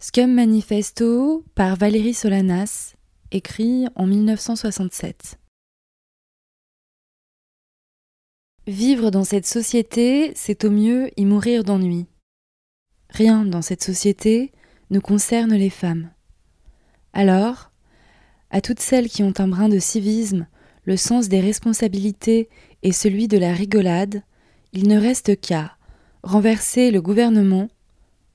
[0.00, 2.94] Scum Manifesto par Valérie Solanas,
[3.32, 5.40] écrit en 1967.
[8.68, 12.06] Vivre dans cette société, c'est au mieux y mourir d'ennui.
[13.10, 14.52] Rien dans cette société
[14.90, 16.12] ne concerne les femmes.
[17.12, 17.72] Alors,
[18.50, 20.46] à toutes celles qui ont un brin de civisme,
[20.84, 22.48] le sens des responsabilités
[22.84, 24.22] et celui de la rigolade,
[24.72, 25.76] il ne reste qu'à
[26.22, 27.68] renverser le gouvernement,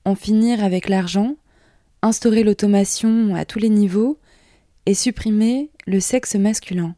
[0.04, 1.36] en finir avec l'argent,
[2.04, 4.18] instaurer l'automation à tous les niveaux
[4.84, 6.96] et supprimer le sexe masculin.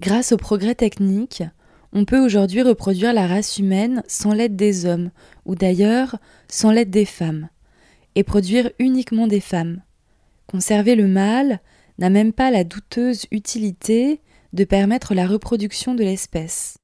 [0.00, 1.44] Grâce au progrès technique,
[1.92, 5.12] on peut aujourd'hui reproduire la race humaine sans l'aide des hommes,
[5.46, 6.16] ou d'ailleurs
[6.48, 7.48] sans l'aide des femmes,
[8.16, 9.80] et produire uniquement des femmes.
[10.48, 11.60] Conserver le mâle
[11.98, 14.20] n'a même pas la douteuse utilité
[14.52, 16.78] de permettre la reproduction de l'espèce.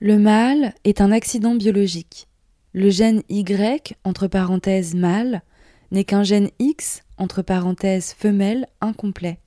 [0.00, 2.26] Le mâle est un accident biologique.
[2.72, 5.42] Le gène Y, entre parenthèses mâle,
[5.90, 9.40] n'est qu'un gène X, entre parenthèses femelle, incomplet,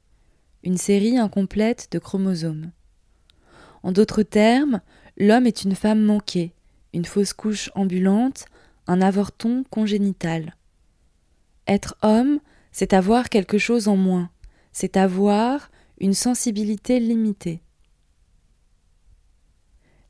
[0.63, 2.71] une série incomplète de chromosomes.
[3.81, 4.81] En d'autres termes,
[5.17, 6.53] l'homme est une femme manquée,
[6.93, 8.45] une fausse couche ambulante,
[8.87, 10.55] un avorton congénital.
[11.67, 12.39] Être homme,
[12.71, 14.29] c'est avoir quelque chose en moins,
[14.71, 17.61] c'est avoir une sensibilité limitée.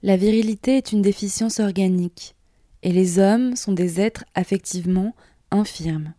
[0.02, 2.36] La virilité est une déficience organique,
[2.82, 5.16] et les hommes sont des êtres affectivement
[5.52, 6.14] infirmes.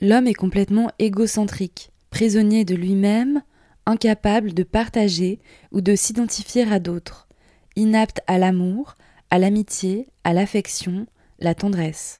[0.00, 3.42] L'homme est complètement égocentrique, prisonnier de lui-même,
[3.86, 5.40] incapable de partager
[5.70, 7.28] ou de s'identifier à d'autres,
[7.76, 8.96] inapte à l'amour,
[9.30, 11.06] à l'amitié, à l'affection,
[11.38, 12.18] la tendresse.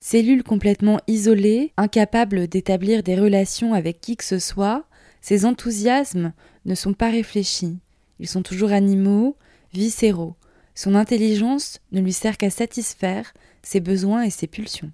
[0.00, 4.86] Cellule complètement isolée, incapable d'établir des relations avec qui que ce soit,
[5.20, 6.32] ses enthousiasmes
[6.64, 7.78] ne sont pas réfléchis,
[8.18, 9.36] ils sont toujours animaux,
[9.72, 10.36] viscéraux.
[10.74, 14.92] Son intelligence ne lui sert qu'à satisfaire ses besoins et ses pulsions.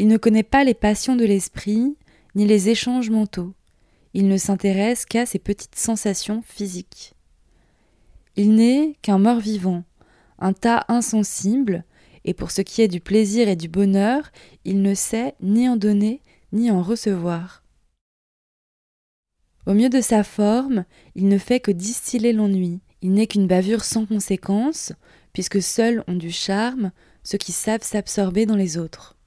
[0.00, 1.96] Il ne connaît pas les passions de l'esprit,
[2.36, 3.52] ni les échanges mentaux.
[4.14, 7.14] Il ne s'intéresse qu'à ses petites sensations physiques.
[8.36, 9.82] Il n'est qu'un mort-vivant,
[10.38, 11.84] un tas insensible,
[12.24, 14.30] et pour ce qui est du plaisir et du bonheur,
[14.64, 16.22] il ne sait ni en donner
[16.52, 17.64] ni en recevoir.
[19.66, 20.84] Au mieux de sa forme,
[21.16, 22.78] il ne fait que distiller l'ennui.
[23.02, 24.92] Il n'est qu'une bavure sans conséquence,
[25.32, 26.92] puisque seuls ont du charme
[27.24, 29.17] ceux qui savent s'absorber dans les autres.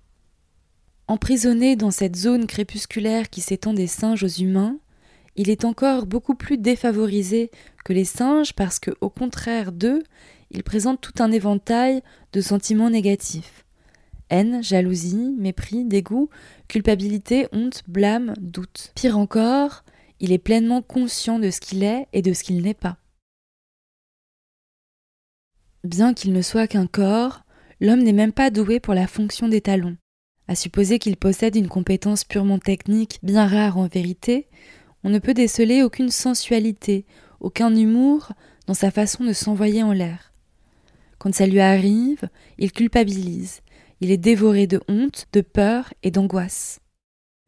[1.12, 4.78] Emprisonné dans cette zone crépusculaire qui s'étend des singes aux humains,
[5.36, 7.52] il est encore beaucoup plus défavorisé
[7.84, 10.04] que les singes parce que, au contraire d'eux,
[10.52, 12.02] il présente tout un éventail
[12.32, 13.66] de sentiments négatifs.
[14.30, 16.30] Haine, jalousie, mépris, dégoût,
[16.70, 18.94] culpabilité, honte, blâme, doute.
[18.96, 19.84] Pire encore,
[20.22, 22.96] il est pleinement conscient de ce qu'il est et de ce qu'il n'est pas.
[25.84, 27.42] Bien qu'il ne soit qu'un corps,
[27.82, 29.98] l'homme n'est même pas doué pour la fonction des talons.
[30.52, 34.50] À supposer qu'il possède une compétence purement technique, bien rare en vérité,
[35.06, 37.06] on ne peut déceler aucune sensualité,
[37.40, 38.34] aucun humour
[38.68, 40.34] dans sa façon de s'envoyer en l'air.
[41.20, 43.62] Quand ça lui arrive, il culpabilise,
[44.02, 46.82] il est dévoré de honte, de peur et d'angoisse.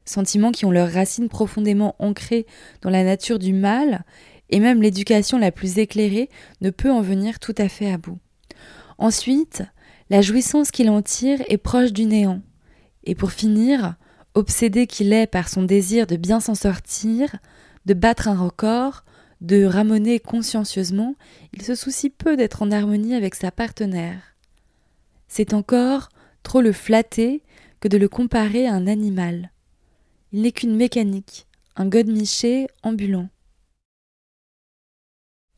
[0.05, 2.45] Sentiments qui ont leurs racines profondément ancrées
[2.83, 4.05] dans la nature du mal,
[4.49, 6.29] et même l'éducation la plus éclairée
[6.61, 8.19] ne peut en venir tout à fait à bout.
[8.97, 9.61] Ensuite,
[10.09, 12.41] la jouissance qu'il en tire est proche du néant.
[13.03, 13.95] Et pour finir,
[14.33, 17.35] obsédé qu'il est par son désir de bien s'en sortir,
[17.85, 19.03] de battre un record,
[19.41, 21.15] de ramoner consciencieusement,
[21.53, 24.35] il se soucie peu d'être en harmonie avec sa partenaire.
[25.27, 26.09] C'est encore
[26.43, 27.43] trop le flatter
[27.81, 29.51] que de le comparer à un animal.
[30.31, 33.27] Il n'est qu'une mécanique, un godemiché ambulant.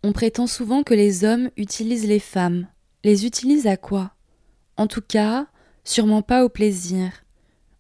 [0.04, 2.68] On prétend souvent que les hommes utilisent les femmes.
[3.04, 4.14] Les utilisent à quoi?
[4.78, 5.48] En tout cas,
[5.84, 7.25] sûrement pas au plaisir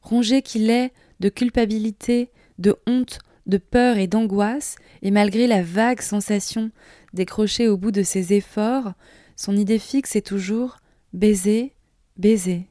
[0.06, 2.30] rongé qu'il est de culpabilité,
[2.60, 6.72] de honte, de peur et d'angoisse, et malgré la vague sensation
[7.14, 8.94] décrochée au bout de ses efforts,
[9.36, 10.78] son idée fixe est toujours
[11.14, 11.74] baiser,
[12.18, 12.70] baiser.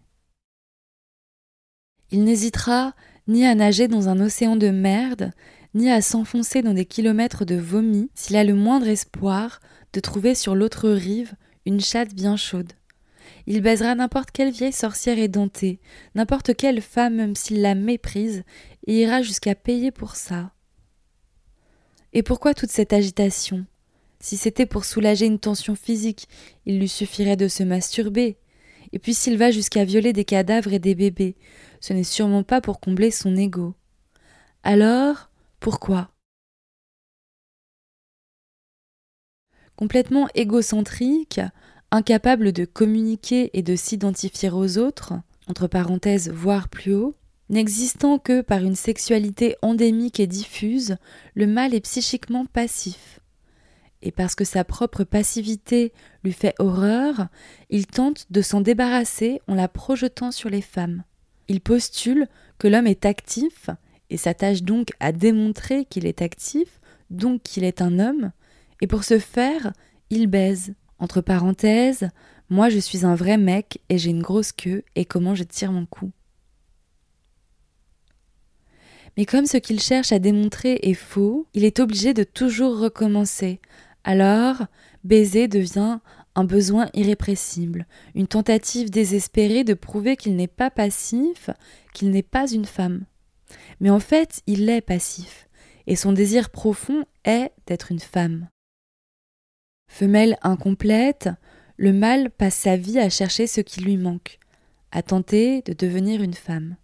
[2.10, 2.94] Il n'hésitera
[3.26, 5.32] ni à nager dans un océan de merde,
[5.74, 9.60] ni à s'enfoncer dans des kilomètres de vomi s'il a le moindre espoir
[9.92, 11.34] de trouver sur l'autre rive
[11.66, 12.72] une chatte bien chaude.
[13.46, 15.80] Il baisera n'importe quelle vieille sorcière édentée,
[16.14, 18.44] n'importe quelle femme même s'il la méprise,
[18.86, 20.52] et ira jusqu'à payer pour ça.
[22.12, 23.66] Et pourquoi toute cette agitation?
[24.20, 26.28] Si c'était pour soulager une tension physique,
[26.64, 28.38] il lui suffirait de se masturber.
[28.92, 31.36] Et puis s'il va jusqu'à violer des cadavres et des bébés,
[31.80, 33.74] ce n'est sûrement pas pour combler son ego.
[34.62, 35.30] Alors,
[35.60, 36.10] pourquoi?
[39.76, 41.40] Complètement égocentrique,
[41.94, 45.14] incapable de communiquer et de s'identifier aux autres,
[45.46, 47.14] entre parenthèses voire plus haut,
[47.50, 50.96] n'existant que par une sexualité endémique et diffuse,
[51.34, 53.20] le mâle est psychiquement passif.
[54.02, 55.92] Et parce que sa propre passivité
[56.24, 57.28] lui fait horreur,
[57.70, 61.04] il tente de s'en débarrasser en la projetant sur les femmes.
[61.46, 62.26] Il postule
[62.58, 63.70] que l'homme est actif
[64.10, 66.80] et s'attache donc à démontrer qu'il est actif,
[67.10, 68.32] donc qu'il est un homme,
[68.80, 69.72] et pour ce faire,
[70.10, 70.74] il baise.
[71.04, 72.08] Entre parenthèses,
[72.48, 75.70] moi je suis un vrai mec et j'ai une grosse queue et comment je tire
[75.70, 76.12] mon cou.
[79.18, 83.60] Mais comme ce qu'il cherche à démontrer est faux, il est obligé de toujours recommencer.
[84.02, 84.64] Alors,
[85.04, 85.98] baiser devient
[86.36, 91.50] un besoin irrépressible, une tentative désespérée de prouver qu'il n'est pas passif,
[91.92, 93.04] qu'il n'est pas une femme.
[93.78, 95.50] Mais en fait, il est passif,
[95.86, 98.48] et son désir profond est d'être une femme.
[99.94, 101.30] Femelle incomplète,
[101.76, 104.40] le mâle passe sa vie à chercher ce qui lui manque,
[104.90, 106.74] à tenter de devenir une femme.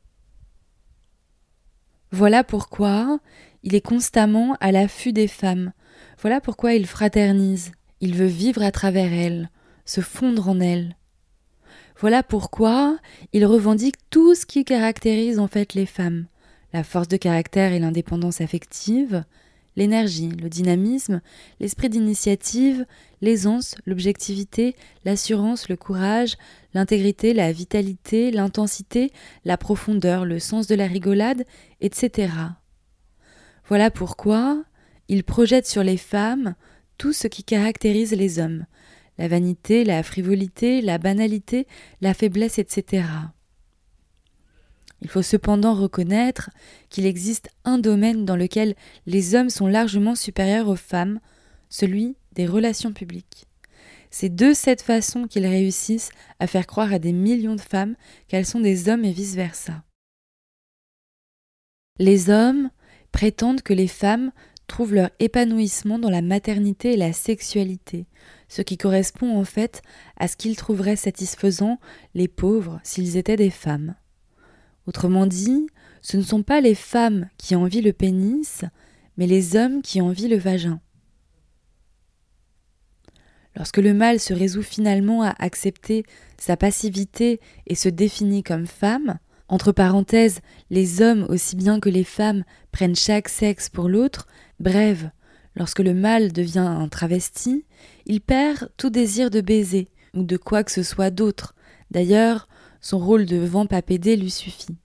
[2.13, 3.19] Voilà pourquoi
[3.65, 5.73] il est constamment à l'affût des femmes,
[6.21, 9.51] voilà pourquoi il fraternise, il veut vivre à travers elles,
[9.85, 10.95] se fondre en elles.
[11.99, 12.97] Voilà pourquoi
[13.33, 16.27] il revendique tout ce qui caractérise en fait les femmes,
[16.73, 19.25] la force de caractère et l'indépendance affective,
[19.77, 21.21] l'énergie, le dynamisme,
[21.61, 22.87] l'esprit d'initiative,
[23.21, 26.37] l'aisance, l'objectivité, l'assurance, le courage,
[26.75, 29.13] l'intégrité, la vitalité, l'intensité,
[29.45, 31.45] la profondeur, le sens de la rigolade,
[31.81, 32.33] etc.
[33.69, 34.65] Voilà pourquoi
[35.09, 36.55] il projette sur les femmes
[36.99, 38.67] tout ce qui caractérise les hommes,
[39.17, 41.67] la vanité, la frivolité, la banalité,
[42.01, 43.05] la faiblesse, etc.
[45.03, 46.51] Il faut cependant reconnaître
[46.89, 48.75] qu'il existe un domaine dans lequel
[49.07, 51.21] les hommes sont largement supérieurs aux femmes,
[51.69, 53.47] celui des relations publiques.
[54.11, 56.11] C'est de cette façon qu'ils réussissent
[56.41, 57.95] à faire croire à des millions de femmes
[58.29, 59.85] qu'elles sont des hommes et vice-versa.
[61.99, 62.71] Les hommes
[63.13, 64.33] prétendent que les femmes
[64.67, 68.07] trouvent leur épanouissement dans la maternité et la sexualité,
[68.49, 69.83] ce qui correspond en fait
[70.17, 71.79] à ce qu'ils trouveraient satisfaisant
[72.15, 73.95] les pauvres s'ils étaient des femmes.
[74.87, 75.67] Autrement dit,
[76.03, 78.65] ce ne sont pas les femmes qui envient le pénis,
[79.17, 80.81] mais les hommes qui envient le vagin.
[83.57, 86.05] Lorsque le mâle se résout finalement à accepter
[86.39, 89.19] sa passivité et se définit comme femme,
[89.49, 90.41] entre parenthèses,
[90.71, 94.29] les hommes aussi bien que les femmes prennent chaque sexe pour l'autre,
[94.61, 95.05] bref,
[95.57, 97.65] lorsque le mâle devient un travesti,
[98.07, 101.55] il perd tout désir de baiser ou de quoi que ce soit d'autre.
[101.91, 102.49] D'ailleurs,
[102.81, 104.77] son rôle de vent-papédé lui suffit.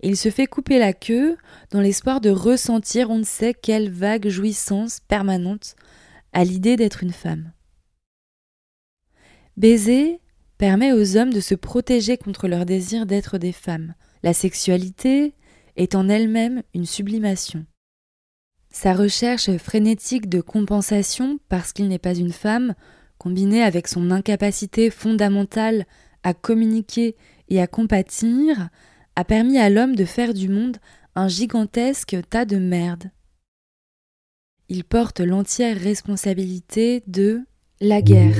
[0.00, 1.36] Il se fait couper la queue
[1.70, 5.76] dans l'espoir de ressentir on ne sait quelle vague jouissance permanente
[6.32, 7.52] à l'idée d'être une femme.
[9.56, 10.20] Baiser
[10.58, 13.94] permet aux hommes de se protéger contre leur désir d'être des femmes.
[14.22, 15.34] La sexualité
[15.76, 17.64] est en elle-même une sublimation.
[18.70, 22.74] Sa recherche frénétique de compensation parce qu'il n'est pas une femme,
[23.18, 25.86] combinée avec son incapacité fondamentale
[26.22, 27.16] à communiquer
[27.48, 28.68] et à compatir,
[29.16, 30.78] a permis à l'homme de faire du monde
[31.14, 33.10] un gigantesque tas de merde.
[34.68, 37.42] Il porte l'entière responsabilité de
[37.80, 38.38] la guerre.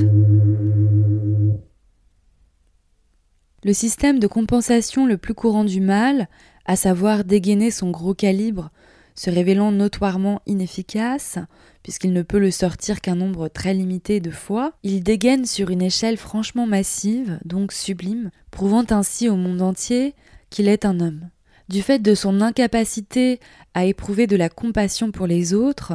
[3.64, 6.28] Le système de compensation le plus courant du mal,
[6.64, 8.70] à savoir dégainer son gros calibre,
[9.14, 11.38] se révélant notoirement inefficace,
[11.82, 15.82] puisqu'il ne peut le sortir qu'un nombre très limité de fois, il dégaine sur une
[15.82, 20.14] échelle franchement massive, donc sublime, prouvant ainsi au monde entier
[20.50, 21.28] qu'il est un homme.
[21.68, 23.40] Du fait de son incapacité
[23.74, 25.94] à éprouver de la compassion pour les autres,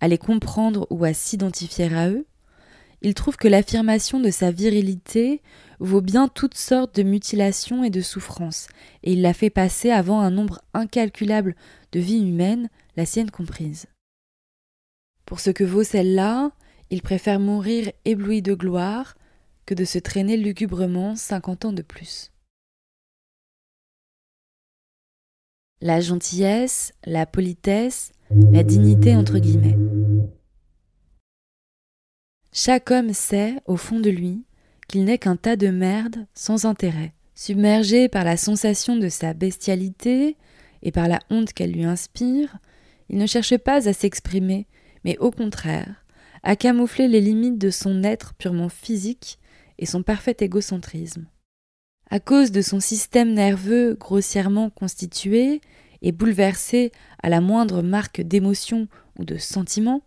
[0.00, 2.26] à les comprendre ou à s'identifier à eux,
[3.02, 5.42] il trouve que l'affirmation de sa virilité
[5.78, 8.66] vaut bien toutes sortes de mutilations et de souffrances,
[9.02, 11.54] et il la fait passer avant un nombre incalculable
[11.92, 13.86] de vies humaines, la sienne comprise.
[15.24, 16.50] Pour ce que vaut celle-là,
[16.90, 19.14] il préfère mourir ébloui de gloire
[19.66, 22.32] que de se traîner lugubrement cinquante ans de plus.
[25.80, 29.76] La gentillesse, la politesse, la dignité entre guillemets.
[32.52, 34.44] Chaque homme sait, au fond de lui,
[34.88, 37.12] qu'il n'est qu'un tas de merde sans intérêt.
[37.34, 40.36] Submergé par la sensation de sa bestialité
[40.82, 42.58] et par la honte qu'elle lui inspire,
[43.10, 44.66] il ne cherche pas à s'exprimer,
[45.04, 46.04] mais au contraire,
[46.42, 49.38] à camoufler les limites de son être purement physique
[49.78, 51.26] et son parfait égocentrisme.
[52.10, 55.60] À cause de son système nerveux grossièrement constitué
[56.00, 56.90] et bouleversé
[57.22, 58.88] à la moindre marque d'émotion
[59.18, 60.02] ou de sentiment,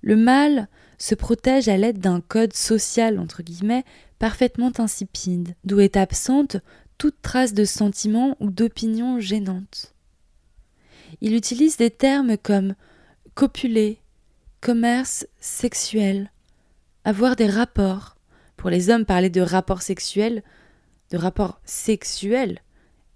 [0.00, 0.68] le mâle
[1.02, 3.82] se protège à l'aide d'un code social, entre guillemets,
[4.20, 6.58] parfaitement insipide, d'où est absente
[6.96, 9.96] toute trace de sentiment ou d'opinion gênante.
[11.20, 12.76] Il utilise des termes comme
[13.34, 13.98] copuler,
[14.60, 16.30] commerce sexuel,
[17.04, 18.16] avoir des rapports.
[18.56, 20.44] Pour les hommes, parler de rapports sexuels,
[21.10, 22.60] de rapports sexuels,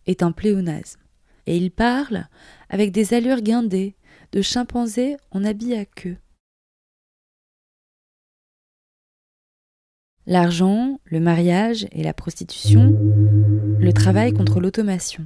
[0.06, 0.98] est un pléonasme.
[1.46, 2.26] Et il parle
[2.68, 3.94] avec des allures guindées,
[4.32, 6.16] de chimpanzés en habit à queue.
[10.28, 12.98] L'argent, le mariage et la prostitution,
[13.78, 15.24] le travail contre l'automation.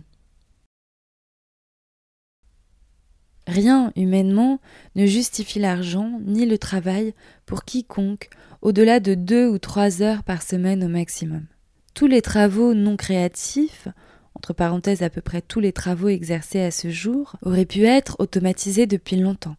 [3.47, 4.61] Rien humainement
[4.97, 7.14] ne justifie l'argent ni le travail
[7.47, 8.28] pour quiconque
[8.61, 11.47] au-delà de deux ou trois heures par semaine au maximum.
[11.95, 13.88] Tous les travaux non créatifs,
[14.35, 18.16] entre parenthèses à peu près tous les travaux exercés à ce jour, auraient pu être
[18.19, 19.57] automatisés depuis longtemps.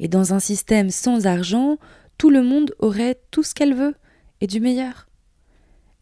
[0.00, 1.78] Et dans un système sans argent,
[2.18, 3.94] tout le monde aurait tout ce qu'elle veut,
[4.40, 5.06] et du meilleur.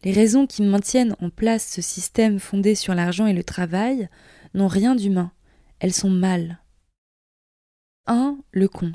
[0.03, 4.09] Les raisons qui maintiennent en place ce système fondé sur l'argent et le travail
[4.53, 5.31] n'ont rien d'humain,
[5.79, 6.59] elles sont mal.
[8.07, 8.37] 1.
[8.51, 8.91] Le con.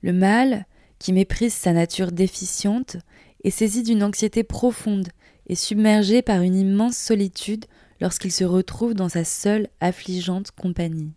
[0.00, 0.66] Le mal,
[0.98, 2.96] qui méprise sa nature déficiente,
[3.42, 5.08] est saisi d'une anxiété profonde
[5.46, 7.66] et submergé par une immense solitude
[8.00, 11.12] lorsqu'il se retrouve dans sa seule affligeante compagnie.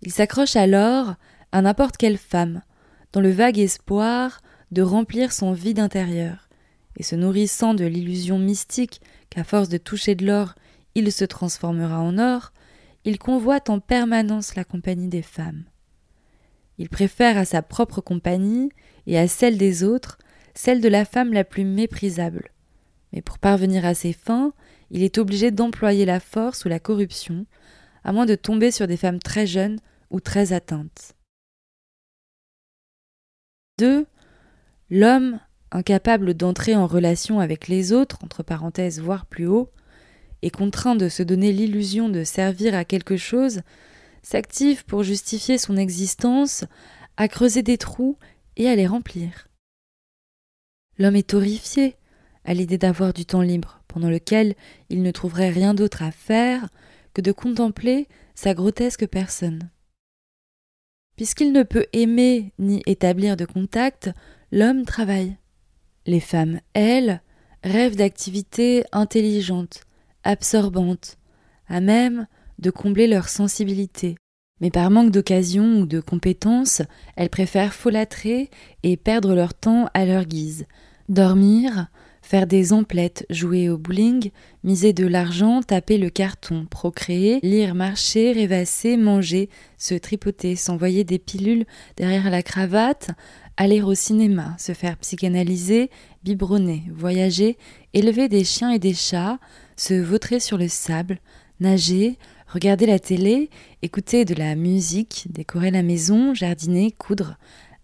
[0.00, 1.14] Il s'accroche alors
[1.52, 2.62] à n'importe quelle femme,
[3.12, 4.40] dans le vague espoir
[4.72, 6.48] de remplir son vide intérieur,
[6.96, 9.00] et se nourrissant de l'illusion mystique
[9.30, 10.54] qu'à force de toucher de l'or,
[10.94, 12.52] il se transformera en or,
[13.04, 15.64] il convoite en permanence la compagnie des femmes.
[16.78, 18.70] Il préfère à sa propre compagnie
[19.06, 20.18] et à celle des autres
[20.54, 22.50] celle de la femme la plus méprisable.
[23.12, 24.52] Mais pour parvenir à ses fins,
[24.90, 27.46] il est obligé d'employer la force ou la corruption,
[28.04, 29.78] à moins de tomber sur des femmes très jeunes
[30.10, 31.14] ou très atteintes.
[33.78, 34.06] 2.
[34.94, 39.70] L'homme, incapable d'entrer en relation avec les autres, entre parenthèses voire plus haut,
[40.42, 43.62] et contraint de se donner l'illusion de servir à quelque chose,
[44.22, 46.66] s'active pour justifier son existence,
[47.16, 48.18] à creuser des trous
[48.58, 49.48] et à les remplir.
[50.98, 51.96] L'homme est horrifié
[52.44, 54.54] à l'idée d'avoir du temps libre, pendant lequel
[54.90, 56.68] il ne trouverait rien d'autre à faire
[57.14, 59.70] que de contempler sa grotesque personne.
[61.16, 64.10] Puisqu'il ne peut aimer ni établir de contact,
[64.52, 65.36] l'homme travaille.
[66.06, 67.22] Les femmes, elles,
[67.64, 69.80] rêvent d'activités intelligentes,
[70.24, 71.16] absorbantes,
[71.68, 72.26] à même
[72.58, 74.16] de combler leur sensibilité.
[74.60, 76.82] Mais par manque d'occasion ou de compétences,
[77.16, 78.50] elles préfèrent folâtrer
[78.82, 80.66] et perdre leur temps à leur guise.
[81.08, 81.88] Dormir,
[82.22, 84.30] faire des emplettes, jouer au bowling,
[84.62, 91.18] miser de l'argent, taper le carton, procréer, lire, marcher, rêvasser, manger, se tripoter, s'envoyer des
[91.18, 91.66] pilules
[91.96, 93.10] derrière la cravate,
[93.56, 95.90] aller au cinéma, se faire psychanalyser,
[96.24, 97.58] biberonner, voyager,
[97.92, 99.38] élever des chiens et des chats,
[99.76, 101.18] se vautrer sur le sable,
[101.60, 103.50] nager, regarder la télé,
[103.82, 107.36] écouter de la musique, décorer la maison, jardiner, coudre,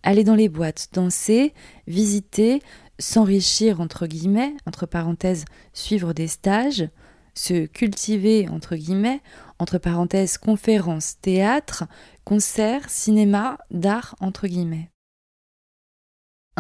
[0.02, 1.54] aller dans les boîtes, danser,
[1.86, 2.60] visiter,
[2.98, 6.88] s'enrichir entre guillemets, entre parenthèses, suivre des stages,
[7.34, 9.20] se cultiver entre guillemets,
[9.58, 11.84] entre parenthèses, conférences, théâtre,
[12.24, 14.90] concerts, cinéma, d'art entre guillemets.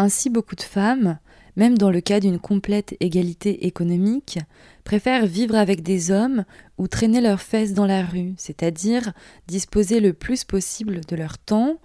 [0.00, 1.18] Ainsi beaucoup de femmes,
[1.56, 4.38] même dans le cas d'une complète égalité économique,
[4.84, 6.44] préfèrent vivre avec des hommes
[6.78, 9.12] ou traîner leurs fesses dans la rue, c'est-à-dire
[9.48, 11.78] disposer le plus possible de leur temps,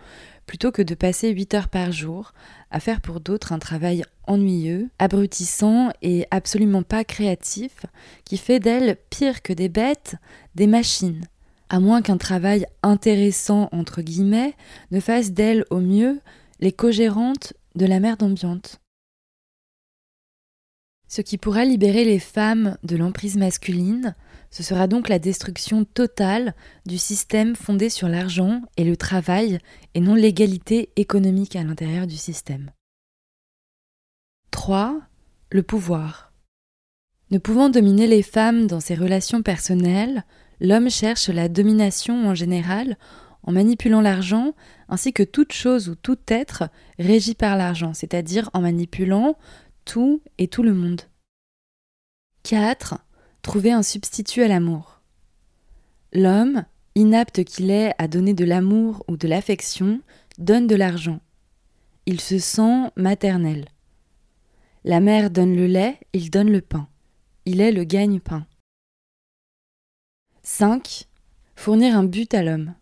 [0.46, 2.34] plutôt que de passer 8 heures par jour
[2.70, 7.88] à faire pour d'autres un travail ennuyeux, abrutissant et absolument pas créatif,
[8.26, 10.18] qui fait d'elles pire que des bêtes,
[10.54, 11.26] des machines,
[11.70, 14.54] à moins qu'un travail intéressant entre guillemets
[14.92, 16.20] ne fasse d'elles au mieux
[16.60, 18.80] les co-gérantes de la merde ambiante.
[21.08, 24.16] Ce qui pourra libérer les femmes de l'emprise masculine,
[24.50, 29.60] ce sera donc la destruction totale du système fondé sur l'argent et le travail
[29.94, 32.72] et non l'égalité économique à l'intérieur du système.
[34.52, 35.02] 3.
[35.52, 36.34] Le pouvoir.
[37.30, 40.24] Ne pouvant dominer les femmes dans ses relations personnelles,
[40.62, 42.98] l'homme cherche la domination en général
[43.44, 44.54] en manipulant l'argent
[44.90, 46.70] ainsi que toute chose ou tout être
[47.00, 49.38] régi par l'argent, c'est-à-dire en manipulant
[49.86, 51.02] tout et tout le monde.
[52.44, 53.00] 4.
[53.42, 55.02] Trouver un substitut à l'amour.
[56.14, 60.02] L'homme, inapte qu'il est à donner de l'amour ou de l'affection,
[60.38, 61.20] donne de l'argent.
[62.06, 63.66] Il se sent maternel.
[64.84, 66.88] La mère donne le lait, il donne le pain.
[67.46, 68.46] Il est le gagne-pain.
[70.44, 71.08] 5.
[71.56, 72.76] Fournir un but à l'homme.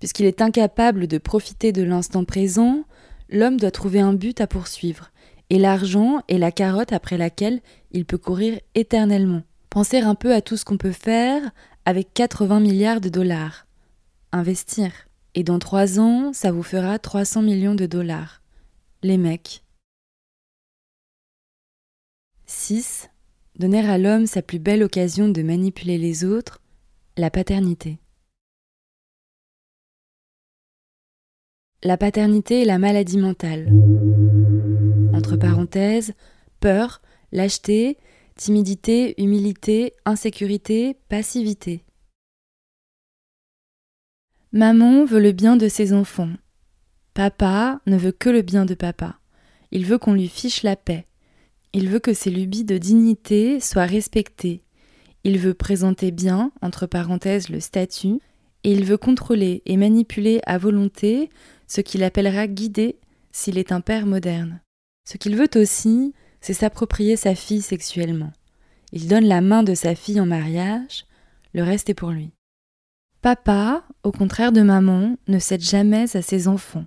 [0.00, 2.84] Puisqu'il est incapable de profiter de l'instant présent,
[3.28, 5.12] l'homme doit trouver un but à poursuivre,
[5.50, 7.60] et l'argent est la carotte après laquelle
[7.92, 9.42] il peut courir éternellement.
[9.68, 11.42] Pensez un peu à tout ce qu'on peut faire
[11.84, 13.66] avec 80 milliards de dollars.
[14.32, 14.90] Investir.
[15.34, 18.42] Et dans trois ans, ça vous fera 300 millions de dollars.
[19.02, 19.62] Les mecs.
[22.46, 23.10] 6.
[23.56, 26.60] Donner à l'homme sa plus belle occasion de manipuler les autres,
[27.16, 27.99] la paternité.
[31.82, 33.72] La paternité est la maladie mentale.
[35.14, 36.12] Entre parenthèses,
[36.60, 37.00] peur,
[37.32, 37.96] lâcheté,
[38.36, 41.82] timidité, humilité, insécurité, passivité.
[44.52, 46.28] Maman veut le bien de ses enfants.
[47.14, 49.18] Papa ne veut que le bien de papa.
[49.70, 51.06] Il veut qu'on lui fiche la paix.
[51.72, 54.64] Il veut que ses lubies de dignité soient respectées.
[55.24, 58.18] Il veut présenter bien, entre parenthèses, le statut,
[58.64, 61.30] et il veut contrôler et manipuler à volonté
[61.70, 62.98] ce qu'il appellera guider
[63.30, 64.60] s'il est un père moderne.
[65.08, 68.32] Ce qu'il veut aussi, c'est s'approprier sa fille sexuellement.
[68.92, 71.06] Il donne la main de sa fille en mariage,
[71.54, 72.32] le reste est pour lui.
[73.22, 76.86] Papa, au contraire de maman, ne cède jamais à ses enfants,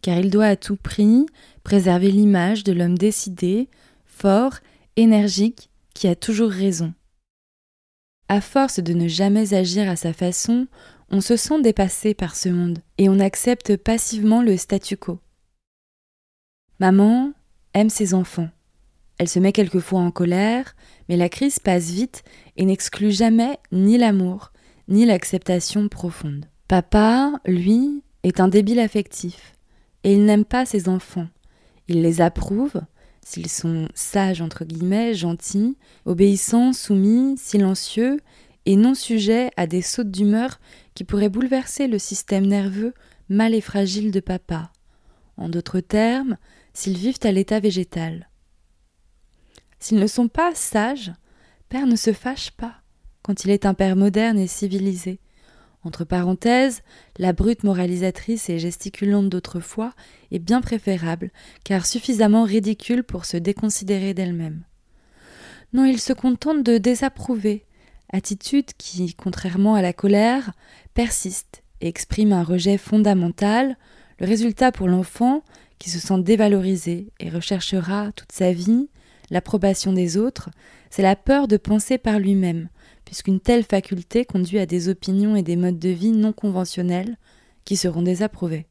[0.00, 1.26] car il doit à tout prix
[1.62, 3.68] préserver l'image de l'homme décidé,
[4.06, 4.54] fort,
[4.96, 6.94] énergique, qui a toujours raison.
[8.28, 10.68] À force de ne jamais agir à sa façon,
[11.12, 15.20] on se sent dépassé par ce monde et on accepte passivement le statu quo.
[16.80, 17.32] Maman
[17.74, 18.48] aime ses enfants.
[19.18, 20.74] Elle se met quelquefois en colère,
[21.08, 22.24] mais la crise passe vite
[22.56, 24.52] et n'exclut jamais ni l'amour,
[24.88, 26.46] ni l'acceptation profonde.
[26.66, 29.54] Papa, lui, est un débile affectif,
[30.04, 31.28] et il n'aime pas ses enfants.
[31.88, 32.80] Il les approuve,
[33.22, 35.76] s'ils sont sages entre guillemets, gentils,
[36.06, 38.18] obéissants, soumis, silencieux,
[38.66, 40.60] et non sujets à des sautes d'humeur
[40.94, 42.94] qui pourraient bouleverser le système nerveux
[43.28, 44.72] mal et fragile de papa.
[45.36, 46.36] En d'autres termes,
[46.74, 48.28] s'ils vivent à l'état végétal.
[49.78, 51.12] S'ils ne sont pas sages,
[51.68, 52.82] père ne se fâche pas
[53.22, 55.20] quand il est un père moderne et civilisé.
[55.84, 56.82] Entre parenthèses,
[57.18, 59.94] la brute moralisatrice et gesticulante d'autrefois
[60.30, 61.30] est bien préférable,
[61.64, 64.62] car suffisamment ridicule pour se déconsidérer d'elle-même.
[65.72, 67.64] Non, il se contente de désapprouver,
[68.12, 70.52] attitude qui, contrairement à la colère,
[70.94, 73.76] persiste et exprime un rejet fondamental,
[74.18, 75.42] le résultat pour l'enfant
[75.78, 78.88] qui se sent dévalorisé et recherchera toute sa vie
[79.30, 80.50] l'approbation des autres,
[80.90, 82.68] c'est la peur de penser par lui-même,
[83.04, 87.16] puisqu'une telle faculté conduit à des opinions et des modes de vie non conventionnels
[87.64, 88.66] qui seront désapprouvés.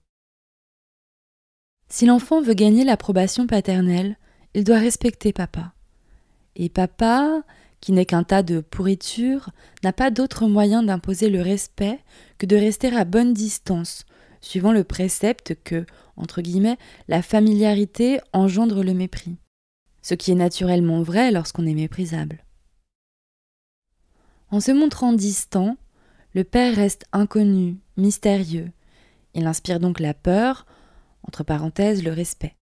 [1.90, 4.18] Si l'enfant veut gagner l'approbation paternelle,
[4.54, 5.74] il doit respecter papa.
[6.56, 7.44] Et papa,
[7.82, 9.50] qui n'est qu'un tas de pourriture,
[9.84, 12.00] n'a pas d'autre moyen d'imposer le respect
[12.38, 14.06] que de rester à bonne distance,
[14.40, 19.36] suivant le précepte que, entre guillemets, la familiarité engendre le mépris.
[20.04, 22.44] Ce qui est naturellement vrai lorsqu'on est méprisable.
[24.52, 25.78] En se montrant distant,
[26.34, 28.72] le père reste inconnu, mystérieux.
[29.34, 30.66] Il inspire donc la peur,
[31.24, 32.56] entre parenthèses le respect.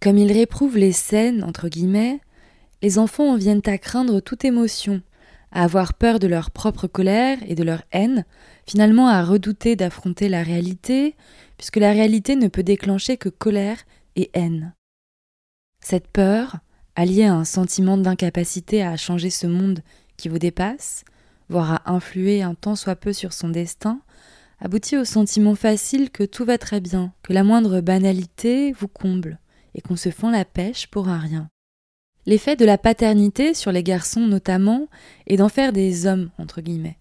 [0.00, 2.20] Comme il réprouve les scènes, entre guillemets,
[2.82, 5.02] les enfants en viennent à craindre toute émotion,
[5.52, 8.24] à avoir peur de leur propre colère et de leur haine,
[8.66, 11.16] finalement à redouter d'affronter la réalité,
[11.56, 13.78] puisque la réalité ne peut déclencher que colère
[14.16, 14.74] et haine.
[15.82, 16.58] Cette peur,
[16.94, 19.80] alliée à un sentiment d'incapacité à changer ce monde
[20.16, 21.04] qui vous dépasse,
[21.48, 24.00] voire à influer un tant soit peu sur son destin,
[24.60, 29.38] aboutit au sentiment facile que tout va très bien, que la moindre banalité vous comble,
[29.74, 31.48] et qu'on se fend la pêche pour un rien.
[32.26, 34.88] L'effet de la paternité sur les garçons notamment
[35.26, 36.98] est d'en faire des hommes, entre guillemets,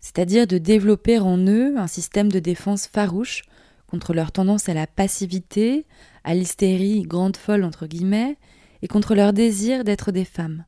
[0.00, 3.42] c'est-à-dire de développer en eux un système de défense farouche
[3.86, 5.86] contre leur tendance à la passivité,
[6.24, 8.36] à l'hystérie grande folle entre guillemets,
[8.82, 10.64] et contre leur désir d'être des femmes.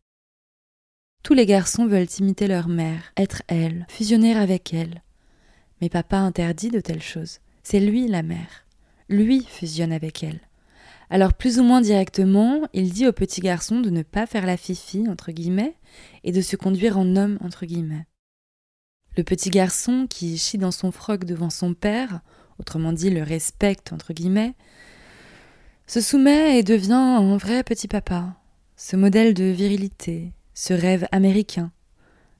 [1.22, 5.02] Tous les garçons veulent imiter leur mère, être elle, fusionner avec elle.
[5.80, 7.38] Mais papa interdit de telles choses.
[7.62, 8.66] C'est lui la mère.
[9.08, 10.40] Lui fusionne avec elle.
[11.10, 14.56] Alors plus ou moins directement, il dit au petit garçon de ne pas faire la
[14.56, 15.76] fifi, entre guillemets,
[16.24, 18.06] et de se conduire en homme, entre guillemets.
[19.16, 22.20] Le petit garçon, qui chie dans son froc devant son père,
[22.58, 24.54] autrement dit le respecte, entre guillemets,
[25.86, 28.36] se soumet et devient un vrai petit papa,
[28.76, 31.72] ce modèle de virilité, ce rêve américain,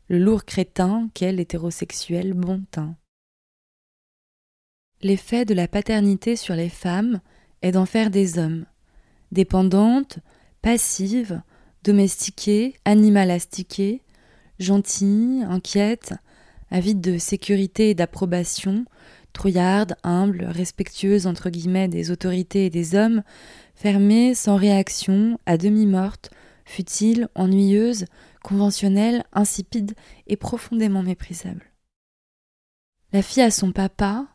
[0.09, 2.96] le lourd crétin qu'est l'hétérosexuel bon teint.
[5.03, 7.20] L'effet de la paternité sur les femmes
[7.62, 8.66] est d'en faire des hommes,
[9.31, 10.18] dépendantes,
[10.61, 11.40] passives,
[11.85, 14.03] domestiquées, animalastiquées,
[14.59, 16.14] gentilles, inquiètes,
[16.70, 18.85] avide de sécurité et d'approbation,
[19.33, 23.22] trouillarde, humble, respectueuse entre guillemets des autorités et des hommes,
[23.75, 26.31] fermée, sans réaction, à demi morte,
[26.64, 28.07] futile, ennuyeuse,
[28.42, 29.94] conventionnelle, insipide
[30.27, 31.72] et profondément méprisable.
[33.12, 34.27] La fille a son papa,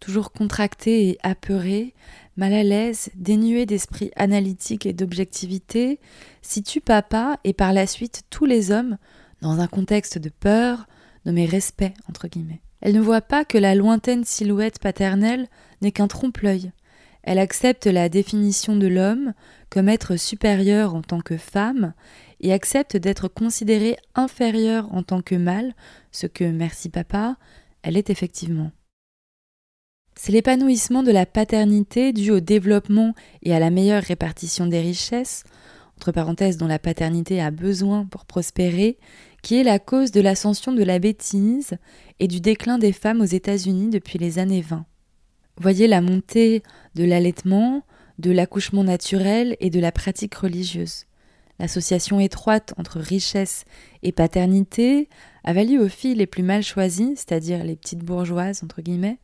[0.00, 1.94] toujours contractée et apeurée,
[2.36, 6.00] mal à l'aise, dénuée d'esprit analytique et d'objectivité,
[6.42, 8.98] situe papa et par la suite tous les hommes
[9.40, 10.86] dans un contexte de peur,
[11.26, 12.60] nommé respect entre guillemets.
[12.80, 15.48] Elle ne voit pas que la lointaine silhouette paternelle
[15.80, 16.72] n'est qu'un trompe-l'œil.
[17.22, 19.32] Elle accepte la définition de l'homme
[19.70, 21.94] comme être supérieur en tant que femme
[22.40, 25.74] et accepte d'être considérée inférieure en tant que mâle,
[26.12, 27.36] ce que, merci papa,
[27.82, 28.70] elle est effectivement.
[30.16, 35.44] C'est l'épanouissement de la paternité dû au développement et à la meilleure répartition des richesses,
[35.96, 38.96] entre parenthèses dont la paternité a besoin pour prospérer,
[39.42, 41.76] qui est la cause de l'ascension de la bêtise
[42.20, 44.86] et du déclin des femmes aux États-Unis depuis les années 20.
[45.60, 46.62] Voyez la montée
[46.94, 47.82] de l'allaitement,
[48.18, 51.04] de l'accouchement naturel et de la pratique religieuse.
[51.60, 53.64] L'association étroite entre richesse
[54.02, 55.08] et paternité
[55.44, 59.18] a valu aux filles les plus mal choisies, c'est-à-dire les petites bourgeoises, entre guillemets,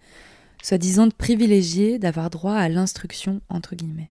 [0.63, 4.11] soi-disant privilégiées d'avoir droit à l'instruction, entre guillemets.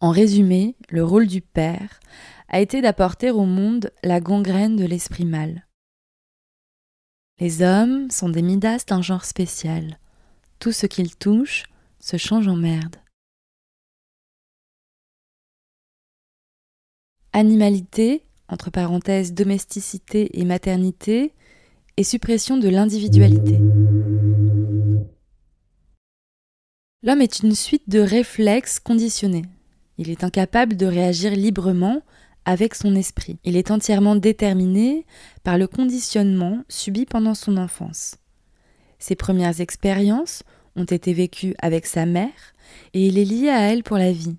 [0.00, 2.00] En résumé, le rôle du père
[2.48, 5.66] a été d'apporter au monde la gangrène de l'esprit mâle.
[7.38, 9.98] Les hommes sont des Midas d'un genre spécial.
[10.58, 11.64] Tout ce qu'ils touchent
[11.98, 12.96] se change en merde.
[17.32, 21.32] Animalité, entre parenthèses domesticité et maternité,
[21.96, 23.58] et suppression de l'individualité.
[27.02, 29.46] L'homme est une suite de réflexes conditionnés.
[29.96, 32.02] Il est incapable de réagir librement
[32.44, 33.38] avec son esprit.
[33.44, 35.06] Il est entièrement déterminé
[35.42, 38.16] par le conditionnement subi pendant son enfance.
[38.98, 40.42] Ses premières expériences
[40.76, 42.54] ont été vécues avec sa mère
[42.92, 44.36] et il est lié à elle pour la vie.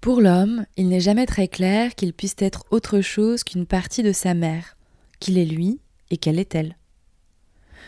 [0.00, 4.12] Pour l'homme, il n'est jamais très clair qu'il puisse être autre chose qu'une partie de
[4.12, 4.76] sa mère,
[5.20, 5.78] qu'il est lui
[6.10, 6.76] et qu'elle est elle.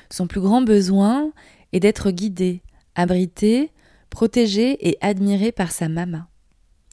[0.09, 1.33] Son plus grand besoin
[1.73, 2.63] est d'être guidé,
[2.95, 3.73] abrité,
[4.11, 6.23] protégé et admiré par sa maman.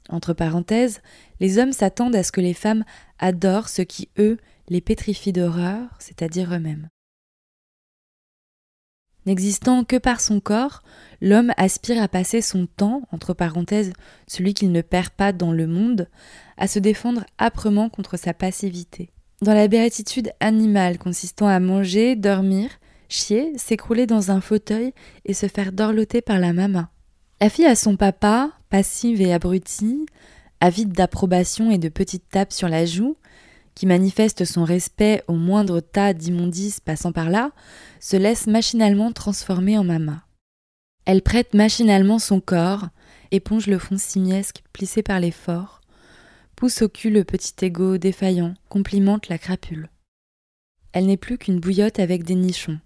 [0.08, 1.00] Entre parenthèses,
[1.40, 2.84] les hommes s'attendent à ce que les femmes
[3.18, 6.88] adorent ce qui, eux, les pétrifie d'horreur, c'est-à-dire eux-mêmes.
[9.26, 10.82] N'existant que par son corps,
[11.20, 13.92] l'homme aspire à passer son temps, entre parenthèses,
[14.26, 16.08] celui qu'il ne perd pas dans le monde,
[16.56, 19.10] à se défendre âprement contre sa passivité.
[19.42, 22.70] Dans la béatitude animale consistant à manger, dormir,
[23.08, 24.92] chier, s'écrouler dans un fauteuil
[25.24, 26.86] et se faire dorloter par la maman.
[27.40, 30.06] La fille a son papa, passive et abrutie,
[30.60, 33.16] avide d'approbation et de petites tapes sur la joue,
[33.74, 37.52] qui manifeste son respect au moindre tas d'immondices passant par là,
[38.00, 40.24] se laisse machinalement transformer en mama.
[41.04, 42.88] Elle prête machinalement son corps,
[43.30, 45.80] éponge le fond simiesque plissé par l'effort,
[46.56, 49.88] pousse au cul le petit égo défaillant, complimente la crapule.
[50.92, 52.80] Elle n'est plus qu'une bouillotte avec des nichons.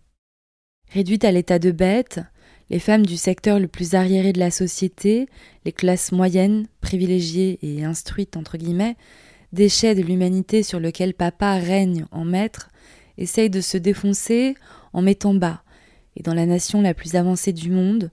[0.93, 2.21] Réduite à l'état de bête,
[2.69, 5.27] les femmes du secteur le plus arriéré de la société,
[5.65, 8.97] les classes moyennes, privilégiées et instruites entre guillemets,
[9.53, 12.69] déchet de l'humanité sur lequel papa règne en maître,
[13.17, 14.55] essaye de se défoncer
[14.93, 15.63] en mettant bas,
[16.17, 18.11] et dans la nation la plus avancée du monde,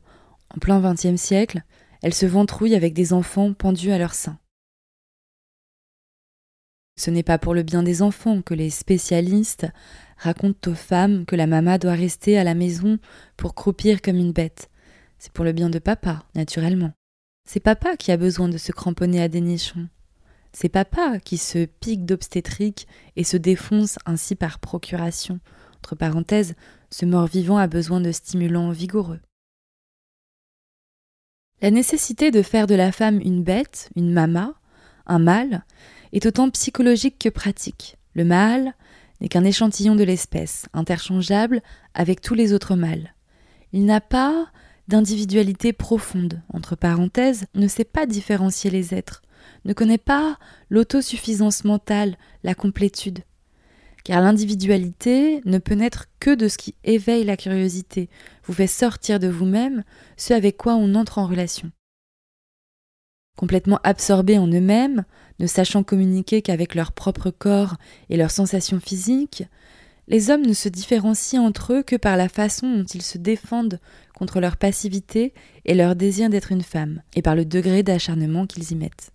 [0.56, 1.64] en plein XXe siècle,
[2.02, 4.40] elle se ventrouille avec des enfants pendus à leur sein.
[6.98, 9.68] Ce n'est pas pour le bien des enfants que les spécialistes
[10.20, 13.00] racontent aux femmes que la maman doit rester à la maison
[13.38, 14.70] pour croupir comme une bête.
[15.18, 16.92] C'est pour le bien de papa, naturellement.
[17.48, 19.88] C'est papa qui a besoin de se cramponner à des nichons.
[20.52, 25.40] C'est papa qui se pique d'obstétrique et se défonce ainsi par procuration.
[25.78, 26.56] Entre parenthèses,
[26.92, 29.20] ce mort-vivant a besoin de stimulants vigoureux.
[31.62, 34.54] La nécessité de faire de la femme une bête, une mama,
[35.06, 35.66] un mâle,
[36.14, 37.98] est autant psychologique que pratique.
[38.16, 38.74] Le mâle
[39.22, 41.62] n'est qu'un échantillon de l'espèce, interchangeable
[41.94, 43.14] avec tous les autres mâles.
[43.74, 44.48] Il n'a pas
[44.88, 49.22] d'individualité profonde, entre parenthèses, ne sait pas différencier les êtres,
[49.66, 50.38] ne connaît pas
[50.70, 53.20] l'autosuffisance mentale, la complétude.
[54.04, 58.10] Car l'individualité ne peut naître que de ce qui éveille la curiosité,
[58.46, 59.84] vous fait sortir de vous-même
[60.18, 61.72] ce avec quoi on entre en relation.
[63.38, 65.06] Complètement absorbés en eux-mêmes,
[65.40, 67.76] ne sachant communiquer qu'avec leur propre corps
[68.10, 69.44] et leurs sensations physiques,
[70.08, 73.80] les hommes ne se différencient entre eux que par la façon dont ils se défendent
[74.16, 75.34] contre leur passivité
[75.66, 79.12] et leur désir d'être une femme, et par le degré d'acharnement qu'ils y mettent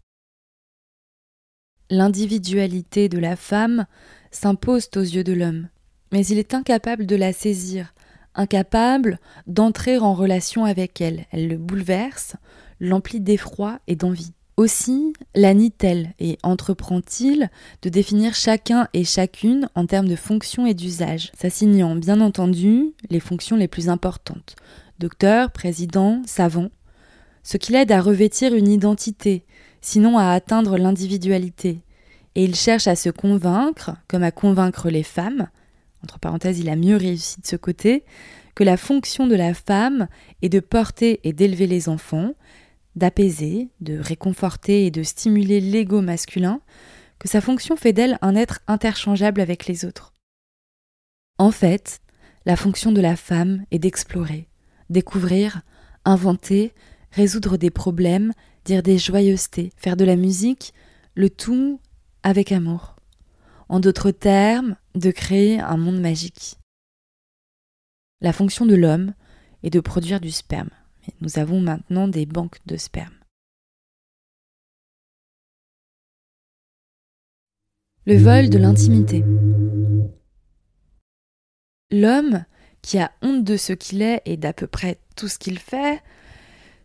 [1.90, 3.87] l'individualité de la femme
[4.30, 5.68] s'impose aux yeux de l'homme.
[6.12, 7.92] mais il est incapable de la saisir,
[8.37, 11.26] incapable d'entrer en relation avec elle.
[11.32, 12.37] Elle le bouleverse,
[12.78, 14.33] l'emplit d'effroi et d'envie.
[14.56, 17.50] Aussi la nie-t-elle et entreprend-il
[17.82, 23.20] de définir chacun et chacune en termes de fonction et d'usage, s'assignant bien entendu les
[23.20, 24.54] fonctions les plus importantes
[24.98, 26.70] docteur, président, savant,
[27.42, 29.44] ce qui l'aide à revêtir une identité,
[29.80, 31.80] sinon à atteindre l'individualité.
[32.34, 35.48] Et il cherche à se convaincre, comme à convaincre les femmes,
[36.02, 38.04] entre parenthèses, il a mieux réussi de ce côté,
[38.54, 40.08] que la fonction de la femme
[40.42, 42.34] est de porter et d'élever les enfants,
[42.96, 46.61] d'apaiser, de réconforter et de stimuler l'ego masculin,
[47.18, 50.14] que sa fonction fait d'elle un être interchangeable avec les autres.
[51.38, 52.00] En fait,
[52.46, 54.48] la fonction de la femme est d'explorer,
[54.90, 55.62] découvrir,
[56.04, 56.72] inventer,
[57.11, 58.33] résoudre des problèmes,
[58.64, 60.74] dire des joyeusetés, faire de la musique,
[61.14, 61.80] le tout
[62.22, 62.96] avec amour.
[63.68, 66.59] En d'autres termes, de créer un monde magique.
[68.20, 69.14] La fonction de l'homme
[69.62, 70.70] est de produire du sperme
[71.20, 73.14] nous avons maintenant des banques de sperme.
[78.06, 79.24] Le vol de l'intimité.
[81.90, 82.44] L'homme,
[82.82, 86.02] qui a honte de ce qu'il est et d'à peu près tout ce qu'il fait,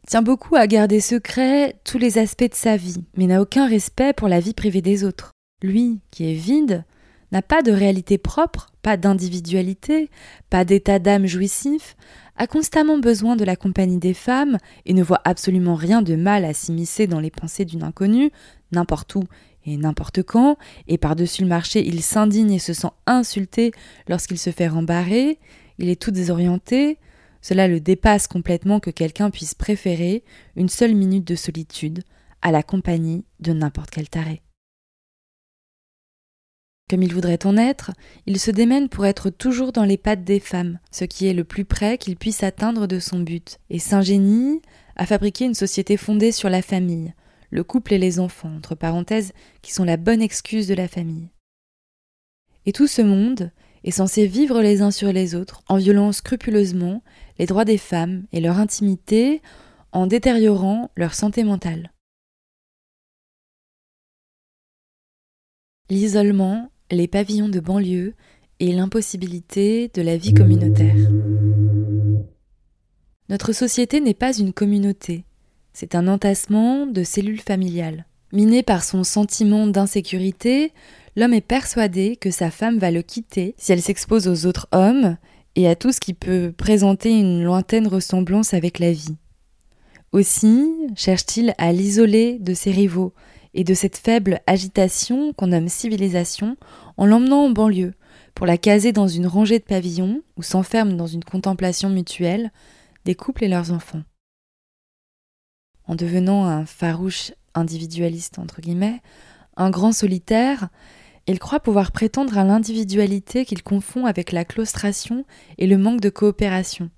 [0.07, 4.13] tient beaucoup à garder secret tous les aspects de sa vie, mais n'a aucun respect
[4.13, 5.31] pour la vie privée des autres.
[5.61, 6.85] Lui, qui est vide,
[7.31, 10.09] n'a pas de réalité propre, pas d'individualité,
[10.49, 11.95] pas d'état d'âme jouissif,
[12.39, 16.45] a constamment besoin de la compagnie des femmes et ne voit absolument rien de mal
[16.45, 18.31] à s'immiscer dans les pensées d'une inconnue,
[18.71, 19.23] n'importe où
[19.65, 23.71] et n'importe quand, et par-dessus le marché il s'indigne et se sent insulté
[24.07, 25.37] lorsqu'il se fait rembarrer,
[25.79, 26.97] il est tout désorienté,
[27.41, 30.23] cela le dépasse complètement que quelqu'un puisse préférer
[30.55, 32.03] une seule minute de solitude
[32.41, 34.41] à la compagnie de n'importe quel taré.
[36.89, 37.91] Comme il voudrait en être,
[38.25, 41.43] il se démène pour être toujours dans les pattes des femmes, ce qui est le
[41.43, 44.61] plus près qu'il puisse atteindre de son but, et s'ingénie
[44.95, 47.13] à fabriquer une société fondée sur la famille,
[47.51, 51.29] le couple et les enfants, entre parenthèses, qui sont la bonne excuse de la famille.
[52.65, 53.51] Et tout ce monde
[53.83, 57.03] est censé vivre les uns sur les autres, en violant scrupuleusement
[57.37, 59.43] les droits des femmes et leur intimité,
[59.91, 61.91] en détériorant leur santé mentale.
[65.91, 68.13] L'isolement les pavillons de banlieue
[68.59, 70.95] et l'impossibilité de la vie communautaire.
[73.29, 75.23] Notre société n'est pas une communauté,
[75.73, 78.05] c'est un entassement de cellules familiales.
[78.33, 80.71] Miné par son sentiment d'insécurité,
[81.15, 85.17] l'homme est persuadé que sa femme va le quitter si elle s'expose aux autres hommes
[85.55, 89.15] et à tout ce qui peut présenter une lointaine ressemblance avec la vie.
[90.11, 93.13] Aussi cherche-t-il à l'isoler de ses rivaux
[93.53, 96.57] et de cette faible agitation qu'on nomme civilisation
[96.97, 97.93] en l'emmenant en banlieue
[98.35, 102.51] pour la caser dans une rangée de pavillons où s'enferment dans une contemplation mutuelle
[103.05, 104.03] des couples et leurs enfants.
[105.85, 109.01] En devenant un farouche individualiste entre guillemets,
[109.57, 110.69] un grand solitaire,
[111.27, 115.25] il croit pouvoir prétendre à l'individualité qu'il confond avec la claustration
[115.57, 116.89] et le manque de coopération.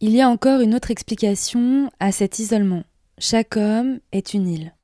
[0.00, 2.84] Il y a encore une autre explication à cet isolement.
[3.18, 4.74] Chaque homme est une île.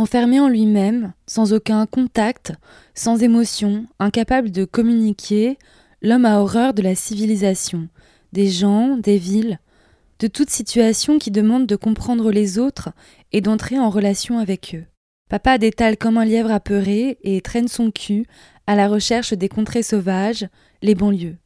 [0.00, 2.54] Enfermé en lui-même, sans aucun contact,
[2.94, 5.58] sans émotion, incapable de communiquer,
[6.00, 7.86] l'homme a horreur de la civilisation,
[8.32, 9.58] des gens, des villes,
[10.18, 12.94] de toute situation qui demande de comprendre les autres
[13.32, 14.86] et d'entrer en relation avec eux.
[15.28, 18.24] Papa détale comme un lièvre apeuré et traîne son cul
[18.66, 20.48] à la recherche des contrées sauvages,
[20.80, 21.36] les banlieues.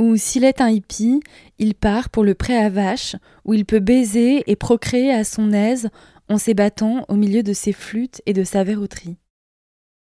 [0.00, 1.20] Ou s'il est un hippie,
[1.60, 5.52] il part pour le pré à vache, où il peut baiser et procréer à son
[5.52, 5.88] aise
[6.28, 9.16] en s'ébattant au milieu de ses flûtes et de sa verroterie.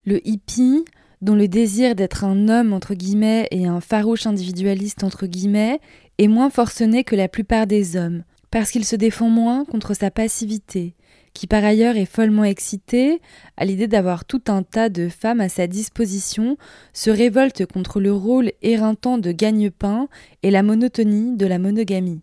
[0.06, 0.84] Le hippie,
[1.22, 5.80] dont le désir d'être un homme entre guillemets et un farouche individualiste entre guillemets,
[6.18, 10.12] est moins forcené que la plupart des hommes, parce qu'il se défend moins contre sa
[10.12, 10.96] passivité,
[11.34, 13.22] qui par ailleurs est follement excité
[13.58, 16.58] à l'idée d'avoir tout un tas de femmes à sa disposition,
[16.94, 20.10] se révolte contre le rôle éreintant de gagne-pain
[20.44, 22.22] et la monotonie de la monogamie.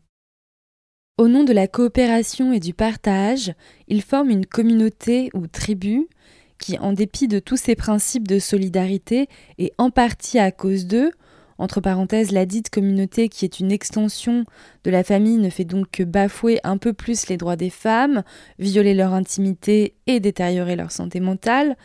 [1.19, 3.53] Au nom de la coopération et du partage,
[3.89, 6.07] ils forment une communauté ou tribu
[6.61, 9.27] qui, en dépit de tous ces principes de solidarité
[9.59, 11.11] et en partie à cause d'eux,
[11.59, 14.45] entre parenthèses, la dite communauté qui est une extension
[14.85, 18.23] de la famille ne fait donc que bafouer un peu plus les droits des femmes,
[18.61, 21.77] violer leur intimité et détériorer leur santé mentale,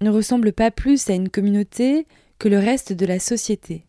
[0.00, 2.06] ne ressemble pas plus à une communauté
[2.38, 3.86] que le reste de la société.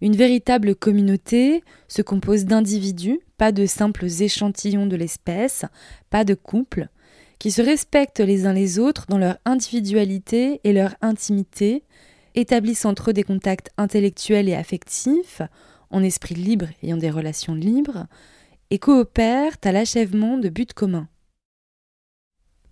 [0.00, 5.64] Une véritable communauté se compose d'individus, pas de simples échantillons de l'espèce,
[6.10, 6.88] pas de couples,
[7.38, 11.84] qui se respectent les uns les autres dans leur individualité et leur intimité,
[12.34, 15.42] établissent entre eux des contacts intellectuels et affectifs,
[15.90, 18.06] en esprit libre ayant des relations libres,
[18.70, 21.08] et coopèrent à l'achèvement de buts communs.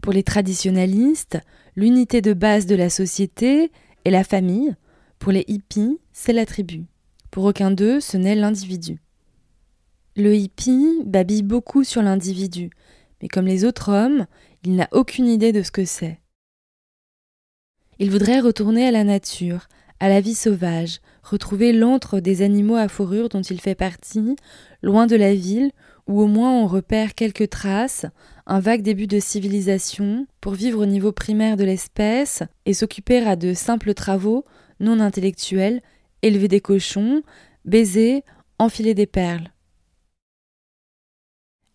[0.03, 1.39] Pour les traditionalistes,
[1.75, 3.73] l'unité de base de la société
[4.05, 4.77] est la famille,
[5.19, 6.85] pour les hippies, c'est la tribu.
[7.37, 8.99] Pour aucun d'eux, ce n'est l'individu.
[10.17, 12.71] Le hippie babille beaucoup sur l'individu,
[13.21, 14.25] mais comme les autres hommes,
[14.65, 16.19] il n'a aucune idée de ce que c'est.
[17.99, 19.69] Il voudrait retourner à la nature,
[20.01, 24.37] à la vie sauvage, retrouver l'antre des animaux à fourrure dont il fait partie,
[24.81, 25.73] loin de la ville,
[26.07, 28.07] où au moins on repère quelques traces,
[28.47, 33.37] un vague début de civilisation, pour vivre au niveau primaire de l'espèce et s'occuper à
[33.37, 34.47] de simples travaux
[34.81, 35.83] non intellectuels,
[36.27, 37.23] élever des cochons,
[37.65, 38.23] baiser,
[38.59, 39.53] enfiler des perles.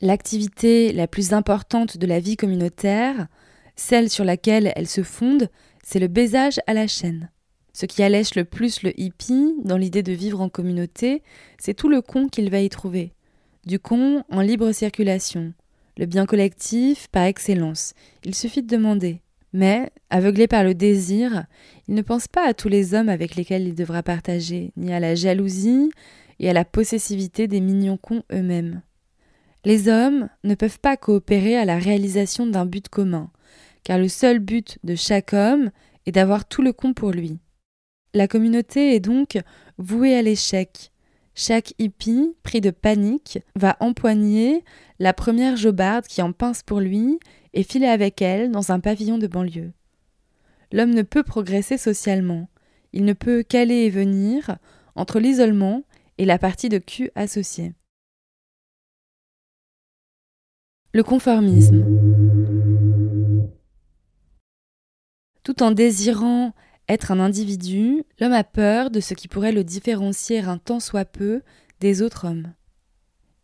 [0.02, 3.28] L'activité la plus importante de la vie communautaire,
[3.76, 5.50] celle sur laquelle elle se fonde,
[5.84, 7.30] c'est le baisage à la chaîne.
[7.74, 11.24] Ce qui allèche le plus le hippie dans l'idée de vivre en communauté,
[11.60, 13.14] c'est tout le con qu'il va y trouver.
[13.66, 15.54] Du con en libre circulation.
[15.98, 17.94] Le bien collectif par excellence.
[18.24, 19.22] Il suffit de demander.
[19.54, 21.46] Mais, aveuglé par le désir,
[21.88, 25.00] il ne pense pas à tous les hommes avec lesquels il devra partager, ni à
[25.00, 25.92] la jalousie
[26.40, 28.82] et à la possessivité des mignons cons eux-mêmes.
[29.66, 33.30] Les hommes ne peuvent pas coopérer à la réalisation d'un but commun,
[33.84, 35.70] car le seul but de chaque homme
[36.06, 37.40] est d'avoir tout le con pour lui.
[38.14, 39.40] La communauté est donc
[39.78, 40.92] vouée à l'échec.
[41.36, 44.64] Chaque hippie, pris de panique, va empoigner
[45.00, 47.20] la première jobarde qui en pince pour lui
[47.54, 49.72] et filer avec elle dans un pavillon de banlieue.
[50.72, 52.50] L'homme ne peut progresser socialement.
[52.94, 54.58] Il ne peut qu'aller et venir
[54.96, 55.84] entre l'isolement
[56.18, 57.74] et la partie de cul associée.
[60.94, 61.86] Le conformisme.
[65.44, 66.54] Tout en désirant
[66.88, 71.06] être un individu, l'homme a peur de ce qui pourrait le différencier un tant soit
[71.06, 71.42] peu
[71.80, 72.54] des autres hommes.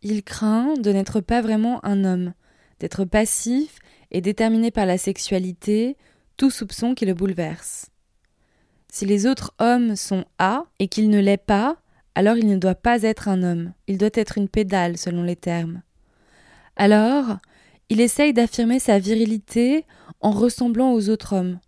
[0.02, 2.34] Il craint de n'être pas vraiment un homme,
[2.78, 3.78] d'être passif
[4.10, 5.96] et déterminé par la sexualité,
[6.36, 7.90] tout soupçon qui le bouleverse.
[8.90, 11.76] Si les autres hommes sont A et qu'il ne l'est pas,
[12.14, 15.36] alors il ne doit pas être un homme, il doit être une pédale selon les
[15.36, 15.82] termes.
[16.76, 17.38] Alors,
[17.90, 19.84] il essaye d'affirmer sa virilité
[20.20, 21.58] en ressemblant aux autres hommes,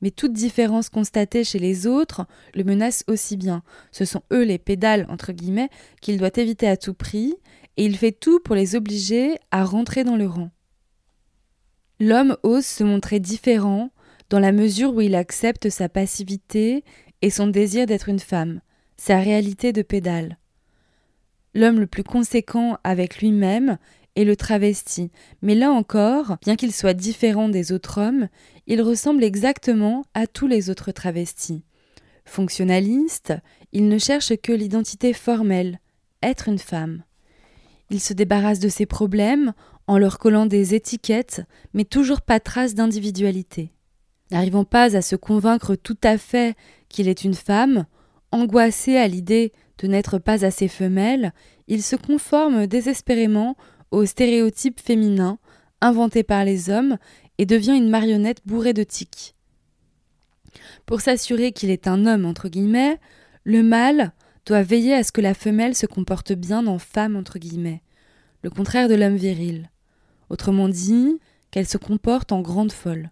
[0.00, 3.62] mais toute différence constatée chez les autres le menace aussi bien.
[3.92, 7.34] Ce sont eux les pédales, entre guillemets, qu'il doit éviter à tout prix,
[7.76, 10.50] et il fait tout pour les obliger à rentrer dans le rang.
[12.00, 13.90] L'homme ose se montrer différent
[14.30, 16.82] dans la mesure où il accepte sa passivité
[17.20, 18.62] et son désir d'être une femme,
[18.96, 20.38] sa réalité de pédale.
[21.54, 23.76] L'homme le plus conséquent avec lui-même
[24.16, 25.10] et le travesti,
[25.42, 28.28] mais là encore, bien qu'il soit différent des autres hommes,
[28.66, 31.64] il ressemble exactement à tous les autres travestis.
[32.24, 33.34] Fonctionnaliste,
[33.72, 35.80] il ne cherche que l'identité formelle,
[36.22, 37.02] être une femme.
[37.90, 39.52] Il se débarrasse de ses problèmes
[39.90, 41.42] en leur collant des étiquettes,
[41.74, 43.72] mais toujours pas trace d'individualité.
[44.30, 46.56] N'arrivant pas à se convaincre tout à fait
[46.88, 47.86] qu'il est une femme,
[48.30, 51.32] angoissé à l'idée de n'être pas assez femelle,
[51.66, 53.56] il se conforme désespérément
[53.90, 55.40] aux stéréotypes féminins
[55.80, 56.96] inventés par les hommes
[57.38, 59.34] et devient une marionnette bourrée de tics.
[60.86, 63.00] Pour s'assurer qu'il est un homme entre guillemets,
[63.42, 64.12] le mâle
[64.46, 67.82] doit veiller à ce que la femelle se comporte bien en femme entre guillemets,
[68.44, 69.68] le contraire de l'homme viril.
[70.30, 71.18] Autrement dit,
[71.50, 73.10] qu'elle se comporte en grande folle.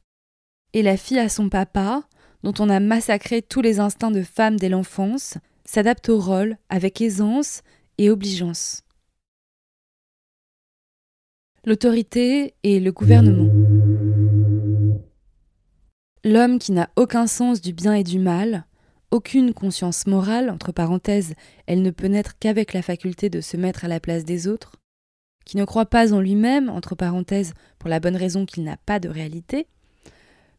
[0.72, 2.04] Et la fille à son papa,
[2.42, 7.00] dont on a massacré tous les instincts de femme dès l'enfance, s'adapte au rôle avec
[7.00, 7.62] aisance
[7.98, 8.84] et obligeance
[11.68, 13.52] l'autorité et le gouvernement.
[16.24, 18.64] L'homme qui n'a aucun sens du bien et du mal,
[19.10, 21.34] aucune conscience morale, entre parenthèses,
[21.66, 24.76] elle ne peut naître qu'avec la faculté de se mettre à la place des autres,
[25.48, 29.00] qui ne croit pas en lui-même, entre parenthèses, pour la bonne raison qu'il n'a pas
[29.00, 29.66] de réalité,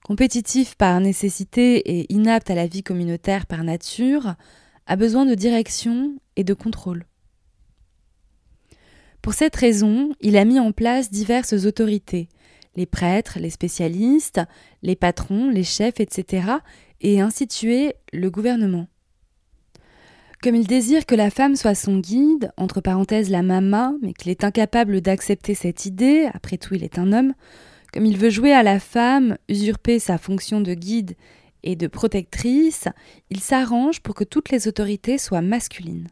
[0.04, 4.34] compétitif par nécessité et inapte à la vie communautaire par nature,
[4.88, 7.06] a besoin de direction et de contrôle.
[9.22, 12.28] Pour cette raison, il a mis en place diverses autorités,
[12.76, 14.42] les prêtres, les spécialistes,
[14.82, 16.48] les patrons, les chefs, etc.,
[17.02, 18.88] et institué le gouvernement.
[20.42, 24.32] Comme il désire que la femme soit son guide, entre parenthèses la mama, mais qu'il
[24.32, 27.34] est incapable d'accepter cette idée, après tout il est un homme,
[27.92, 31.18] comme il veut jouer à la femme, usurper sa fonction de guide
[31.64, 32.88] et de protectrice,
[33.30, 36.08] il s'arrange pour que toutes les autorités soient masculines.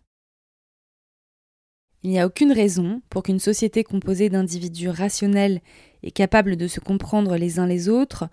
[2.04, 5.62] Il n'y a aucune raison pour qu'une société composée d'individus rationnels
[6.04, 8.28] et capables de se comprendre les uns les autres,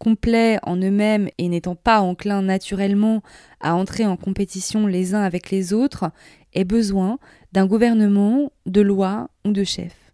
[0.00, 3.22] complets en eux-mêmes et n'étant pas enclins naturellement
[3.60, 6.10] à entrer en compétition les uns avec les autres,
[6.54, 7.18] ait besoin
[7.52, 10.12] d'un gouvernement, de lois ou de chefs.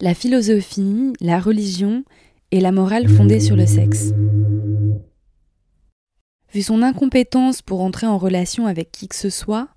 [0.00, 2.04] La philosophie, la religion
[2.52, 4.12] et la morale fondée sur le sexe.
[6.54, 9.68] Vu son incompétence pour entrer en relation avec qui que ce soit,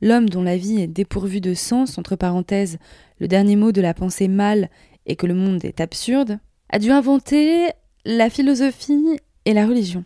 [0.00, 2.78] l'homme dont la vie est dépourvue de sens, entre parenthèses,
[3.20, 4.70] le dernier mot de la pensée mâle
[5.06, 6.38] et que le monde est absurde,
[6.68, 7.70] a dû inventer
[8.04, 10.04] la philosophie et la religion.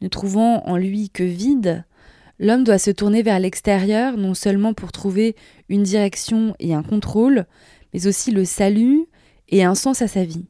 [0.00, 1.84] Ne trouvant en lui que vide,
[2.38, 5.36] l'homme doit se tourner vers l'extérieur non seulement pour trouver
[5.68, 7.46] une direction et un contrôle,
[7.92, 9.06] mais aussi le salut
[9.48, 10.46] et un sens à sa vie.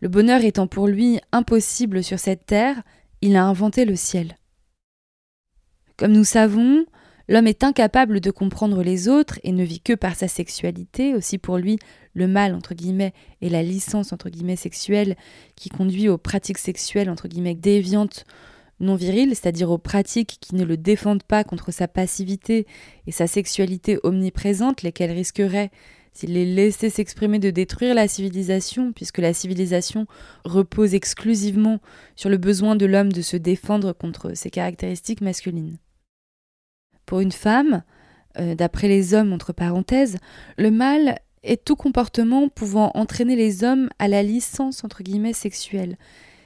[0.00, 2.82] Le bonheur étant pour lui impossible sur cette terre,
[3.20, 4.38] il a inventé le ciel.
[5.96, 6.86] Comme nous savons,
[7.30, 11.38] l'homme est incapable de comprendre les autres et ne vit que par sa sexualité, aussi
[11.38, 11.78] pour lui
[12.12, 15.16] le mal entre guillemets et la licence entre guillemets sexuelle
[15.54, 18.24] qui conduit aux pratiques sexuelles entre guillemets déviantes
[18.80, 22.66] non viriles, c'est-à-dire aux pratiques qui ne le défendent pas contre sa passivité
[23.06, 25.70] et sa sexualité omniprésente, lesquelles risqueraient
[26.12, 30.06] s'il les laissait s'exprimer de détruire la civilisation, puisque la civilisation
[30.44, 31.78] repose exclusivement
[32.16, 35.78] sur le besoin de l'homme de se défendre contre ses caractéristiques masculines.
[37.10, 37.82] Pour une femme,
[38.38, 40.18] euh, d'après les hommes entre parenthèses,
[40.56, 45.98] le mal est tout comportement pouvant entraîner les hommes à la licence entre guillemets sexuelle,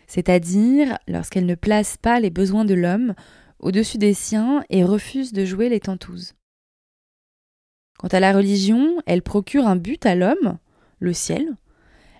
[0.07, 3.13] c'est-à-dire lorsqu'elle ne place pas les besoins de l'homme
[3.59, 6.33] au-dessus des siens et refuse de jouer les tentouses.
[7.99, 10.57] Quant à la religion, elle procure un but à l'homme,
[10.99, 11.47] le ciel.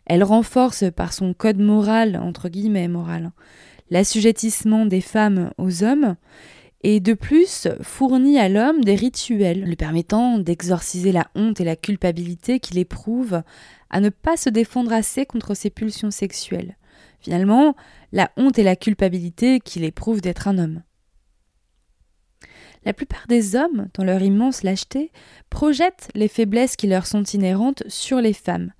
[0.05, 3.33] Elle renforce par son code moral, entre guillemets moral,
[3.89, 6.17] l'assujettissement des femmes aux hommes,
[6.85, 11.77] et de plus fournit à l'homme des rituels lui permettant d'exorciser la honte et la
[11.77, 13.43] culpabilité qu'il éprouve
[13.89, 16.77] à ne pas se défendre assez contre ses pulsions sexuelles.
[17.21, 17.75] Finalement,
[18.13, 20.83] la honte et la culpabilité qu'il éprouve d'être un homme.
[22.85, 25.11] La plupart des hommes, dans leur immense lâcheté,
[25.49, 28.73] projettent les faiblesses qui leur sont inhérentes sur les femmes,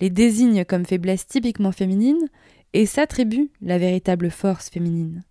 [0.00, 2.28] les désignent comme faiblesses typiquement féminines
[2.72, 5.24] et s'attribuent la véritable force féminine.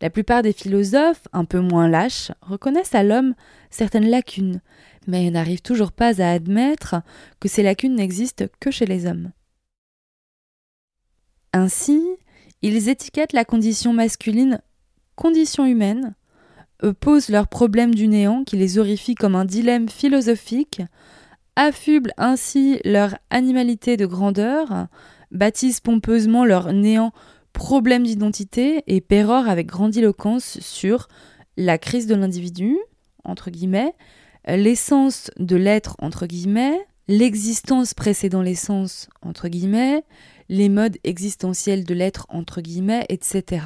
[0.00, 3.34] La plupart des philosophes, un peu moins lâches, reconnaissent à l'homme
[3.70, 4.60] certaines lacunes,
[5.06, 6.96] mais n'arrivent toujours pas à admettre
[7.40, 9.30] que ces lacunes n'existent que chez les hommes.
[11.52, 12.02] Ainsi,
[12.62, 14.60] ils étiquettent la condition masculine
[15.14, 16.14] condition humaine
[17.00, 20.82] posent leurs problèmes du néant qui les horrifie comme un dilemme philosophique,
[21.56, 24.88] affublent ainsi leur animalité de grandeur,
[25.30, 27.12] baptisent pompeusement leur néant
[27.54, 31.08] problème d'identité et pérorent avec grandiloquence sur
[31.56, 32.76] la crise de l'individu,
[33.24, 33.94] entre guillemets,
[34.46, 36.78] l'essence de l'être, entre guillemets,
[37.08, 40.04] l'existence précédant l'essence, entre guillemets,
[40.50, 43.64] les modes existentiels de l'être, entre guillemets, etc.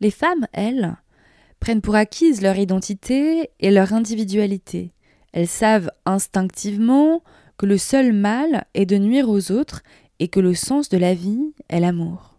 [0.00, 0.96] Les femmes, elles,
[1.58, 4.94] prennent pour acquise leur identité et leur individualité.
[5.32, 7.22] Elles savent instinctivement
[7.58, 9.82] que le seul mal est de nuire aux autres
[10.20, 12.36] et que le sens de la vie est l'amour.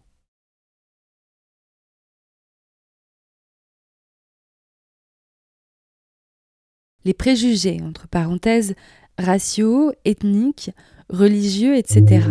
[7.04, 8.76] Les préjugés, entre parenthèses,
[9.18, 10.70] raciaux, ethniques,
[11.10, 12.28] religieux, etc.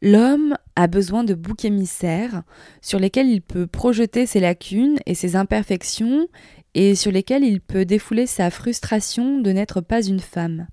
[0.00, 2.44] L'homme a besoin de boucs émissaires
[2.80, 6.28] sur lesquels il peut projeter ses lacunes et ses imperfections
[6.74, 10.68] et sur lesquels il peut défouler sa frustration de n'être pas une femme.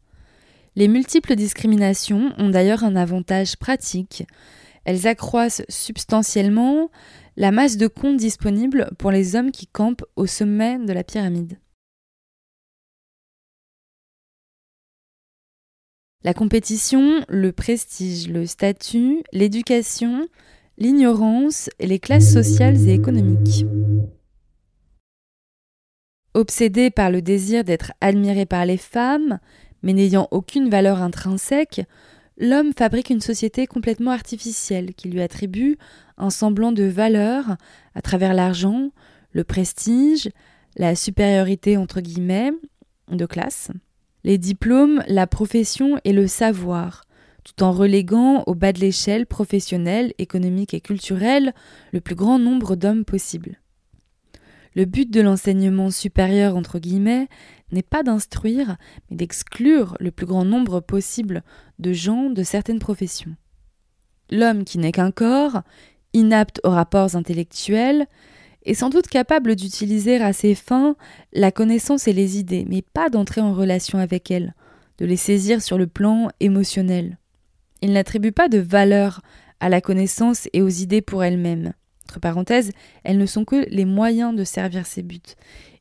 [0.78, 4.28] Les multiples discriminations ont d'ailleurs un avantage pratique.
[4.86, 6.92] Elles accroissent substantiellement
[7.36, 11.58] la masse de comptes disponibles pour les hommes qui campent au sommet de la pyramide.
[16.24, 20.28] La compétition, le prestige, le statut, l'éducation,
[20.78, 23.66] l'ignorance et les classes sociales et économiques.
[26.36, 29.40] Obsédé par le désir d'être admiré par les femmes,
[29.88, 31.82] mais n'ayant aucune valeur intrinsèque,
[32.38, 35.78] l'homme fabrique une société complètement artificielle qui lui attribue
[36.18, 37.56] un semblant de valeur
[37.96, 38.92] à travers l'argent,
[39.32, 40.28] le prestige,
[40.76, 42.52] la supériorité entre guillemets
[43.10, 43.72] de classe
[44.26, 47.06] les diplômes, la profession et le savoir,
[47.46, 51.54] tout en reléguant au bas de l'échelle professionnelle, économique et culturelle
[51.94, 53.62] le plus grand nombre d'hommes possible.
[54.76, 57.30] Le but de l'enseignement supérieur entre guillemets
[57.72, 58.78] n'est pas d'instruire,
[59.10, 61.44] mais d'exclure le plus grand nombre possible
[61.80, 63.36] de gens de certaines professions.
[64.30, 65.62] L'homme qui n'est qu'un corps,
[66.14, 68.08] inapte aux rapports intellectuels,
[68.66, 70.96] est sans doute capable d'utiliser à ses fins
[71.32, 74.54] la connaissance et les idées, mais pas d'entrer en relation avec elles,
[74.98, 77.18] de les saisir sur le plan émotionnel.
[77.82, 79.22] Il n'attribue pas de valeur
[79.60, 81.74] à la connaissance et aux idées pour elles-mêmes.
[82.06, 82.72] Entre parenthèses,
[83.04, 85.20] elles ne sont que les moyens de servir ses buts,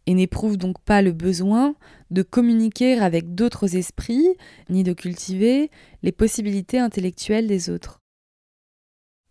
[0.06, 1.74] et n'éprouve donc pas le besoin
[2.10, 4.28] de communiquer avec d'autres esprits,
[4.70, 5.70] ni de cultiver
[6.02, 8.00] les possibilités intellectuelles des autres.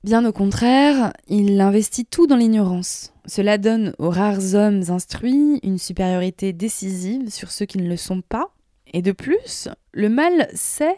[0.04, 3.12] Bien au contraire, il investit tout dans l'ignorance.
[3.26, 8.22] Cela donne aux rares hommes instruits une supériorité décisive sur ceux qui ne le sont
[8.22, 8.54] pas.
[8.94, 10.96] Et de plus, le mal sait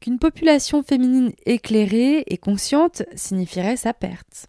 [0.00, 4.46] qu'une population féminine éclairée et consciente signifierait sa perte.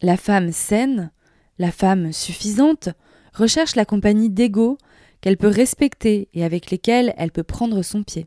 [0.00, 1.10] La femme saine,
[1.58, 2.90] la femme suffisante,
[3.34, 4.78] recherche la compagnie d'égaux
[5.20, 8.26] qu'elle peut respecter et avec lesquels elle peut prendre son pied.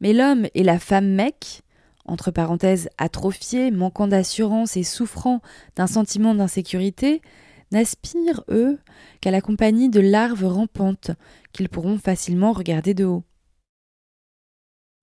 [0.00, 1.62] Mais l'homme et la femme mec,
[2.04, 5.40] entre parenthèses atrophiés, manquant d'assurance et souffrant
[5.76, 7.22] d'un sentiment d'insécurité,
[7.70, 8.78] n'aspirent, eux,
[9.20, 11.12] qu'à la compagnie de larves rampantes
[11.52, 13.24] qu'ils pourront facilement regarder de haut.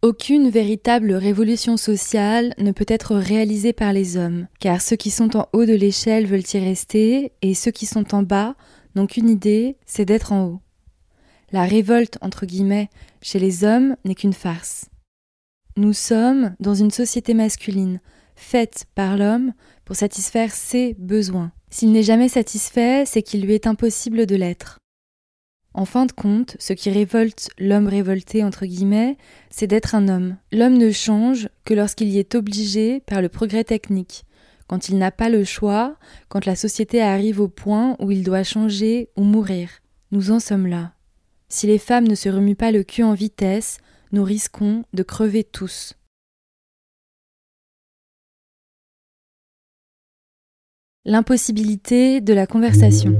[0.01, 5.35] Aucune véritable révolution sociale ne peut être réalisée par les hommes, car ceux qui sont
[5.35, 8.55] en haut de l'échelle veulent y rester, et ceux qui sont en bas
[8.95, 10.59] n'ont qu'une idée, c'est d'être en haut.
[11.51, 12.89] La révolte, entre guillemets,
[13.21, 14.89] chez les hommes n'est qu'une farce.
[15.77, 18.01] Nous sommes dans une société masculine,
[18.35, 19.53] faite par l'homme
[19.85, 21.51] pour satisfaire ses besoins.
[21.69, 24.79] S'il n'est jamais satisfait, c'est qu'il lui est impossible de l'être.
[25.73, 29.17] En fin de compte, ce qui révolte l'homme révolté, entre guillemets,
[29.49, 30.37] c'est d'être un homme.
[30.51, 34.25] L'homme ne change que lorsqu'il y est obligé par le progrès technique,
[34.69, 35.97] quand il n'a pas le choix,
[36.27, 39.67] quand la société arrive au point où il doit changer ou mourir.
[40.11, 40.93] Nous en sommes là.
[41.49, 43.79] Si les femmes ne se remuent pas le cul en vitesse,
[44.11, 45.95] nous risquons de crever tous.
[51.03, 53.17] L'impossibilité de la conversation.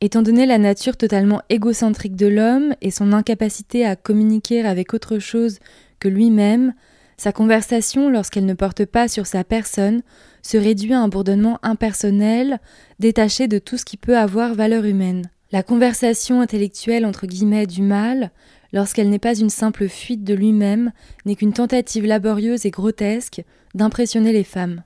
[0.00, 5.20] Étant donné la nature totalement égocentrique de l'homme et son incapacité à communiquer avec autre
[5.20, 5.60] chose
[5.98, 6.74] que lui-même,
[7.16, 10.02] sa conversation, lorsqu'elle ne porte pas sur sa personne,
[10.42, 12.60] se réduit à un bourdonnement impersonnel,
[13.00, 15.28] détaché de tout ce qui peut avoir valeur humaine.
[15.50, 18.30] La conversation intellectuelle entre guillemets du mal,
[18.72, 20.92] lorsqu'elle n'est pas une simple fuite de lui-même,
[21.24, 23.42] n'est qu'une tentative laborieuse et grotesque
[23.74, 24.84] d'impressionner les femmes.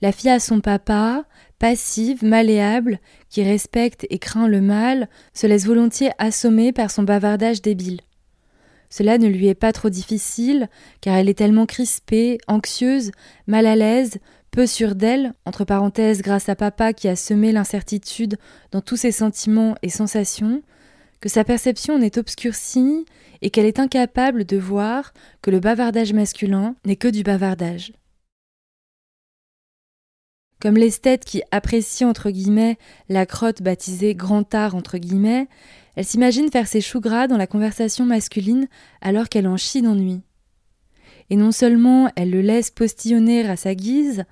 [0.00, 1.24] La fille a son papa,
[1.58, 7.62] passive, malléable, qui respecte et craint le mal, se laisse volontiers assommer par son bavardage
[7.62, 8.00] débile.
[8.90, 10.68] Cela ne lui est pas trop difficile,
[11.00, 13.10] car elle est tellement crispée, anxieuse,
[13.46, 14.18] mal à l'aise,
[14.50, 18.38] peu sûre d'elle, entre parenthèses grâce à papa qui a semé l'incertitude
[18.70, 20.62] dans tous ses sentiments et sensations,
[21.20, 23.04] que sa perception n'est obscurcie
[23.42, 25.12] et qu'elle est incapable de voir
[25.42, 27.92] que le bavardage masculin n'est que du bavardage.
[30.60, 32.78] Comme l'esthète qui apprécie entre guillemets
[33.08, 35.46] la crotte baptisée grand art entre guillemets,
[35.98, 38.68] elle s'imagine faire ses choux gras dans la conversation masculine
[39.00, 40.20] alors qu'elle en chie d'ennui
[41.28, 44.22] et non seulement elle le laisse postillonner à sa guise,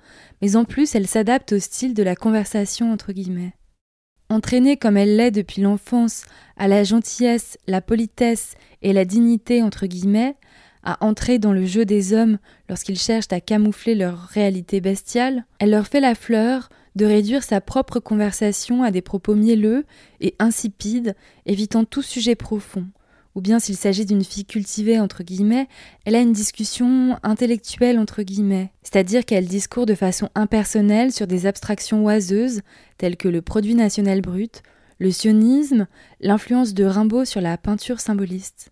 [0.41, 3.51] mais en plus elle s'adapte au style de la conversation entre guillemets.
[4.29, 6.23] Entraînée comme elle l'est depuis l'enfance
[6.55, 10.37] à la gentillesse, la politesse et la dignité entre guillemets,
[10.83, 12.37] à entrer dans le jeu des hommes
[12.69, 17.61] lorsqu'ils cherchent à camoufler leur réalité bestiale, elle leur fait la fleur de réduire sa
[17.61, 19.85] propre conversation à des propos mielleux
[20.19, 22.87] et insipides, évitant tout sujet profond
[23.37, 25.67] ou bien s'il s'agit d'une fille cultivée entre guillemets,
[26.05, 31.45] elle a une discussion intellectuelle entre guillemets, c'est-à-dire qu'elle discourt de façon impersonnelle sur des
[31.45, 32.61] abstractions oiseuses
[32.97, 34.63] telles que le produit national brut,
[34.97, 35.85] le sionisme,
[36.19, 38.71] l'influence de Rimbaud sur la peinture symboliste.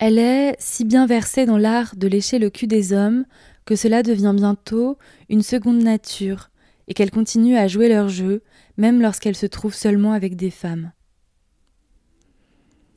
[0.00, 3.26] Elle est si bien versée dans l'art de lécher le cul des hommes
[3.66, 4.96] que cela devient bientôt
[5.28, 6.50] une seconde nature
[6.88, 8.42] et qu'elle continue à jouer leur jeu
[8.76, 10.92] même lorsqu'elle se trouve seulement avec des femmes.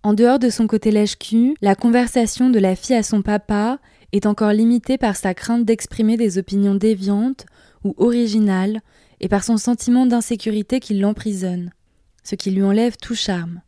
[0.03, 3.79] En dehors de son côté lèche-cul, la conversation de la fille à son papa
[4.13, 7.45] est encore limitée par sa crainte d'exprimer des opinions déviantes
[7.83, 8.79] ou originales
[9.19, 11.71] et par son sentiment d'insécurité qui l'emprisonne,
[12.23, 13.61] ce qui lui enlève tout charme.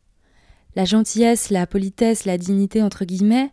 [0.76, 3.52] La gentillesse, la politesse, la dignité entre guillemets,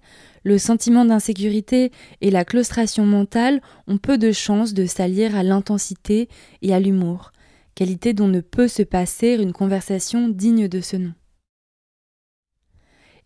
[0.49, 1.93] le sentiment d'insécurité
[2.23, 6.29] et la claustration mentale ont peu de chances de s'allier à l'intensité
[6.63, 7.33] et à l'humour,
[7.75, 11.13] qualité dont ne peut se passer une conversation digne de ce nom.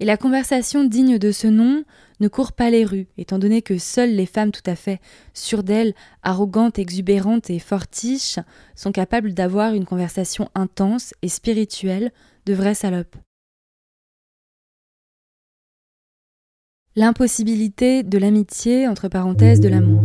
[0.00, 1.84] Et la conversation digne de ce nom
[2.18, 5.00] ne court pas les rues, étant donné que seules les femmes tout à fait
[5.32, 5.94] sûres d'elles,
[6.24, 8.40] arrogantes, exubérantes et fortiches,
[8.74, 12.10] sont capables d'avoir une conversation intense et spirituelle
[12.46, 13.14] de vraies salopes.
[16.94, 20.02] L'impossibilité de l'amitié, entre parenthèses, de l'amour.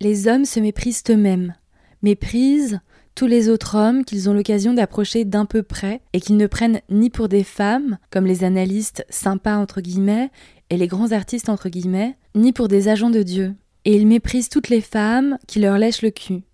[0.00, 1.56] Les hommes se méprisent eux-mêmes,
[2.02, 2.78] méprisent
[3.16, 6.80] tous les autres hommes qu'ils ont l'occasion d'approcher d'un peu près et qu'ils ne prennent
[6.90, 10.30] ni pour des femmes, comme les analystes sympas entre guillemets
[10.70, 13.56] et les grands artistes entre guillemets, ni pour des agents de Dieu.
[13.84, 16.44] Et ils méprisent toutes les femmes qui leur lèchent le cul.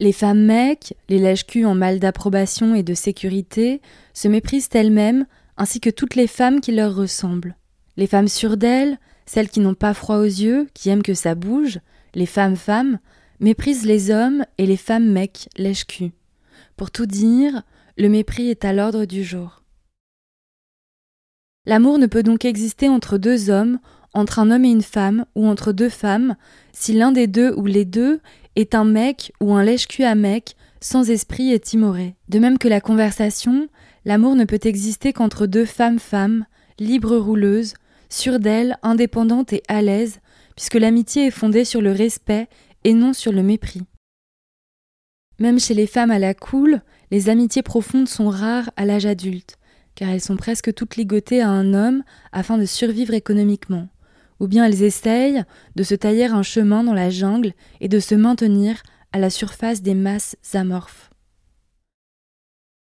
[0.00, 3.80] Les femmes mecs, les lèches-culs en mal d'approbation et de sécurité,
[4.14, 5.26] se méprisent elles-mêmes,
[5.56, 7.56] ainsi que toutes les femmes qui leur ressemblent.
[7.96, 11.34] Les femmes sûres d'elles, celles qui n'ont pas froid aux yeux, qui aiment que ça
[11.34, 11.80] bouge,
[12.14, 12.98] les femmes femmes,
[13.40, 16.12] méprisent les hommes et les femmes mecs lèche-cul.
[16.76, 17.62] Pour tout dire,
[17.96, 19.62] le mépris est à l'ordre du jour.
[21.66, 23.78] L'amour ne peut donc exister entre deux hommes,
[24.14, 26.36] entre un homme et une femme, ou entre deux femmes,
[26.72, 28.20] si l'un des deux ou les deux
[28.56, 32.16] est un mec ou un lèche-cul à mec, sans esprit et timoré.
[32.28, 33.68] De même que la conversation,
[34.04, 36.46] l'amour ne peut exister qu'entre deux femmes-femmes,
[36.78, 37.74] libres rouleuses,
[38.08, 40.20] sûres d'elles, indépendantes et à l'aise,
[40.56, 42.48] puisque l'amitié est fondée sur le respect
[42.84, 43.82] et non sur le mépris.
[45.38, 49.56] Même chez les femmes à la cool, les amitiés profondes sont rares à l'âge adulte,
[49.94, 53.88] car elles sont presque toutes ligotées à un homme afin de survivre économiquement,
[54.42, 55.44] ou bien elles essayent
[55.76, 58.82] de se tailler un chemin dans la jungle et de se maintenir
[59.12, 61.10] à la surface des masses amorphes.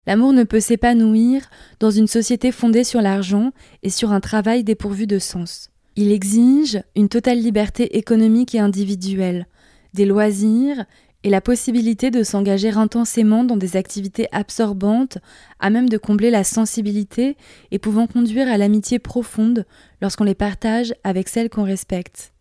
[0.07, 1.43] L'amour ne peut s'épanouir
[1.79, 3.51] dans une société fondée sur l'argent
[3.83, 5.69] et sur un travail dépourvu de sens.
[5.95, 9.47] Il exige une totale liberté économique et individuelle,
[9.93, 10.85] des loisirs
[11.23, 15.17] et la possibilité de s'engager intensément dans des activités absorbantes
[15.59, 17.37] à même de combler la sensibilité
[17.71, 19.65] et pouvant conduire à l'amitié profonde
[20.01, 22.33] lorsqu'on les partage avec celles qu'on respecte.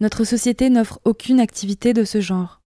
[0.00, 2.60] Notre société n'offre aucune activité de ce genre.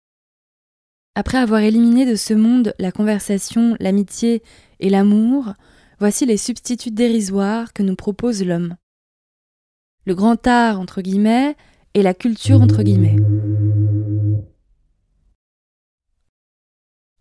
[1.14, 4.42] Après avoir éliminé de ce monde la conversation, l'amitié
[4.80, 5.54] et l'amour,
[6.00, 8.76] voici les substituts dérisoires que nous propose l'homme.
[10.06, 11.56] Le grand art, entre guillemets,
[11.94, 13.16] et la culture entre guillemets.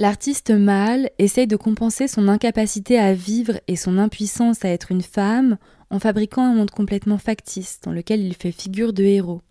[0.04, 5.02] L'artiste mâle essaye de compenser son incapacité à vivre et son impuissance à être une
[5.02, 5.58] femme
[5.90, 9.44] en fabriquant un monde complètement factice dans lequel il fait figure de héros,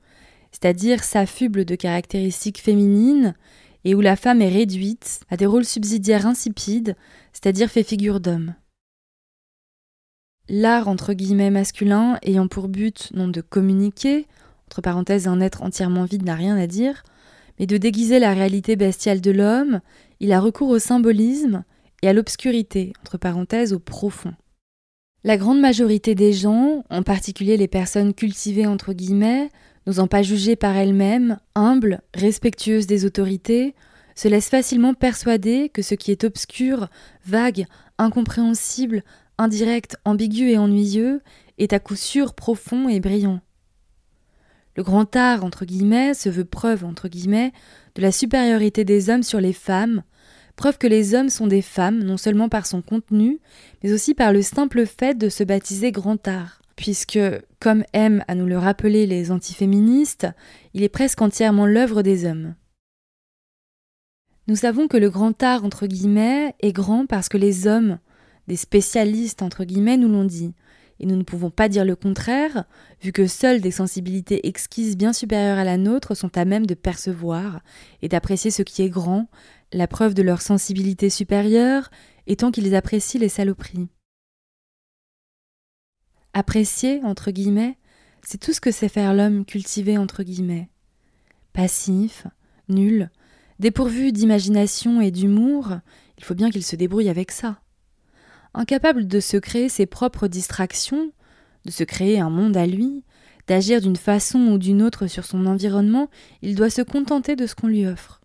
[0.50, 3.34] c'est-à-dire s'affuble de caractéristiques féminines
[3.86, 6.96] et où la femme est réduite à des rôles subsidiaires insipides,
[7.32, 8.55] c'est-à-dire fait figure d'homme.
[10.50, 14.26] L'art entre guillemets masculin ayant pour but non de communiquer,
[14.66, 17.05] entre parenthèses, un être entièrement vide n'a rien à dire,
[17.59, 19.80] mais de déguiser la réalité bestiale de l'homme,
[20.23, 21.64] il a recours au symbolisme
[22.01, 24.33] et à l'obscurité, entre parenthèses, au profond.
[25.25, 29.51] La grande majorité des gens, en particulier les personnes cultivées entre guillemets,
[29.85, 33.75] n'osant pas juger par elles-mêmes, humbles, respectueuses des autorités,
[34.14, 36.89] se laissent facilement persuader que ce qui est obscur,
[37.27, 37.66] vague,
[37.99, 39.03] incompréhensible,
[39.39, 41.20] indirect, ambigu et ennuyeux
[41.59, 43.41] est à coup sûr profond et brillant.
[44.77, 47.53] Le grand art, entre guillemets, se veut preuve, entre guillemets,
[47.97, 50.03] de la supériorité des hommes sur les femmes,
[50.57, 53.40] preuve que les hommes sont des femmes, non seulement par son contenu,
[53.82, 56.61] mais aussi par le simple fait de se baptiser grand art.
[56.76, 57.18] Puisque,
[57.61, 60.26] comme aiment à nous le rappeler les antiféministes,
[60.74, 62.55] il est presque entièrement l'œuvre des hommes.
[64.48, 67.98] Nous savons que le grand art, entre guillemets, est grand parce que les hommes,
[68.48, 70.55] des spécialistes, entre guillemets, nous l'ont dit,
[70.98, 72.64] et nous ne pouvons pas dire le contraire,
[73.03, 76.74] vu que seules des sensibilités exquises bien supérieures à la nôtre sont à même de
[76.74, 77.61] percevoir
[78.03, 79.28] et d'apprécier ce qui est grand,
[79.73, 81.91] la preuve de leur sensibilité supérieure
[82.27, 83.89] étant qu'ils apprécient les saloperies.
[86.35, 87.79] Apprécier, entre guillemets,
[88.23, 90.68] c'est tout ce que sait faire l'homme cultivé, entre guillemets.
[91.53, 92.27] Passif,
[92.68, 93.11] nul,
[93.59, 95.79] dépourvu d'imagination et d'humour,
[96.18, 97.62] il faut bien qu'il se débrouille avec ça
[98.55, 101.12] incapable de se créer ses propres distractions,
[101.64, 103.05] de se créer un monde à lui,
[103.47, 106.11] d'agir d'une façon ou d'une autre sur son environnement,
[106.43, 108.22] il doit se contenter de ce qu'on lui offre.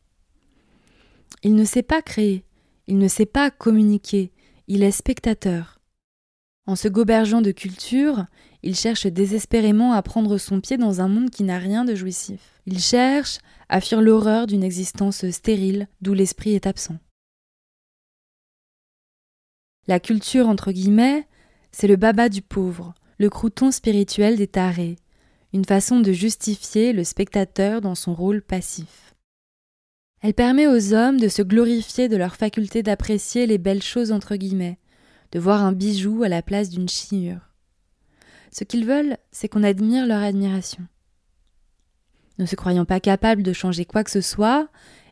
[1.44, 2.44] Il ne sait pas créer,
[2.88, 4.32] il ne sait pas communiquer,
[4.68, 5.80] il est spectateur.
[6.66, 8.26] En se gobergeant de culture,
[8.62, 12.62] il cherche désespérément à prendre son pied dans un monde qui n'a rien de jouissif.
[12.66, 16.98] Il cherche à fuir l'horreur d'une existence stérile d'où l'esprit est absent.
[19.88, 21.26] La culture, entre guillemets,
[21.72, 24.98] c'est le baba du pauvre, le crouton spirituel des tarés,
[25.54, 29.07] une façon de justifier le spectateur dans son rôle passif.
[30.22, 34.36] Elle permet aux hommes de se glorifier de leur faculté d'apprécier les belles choses entre
[34.36, 34.80] guillemets,
[35.32, 37.42] de voir un bijou à la place d'une chiure.
[38.52, 40.86] Ce qu'ils veulent, c'est qu'on admire leur admiration.
[42.40, 44.70] Ne se croyant pas capables de changer quoi que ce soit,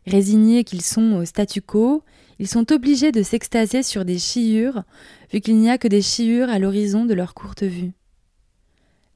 [0.07, 2.03] Résignés qu'ils sont au statu quo,
[2.37, 4.83] ils sont obligés de s'extasier sur des chiures,
[5.31, 7.93] vu qu'il n'y a que des chiures à l'horizon de leur courte vue.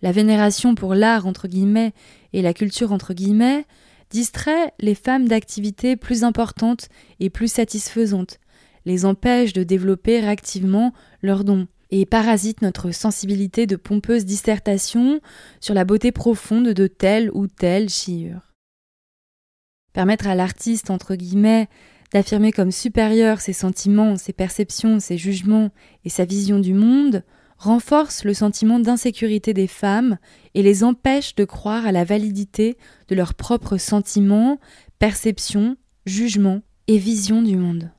[0.02, 1.94] La vénération pour l'art entre guillemets
[2.34, 3.66] et la culture entre guillemets
[4.10, 6.89] distrait les femmes d'activités plus importantes
[7.20, 8.39] et plus satisfaisantes,
[8.86, 15.20] les empêche de développer activement leurs dons et parasite notre sensibilité de pompeuse dissertation
[15.60, 18.53] sur la beauté profonde de telle ou telle chiure.
[19.93, 21.68] Permettre à l'artiste, entre guillemets,
[22.14, 25.72] d'affirmer comme supérieur ses sentiments, ses perceptions, ses jugements
[26.05, 27.24] et sa vision du monde,
[27.60, 30.18] renforce le sentiment d'insécurité des femmes
[30.55, 32.78] et les empêche de croire à la validité
[33.10, 34.60] de leurs propres sentiments,
[34.97, 37.91] perceptions, jugements et visions du monde.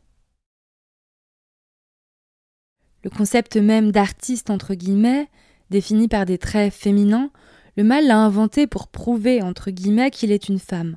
[3.04, 5.28] Le concept même d'artiste entre guillemets,
[5.68, 7.30] défini par des traits féminins,
[7.76, 10.96] le mal l'a inventé pour prouver entre guillemets qu'il est une femme.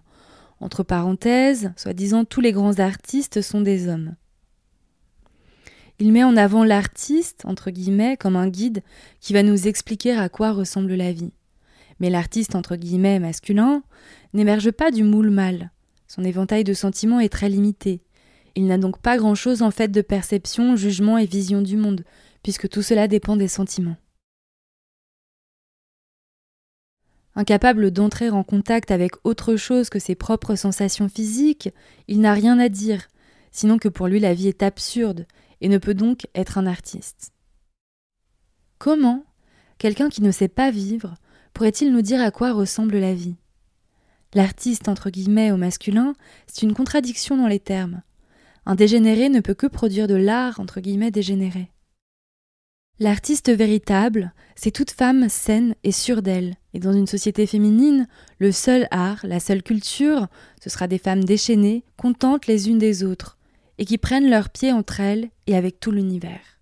[0.59, 4.15] Entre parenthèses, soi-disant tous les grands artistes sont des hommes.
[5.99, 8.83] Il met en avant l'artiste, entre guillemets, comme un guide
[9.19, 11.31] qui va nous expliquer à quoi ressemble la vie.
[11.99, 13.83] Mais l'artiste, entre guillemets, masculin,
[14.33, 15.71] n'émerge pas du moule mâle.
[16.07, 18.01] Son éventail de sentiments est très limité.
[18.55, 22.03] Il n'a donc pas grand-chose en fait de perception, jugement et vision du monde,
[22.43, 23.95] puisque tout cela dépend des sentiments.
[27.35, 31.69] Incapable d'entrer en contact avec autre chose que ses propres sensations physiques,
[32.07, 33.07] il n'a rien à dire,
[33.51, 35.25] sinon que pour lui la vie est absurde
[35.63, 37.31] et ne peut donc être un artiste.
[38.77, 39.23] Comment
[39.79, 41.15] quelqu'un qui ne sait pas vivre
[41.53, 43.37] pourrait-il nous dire à quoi ressemble la vie?
[44.33, 46.13] L'artiste entre guillemets au masculin,
[46.47, 48.01] c'est une contradiction dans les termes.
[48.65, 51.71] Un dégénéré ne peut que produire de l'art entre guillemets dégénéré.
[52.99, 56.55] L'artiste véritable, c'est toute femme saine et sûre d'elle.
[56.73, 58.07] Et dans une société féminine,
[58.37, 60.27] le seul art, la seule culture,
[60.61, 63.37] ce sera des femmes déchaînées, contentes les unes des autres,
[63.77, 66.59] et qui prennent leurs pieds entre elles et avec tout l'univers.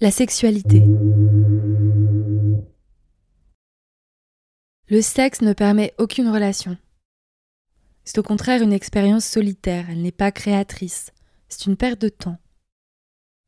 [0.00, 0.82] La sexualité.
[4.88, 6.76] Le sexe ne permet aucune relation.
[8.04, 11.10] C'est au contraire une expérience solitaire, elle n'est pas créatrice,
[11.48, 12.38] c'est une perte de temps.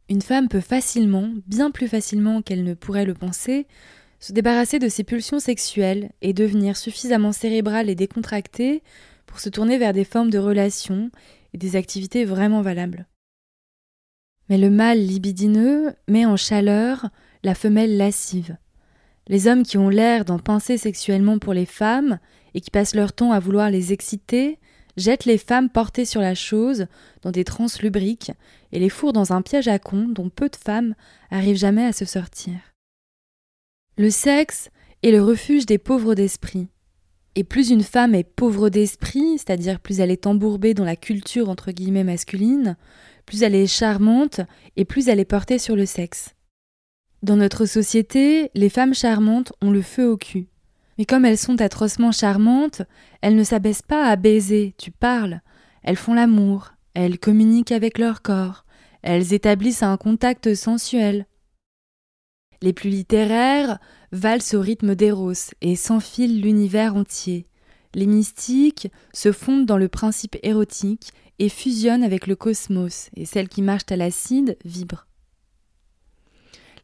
[0.08, 3.66] Une femme peut facilement, bien plus facilement qu'elle ne pourrait le penser,
[4.20, 8.82] se débarrasser de ses pulsions sexuelles et devenir suffisamment cérébrale et décontractée
[9.26, 11.10] pour se tourner vers des formes de relations
[11.52, 13.06] et des activités vraiment valables.
[14.48, 17.08] Mais le mâle libidineux met en chaleur
[17.42, 18.56] la femelle lascive.
[19.28, 22.18] Les hommes qui ont l'air d'en penser sexuellement pour les femmes
[22.54, 24.58] et qui passent leur temps à vouloir les exciter
[24.96, 26.86] jettent les femmes portées sur la chose
[27.22, 28.32] dans des transes lubriques
[28.72, 30.94] et les fourrent dans un piège à con dont peu de femmes
[31.30, 32.54] arrivent jamais à se sortir.
[33.98, 34.68] Le sexe
[35.02, 36.68] est le refuge des pauvres d'esprit.
[37.34, 41.48] Et plus une femme est pauvre d'esprit, c'est-à-dire plus elle est embourbée dans la culture
[41.48, 42.76] entre guillemets masculine,
[43.24, 44.42] plus elle est charmante
[44.76, 46.34] et plus elle est portée sur le sexe.
[47.22, 50.48] Dans notre société, les femmes charmantes ont le feu au cul.
[50.98, 52.82] Mais comme elles sont atrocement charmantes,
[53.22, 55.40] elles ne s'abaissent pas à baiser, tu parles.
[55.82, 58.66] Elles font l'amour, elles communiquent avec leur corps,
[59.00, 61.26] elles établissent un contact sensuel.
[62.62, 63.78] Les plus littéraires
[64.12, 67.46] valsent au rythme d'Eros et s'enfilent l'univers entier.
[67.94, 73.48] Les mystiques se fondent dans le principe érotique et fusionnent avec le cosmos, et celles
[73.48, 75.06] qui marchent à l'acide vibrent.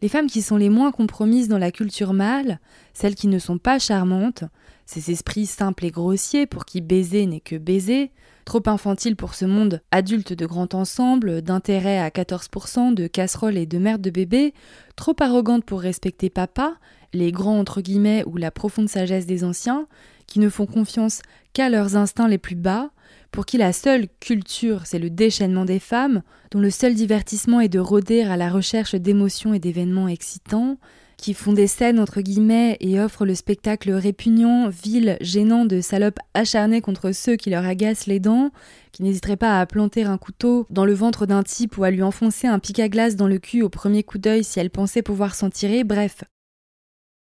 [0.03, 2.59] Les femmes qui sont les moins compromises dans la culture mâle,
[2.93, 4.45] celles qui ne sont pas charmantes,
[4.85, 8.11] ces esprits simples et grossiers pour qui baiser n'est que baiser,
[8.45, 13.66] trop infantiles pour ce monde adulte de grand ensemble, d'intérêt à 14%, de casseroles et
[13.66, 14.55] de merde de bébé,
[14.97, 16.74] trop arrogantes pour respecter papa,
[17.12, 19.86] les grands entre guillemets ou la profonde sagesse des anciens,
[20.26, 21.20] qui ne font confiance
[21.53, 22.90] qu'à leurs instincts les plus bas,
[23.30, 27.68] pour qui la seule culture, c'est le déchaînement des femmes, dont le seul divertissement est
[27.68, 30.78] de rôder à la recherche d'émotions et d'événements excitants,
[31.23, 36.18] qui font des scènes entre guillemets et offrent le spectacle répugnant, vil, gênant de salopes
[36.35, 38.51] acharnées contre ceux qui leur agacent les dents,
[38.91, 42.03] qui n'hésiteraient pas à planter un couteau dans le ventre d'un type ou à lui
[42.03, 45.01] enfoncer un pic à glace dans le cul au premier coup d'œil si elles pensaient
[45.01, 46.25] pouvoir s'en tirer, bref.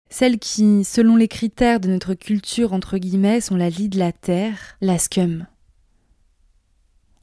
[0.08, 4.12] Celles qui, selon les critères de notre culture entre guillemets, sont la lie de la
[4.12, 5.46] terre, la scum.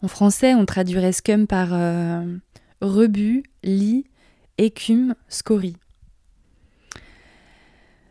[0.04, 2.38] En français, on traduirait scum par euh,
[2.82, 4.06] rebut, lit,
[4.60, 5.76] écume, scorie.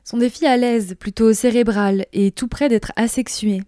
[0.09, 3.63] Sont des filles à l'aise, plutôt cérébrales et tout près d'être asexuées.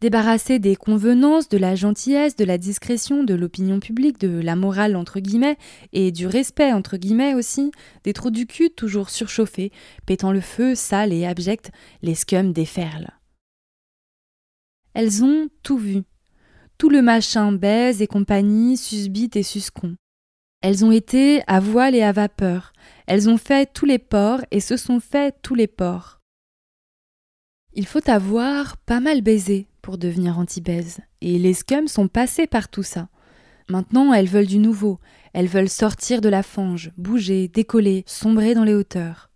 [0.00, 4.96] Débarrassé des convenances, de la gentillesse, de la discrétion, de l'opinion publique, de la morale
[4.96, 5.58] entre guillemets,
[5.92, 7.70] et du respect entre guillemets aussi,
[8.02, 9.72] des trous du cul toujours surchauffés,
[10.06, 11.70] pétant le feu, sale et abject,
[12.00, 13.10] les scums déferlent.
[14.94, 16.04] Elles ont tout vu.
[16.78, 19.96] Tout le machin baise et compagnie, susbite et suscon.
[20.68, 22.72] Elles ont été à voile et à vapeur.
[23.06, 26.18] Elles ont fait tous les ports et se sont fait tous les ports.
[27.74, 32.68] Il faut avoir pas mal baisé pour devenir anti-baise, et les scums sont passés par
[32.68, 33.08] tout ça.
[33.70, 34.98] Maintenant, elles veulent du nouveau,
[35.34, 39.30] elles veulent sortir de la fange, bouger, décoller, sombrer dans les hauteurs.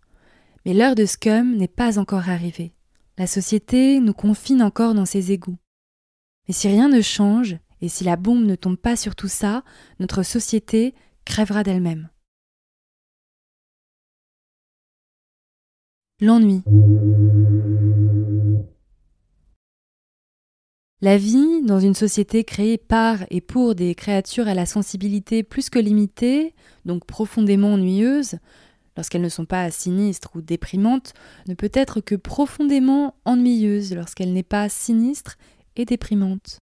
[0.65, 2.73] Mais l'heure de scum n'est pas encore arrivée.
[3.17, 5.59] La société nous confine encore dans ses égouts.
[6.49, 9.63] Mais si rien ne change, et si la bombe ne tombe pas sur tout ça,
[10.01, 10.93] notre société
[11.25, 12.09] crèvera d'elle-même.
[16.19, 16.61] L'ennui.
[21.03, 25.71] La vie, dans une société créée par et pour des créatures à la sensibilité plus
[25.71, 26.53] que limitée,
[26.85, 28.35] donc profondément ennuyeuse,
[28.95, 31.13] lorsqu'elles ne sont pas sinistres ou déprimantes,
[31.47, 35.37] ne peut être que profondément ennuyeuse lorsqu'elle n'est pas sinistre
[35.75, 36.59] et déprimante.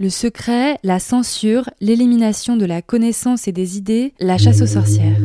[0.00, 5.20] Le secret, la censure, l'élimination de la connaissance et des idées, la chasse aux sorcières.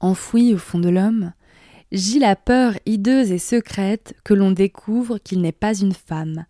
[0.00, 1.34] Enfoui au fond de l'homme,
[1.92, 6.46] gît la peur hideuse et secrète que l'on découvre qu'il n'est pas une femme,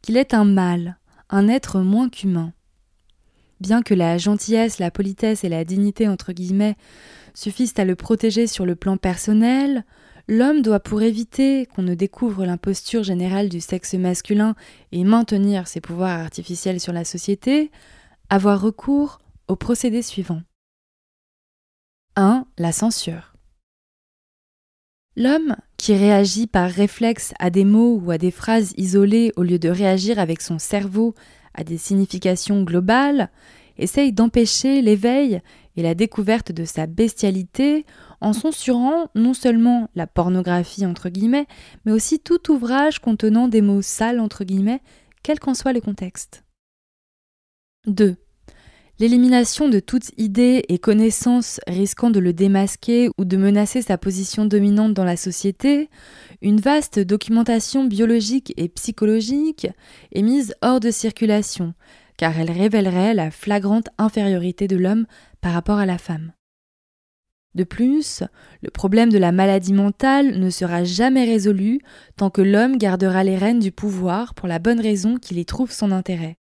[0.00, 0.96] qu'il est un mâle,
[1.28, 2.54] un être moins qu'humain.
[3.60, 6.76] Bien que la gentillesse, la politesse et la dignité entre guillemets
[7.34, 9.84] suffisent à le protéger sur le plan personnel,
[10.28, 14.54] l'homme doit pour éviter qu'on ne découvre l'imposture générale du sexe masculin
[14.92, 17.70] et maintenir ses pouvoirs artificiels sur la société,
[18.30, 19.18] avoir recours
[19.48, 20.42] au procédé suivant.
[22.16, 22.46] 1.
[22.58, 23.34] La censure.
[25.16, 29.58] L'homme, qui réagit par réflexe à des mots ou à des phrases isolées au lieu
[29.58, 31.14] de réagir avec son cerveau
[31.54, 33.30] à des significations globales,
[33.78, 35.40] essaye d'empêcher l'éveil
[35.76, 37.84] et la découverte de sa bestialité
[38.20, 41.46] en censurant non seulement la pornographie entre guillemets,
[41.84, 44.80] mais aussi tout ouvrage contenant des mots sales entre guillemets,
[45.22, 46.44] quel qu'en soit le contexte.
[47.86, 48.16] 2.
[49.00, 54.44] L'élimination de toute idée et connaissance risquant de le démasquer ou de menacer sa position
[54.44, 55.90] dominante dans la société,
[56.42, 59.66] une vaste documentation biologique et psychologique
[60.12, 61.74] est mise hors de circulation,
[62.16, 65.06] car elle révélerait la flagrante infériorité de l'homme
[65.44, 66.32] par rapport à la femme.
[67.54, 68.22] De plus,
[68.62, 71.80] le problème de la maladie mentale ne sera jamais résolu
[72.16, 75.70] tant que l'homme gardera les rênes du pouvoir pour la bonne raison qu'il y trouve
[75.70, 76.38] son intérêt.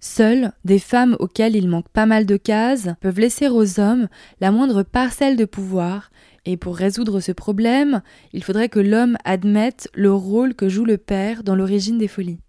[0.00, 4.50] Seules, des femmes auxquelles il manque pas mal de cases peuvent laisser aux hommes la
[4.50, 6.10] moindre parcelle de pouvoir,
[6.44, 8.02] et pour résoudre ce problème,
[8.34, 12.40] il faudrait que l'homme admette le rôle que joue le père dans l'origine des folies.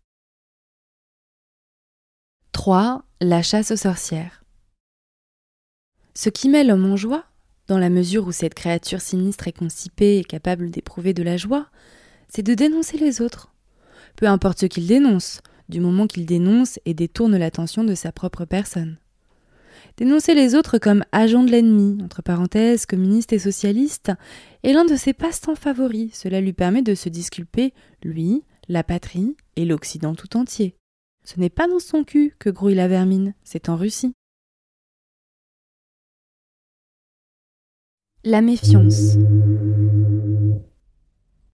[2.51, 3.05] 3.
[3.21, 4.43] La chasse aux sorcières.
[6.19, 7.25] Ce qui met l'homme en joie,
[7.67, 11.67] dans la mesure où cette créature sinistre est concipée et capable d'éprouver de la joie,
[12.27, 13.53] c'est de dénoncer les autres.
[14.15, 18.45] Peu importe ce qu'il dénonce, du moment qu'il dénonce et détourne l'attention de sa propre
[18.45, 18.97] personne.
[19.97, 24.11] Dénoncer les autres comme agents de l'ennemi, entre parenthèses, communistes et socialistes,
[24.63, 26.17] est l'un de ses passe-temps favoris.
[26.19, 30.73] Cela lui permet de se disculper, lui, la patrie et l'Occident tout entier.
[31.25, 34.15] Ce n'est pas dans son cul que grouille la vermine, c'est en Russie.
[38.23, 39.15] La méfiance.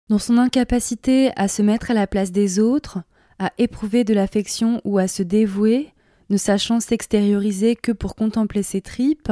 [0.09, 2.99] Dans son incapacité à se mettre à la place des autres,
[3.38, 5.89] à éprouver de l'affection ou à se dévouer,
[6.30, 9.32] ne sachant s'extérioriser que pour contempler ses tripes,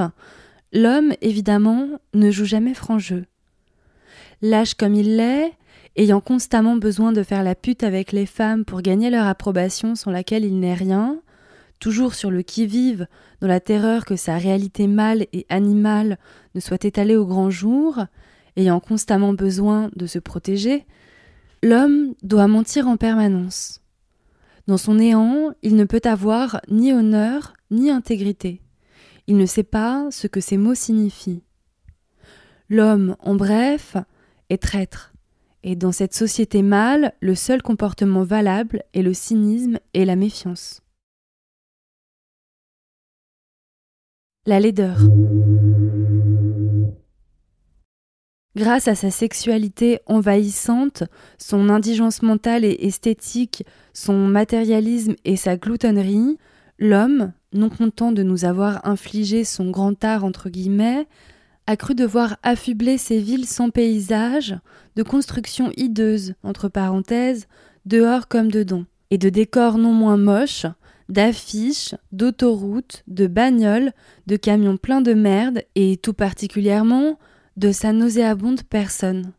[0.74, 3.26] l'homme, évidemment, ne joue jamais franc jeu.
[4.42, 5.54] Lâche comme il l'est,
[5.96, 10.12] ayant constamment besoin de faire la pute avec les femmes pour gagner leur approbation sans
[10.12, 11.22] laquelle il n'est rien,
[11.82, 13.08] toujours sur le qui-vive,
[13.42, 16.18] dans la terreur que sa réalité mâle et animale
[16.56, 18.06] ne soit étalée au grand jour,
[18.56, 20.86] ayant constamment besoin de se protéger,
[21.64, 23.82] l'homme doit mentir en permanence.
[24.68, 28.62] Dans son néant, il ne peut avoir ni honneur ni intégrité.
[29.28, 31.44] Il ne sait pas ce que ces mots signifient.
[32.70, 33.98] L'homme, en bref,
[34.50, 35.14] est traître.
[35.64, 40.81] Et dans cette société mâle, le seul comportement valable est le cynisme et la méfiance.
[44.48, 44.98] La laideur.
[48.56, 51.04] Grâce à sa sexualité envahissante,
[51.38, 53.64] son indigence mentale et esthétique,
[53.94, 56.39] son matérialisme et sa gloutonnerie,
[56.80, 61.08] l'homme, non content de nous avoir infligé son grand art entre guillemets,
[61.68, 64.58] a cru devoir affubler ces villes sans paysage,
[64.96, 67.48] de constructions hideuses, entre parenthèses,
[67.86, 70.66] dehors comme dedans, et de décors non moins moches,
[71.12, 73.91] d'affiches, d'autoroutes, de bagnoles,
[74.28, 77.20] de camions pleins de merde, et tout particulièrement
[77.57, 79.34] de sa nauséabonde personne.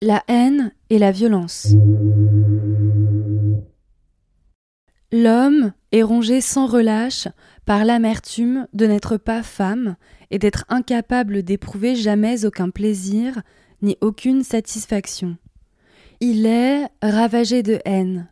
[0.00, 1.68] La haine et la violence.
[5.12, 7.28] L'homme est rongé sans relâche
[7.66, 9.96] par l'amertume de n'être pas femme
[10.30, 13.42] et d'être incapable d'éprouver jamais aucun plaisir
[13.82, 15.36] ni aucune satisfaction.
[16.24, 18.28] Il est ravagé de haine,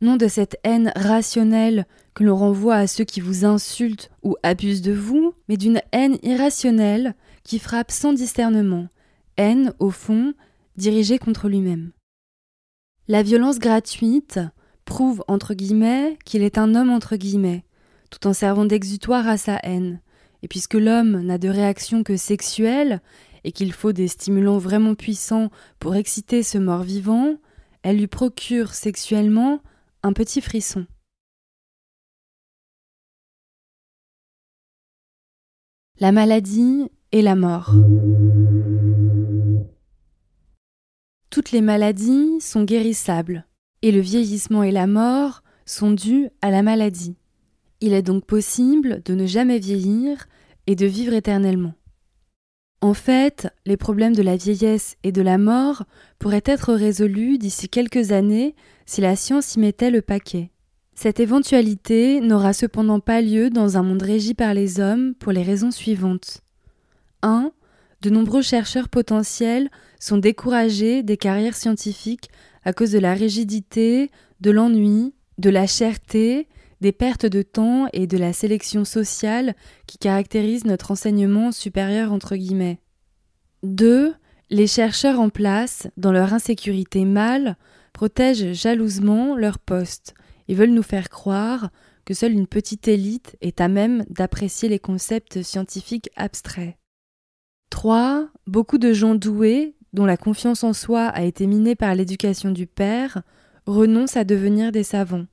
[0.00, 4.82] non de cette haine rationnelle que l'on renvoie à ceux qui vous insultent ou abusent
[4.82, 7.14] de vous, mais d'une haine irrationnelle
[7.44, 8.88] qui frappe sans discernement,
[9.36, 10.34] haine, au fond,
[10.76, 11.92] dirigée contre lui-même.
[13.06, 14.40] La violence gratuite
[14.84, 17.62] prouve, entre guillemets, qu'il est un homme, entre guillemets,
[18.10, 20.00] tout en servant d'exutoire à sa haine.
[20.42, 23.00] Et puisque l'homme n'a de réaction que sexuelle,
[23.44, 27.36] et qu'il faut des stimulants vraiment puissants pour exciter ce mort-vivant,
[27.82, 29.60] elle lui procure sexuellement
[30.02, 30.86] un petit frisson.
[36.00, 37.74] La maladie et la mort.
[41.30, 43.46] Toutes les maladies sont guérissables,
[43.82, 47.16] et le vieillissement et la mort sont dus à la maladie.
[47.80, 50.26] Il est donc possible de ne jamais vieillir
[50.66, 51.74] et de vivre éternellement.
[52.80, 55.84] En fait, les problèmes de la vieillesse et de la mort
[56.18, 58.54] pourraient être résolus d'ici quelques années
[58.86, 60.50] si la science y mettait le paquet.
[60.94, 65.42] Cette éventualité n'aura cependant pas lieu dans un monde régi par les hommes pour les
[65.42, 66.42] raisons suivantes.
[67.22, 67.52] 1.
[68.02, 72.30] De nombreux chercheurs potentiels sont découragés des carrières scientifiques
[72.64, 74.10] à cause de la rigidité,
[74.40, 76.48] de l'ennui, de la cherté,
[76.80, 79.54] des pertes de temps et de la sélection sociale
[79.86, 82.78] qui caractérisent notre enseignement supérieur entre guillemets.
[83.62, 84.14] 2.
[84.50, 87.56] Les chercheurs en place, dans leur insécurité mâle,
[87.92, 90.14] protègent jalousement leur poste
[90.46, 91.70] et veulent nous faire croire
[92.04, 96.76] que seule une petite élite est à même d'apprécier les concepts scientifiques abstraits.
[97.70, 98.28] 3.
[98.46, 102.66] Beaucoup de gens doués, dont la confiance en soi a été minée par l'éducation du
[102.66, 103.22] père,
[103.66, 105.26] renoncent à devenir des savants.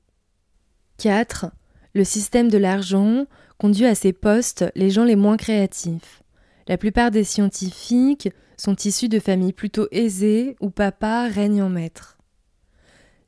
[0.98, 1.46] 4.
[1.94, 3.26] Le système de l'argent
[3.58, 6.22] conduit à ces postes les gens les moins créatifs.
[6.68, 12.18] La plupart des scientifiques sont issus de familles plutôt aisées où papa règne en maître.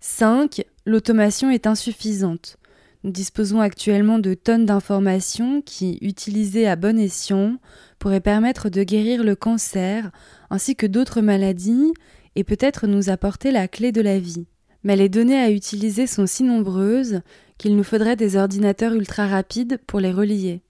[0.01, 0.65] 5.
[0.87, 2.57] L'automation est insuffisante.
[3.05, 7.59] Nous disposons actuellement de tonnes d'informations qui, utilisées à bon escient,
[7.99, 10.11] pourraient permettre de guérir le cancer
[10.51, 11.93] ainsi que d'autres maladies
[12.35, 14.47] et peut-être nous apporter la clé de la vie.
[14.85, 17.21] Mais les données à utiliser sont si nombreuses
[17.59, 20.63] qu'il nous faudrait des ordinateurs ultra rapides pour les relier.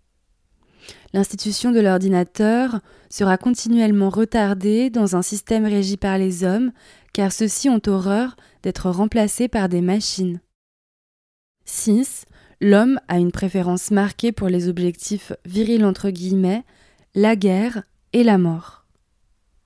[1.13, 2.81] L'institution de l'ordinateur
[3.11, 6.73] sera continuellement retardée dans un système régi par les hommes,
[7.13, 10.41] car ceux-ci ont horreur d'être remplacés par des machines.
[11.65, 12.25] 6.
[12.61, 16.65] L'homme a une préférence marquée pour les objectifs virils entre guillemets,
[17.15, 17.83] la guerre
[18.13, 18.85] et la mort.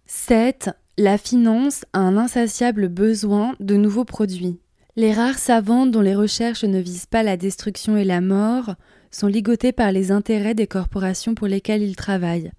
[0.07, 0.71] 7.
[0.99, 4.61] La finance a un insatiable besoin de nouveaux produits.
[4.95, 8.75] Les rares savants dont les recherches ne visent pas la destruction et la mort
[9.11, 12.53] sont ligotés par les intérêts des corporations pour lesquelles ils travaillent.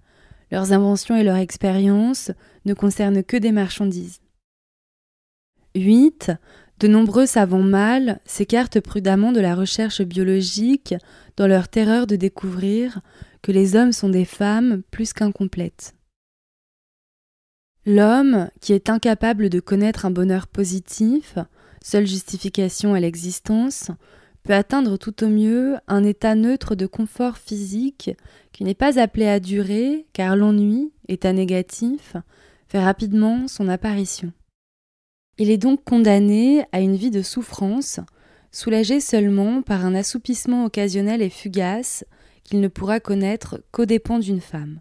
[0.50, 2.32] Leurs inventions et leur expérience
[2.64, 4.20] ne concernent que des marchandises.
[5.76, 6.32] 8.
[6.80, 10.96] De nombreux savants mâles s'écartent prudemment de la recherche biologique
[11.36, 13.00] dans leur terreur de découvrir
[13.42, 15.94] que les hommes sont des femmes plus qu'incomplètes.
[17.86, 21.38] L'homme, qui est incapable de connaître un bonheur positif,
[21.82, 23.90] seule justification à l'existence,
[24.42, 28.10] peut atteindre tout au mieux un état neutre de confort physique
[28.52, 32.16] qui n'est pas appelé à durer car l'ennui, état négatif,
[32.68, 34.32] fait rapidement son apparition.
[35.36, 38.00] Il est donc condamné à une vie de souffrance,
[38.50, 42.04] soulagé seulement par un assoupissement occasionnel et fugace
[42.44, 44.80] qu'il ne pourra connaître qu'aux dépens d'une femme.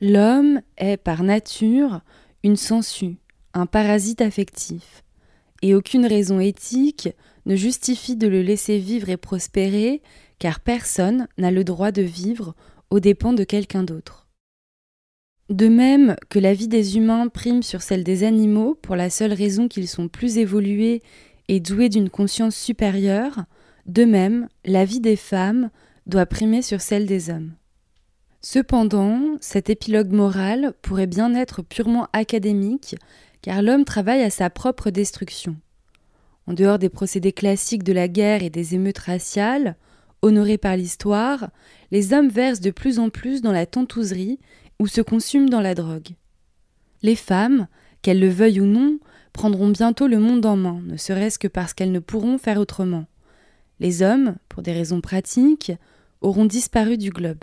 [0.00, 2.02] L'homme est par nature
[2.42, 3.16] une sangsue,
[3.54, 5.02] un parasite affectif,
[5.62, 7.08] et aucune raison éthique
[7.46, 10.02] ne justifie de le laisser vivre et prospérer,
[10.38, 12.54] car personne n'a le droit de vivre
[12.90, 14.28] aux dépens de quelqu'un d'autre.
[15.48, 19.32] De même que la vie des humains prime sur celle des animaux pour la seule
[19.32, 21.02] raison qu'ils sont plus évolués
[21.48, 23.44] et doués d'une conscience supérieure,
[23.86, 25.70] de même la vie des femmes
[26.06, 27.52] doit primer sur celle des hommes.
[28.48, 32.94] Cependant, cet épilogue moral pourrait bien être purement académique
[33.42, 35.56] car l'homme travaille à sa propre destruction.
[36.46, 39.74] En dehors des procédés classiques de la guerre et des émeutes raciales,
[40.22, 41.50] honorés par l'histoire,
[41.90, 44.38] les hommes versent de plus en plus dans la tentouserie
[44.78, 46.10] ou se consument dans la drogue.
[47.02, 47.66] Les femmes,
[48.00, 49.00] qu'elles le veuillent ou non,
[49.32, 53.06] prendront bientôt le monde en main, ne serait-ce que parce qu'elles ne pourront faire autrement.
[53.80, 55.72] Les hommes, pour des raisons pratiques,
[56.20, 57.42] auront disparu du globe.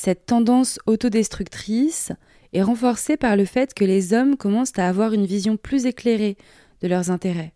[0.00, 2.12] Cette tendance autodestructrice
[2.52, 6.36] est renforcée par le fait que les hommes commencent à avoir une vision plus éclairée
[6.82, 7.52] de leurs intérêts.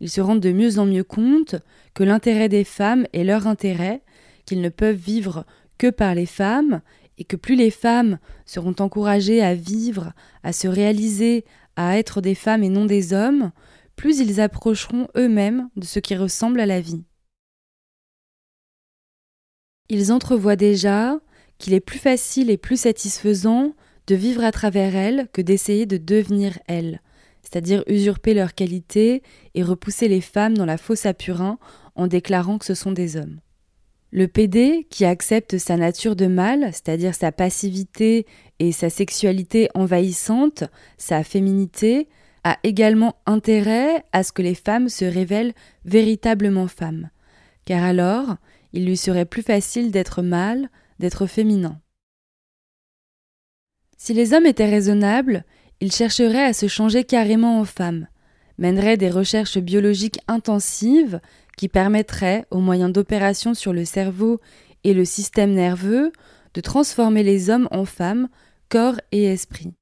[0.00, 1.56] Ils se rendent de mieux en mieux compte
[1.92, 4.02] que l'intérêt des femmes est leur intérêt,
[4.44, 5.44] qu'ils ne peuvent vivre
[5.76, 6.82] que par les femmes,
[7.18, 10.12] et que plus les femmes seront encouragées à vivre,
[10.44, 11.44] à se réaliser,
[11.74, 13.50] à être des femmes et non des hommes,
[13.96, 17.02] plus ils approcheront eux-mêmes de ce qui ressemble à la vie.
[19.88, 21.18] Ils entrevoient déjà
[21.58, 23.72] qu'il est plus facile et plus satisfaisant
[24.06, 27.00] de vivre à travers elles que d'essayer de devenir elles,
[27.42, 29.22] c'est-à-dire usurper leurs qualités
[29.54, 31.58] et repousser les femmes dans la fosse à purin
[31.94, 33.40] en déclarant que ce sont des hommes.
[34.12, 38.26] Le PD, qui accepte sa nature de mâle, c'est-à-dire sa passivité
[38.58, 40.64] et sa sexualité envahissante,
[40.96, 42.08] sa féminité,
[42.44, 45.52] a également intérêt à ce que les femmes se révèlent
[45.84, 47.10] véritablement femmes,
[47.64, 48.36] car alors
[48.72, 51.80] il lui serait plus facile d'être mâle, d'être féminin.
[53.96, 55.44] Si les hommes étaient raisonnables,
[55.80, 58.08] ils chercheraient à se changer carrément en femmes,
[58.58, 61.20] mèneraient des recherches biologiques intensives
[61.56, 64.40] qui permettraient, au moyen d'opérations sur le cerveau
[64.84, 66.12] et le système nerveux,
[66.54, 68.28] de transformer les hommes en femmes,
[68.68, 69.74] corps et esprit.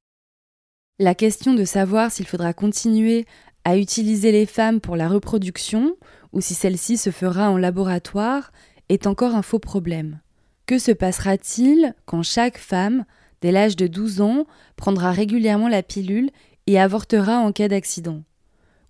[0.99, 3.25] La question de savoir s'il faudra continuer
[3.65, 5.97] à utiliser les femmes pour la reproduction
[6.31, 8.51] ou si celle-ci se fera en laboratoire
[8.89, 10.19] est encore un faux problème.
[10.65, 13.05] Que se passera-t-il quand chaque femme,
[13.41, 14.45] dès l'âge de 12 ans,
[14.75, 16.31] prendra régulièrement la pilule
[16.65, 18.23] et avortera en cas d'accident?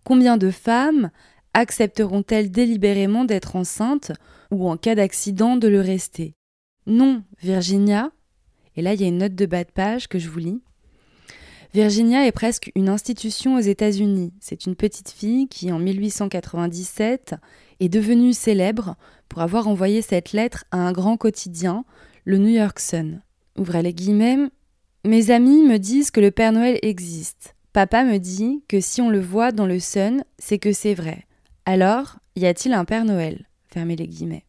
[0.05, 1.11] Combien de femmes
[1.53, 4.13] accepteront-elles délibérément d'être enceintes
[4.51, 6.33] ou en cas d'accident de le rester?
[6.85, 8.11] Non, Virginia,
[8.75, 10.61] et là il y a une note de bas de page que je vous lis.
[11.73, 14.31] Virginia est presque une institution aux États-Unis.
[14.39, 17.35] C'est une petite fille qui, en 1897,
[17.79, 18.95] est devenue célèbre
[19.29, 21.85] pour avoir envoyé cette lettre à un grand quotidien,
[22.23, 23.21] le New York Sun.
[23.57, 24.37] Ouvrez les guillemets.
[25.05, 27.55] Mes amis me disent que le Père Noël existe.
[27.73, 31.25] Papa me dit que si on le voit dans le Sun, c'est que c'est vrai.
[31.65, 33.45] Alors, y a-t-il un Père Noël?
[33.67, 34.45] Fermez les guillemets.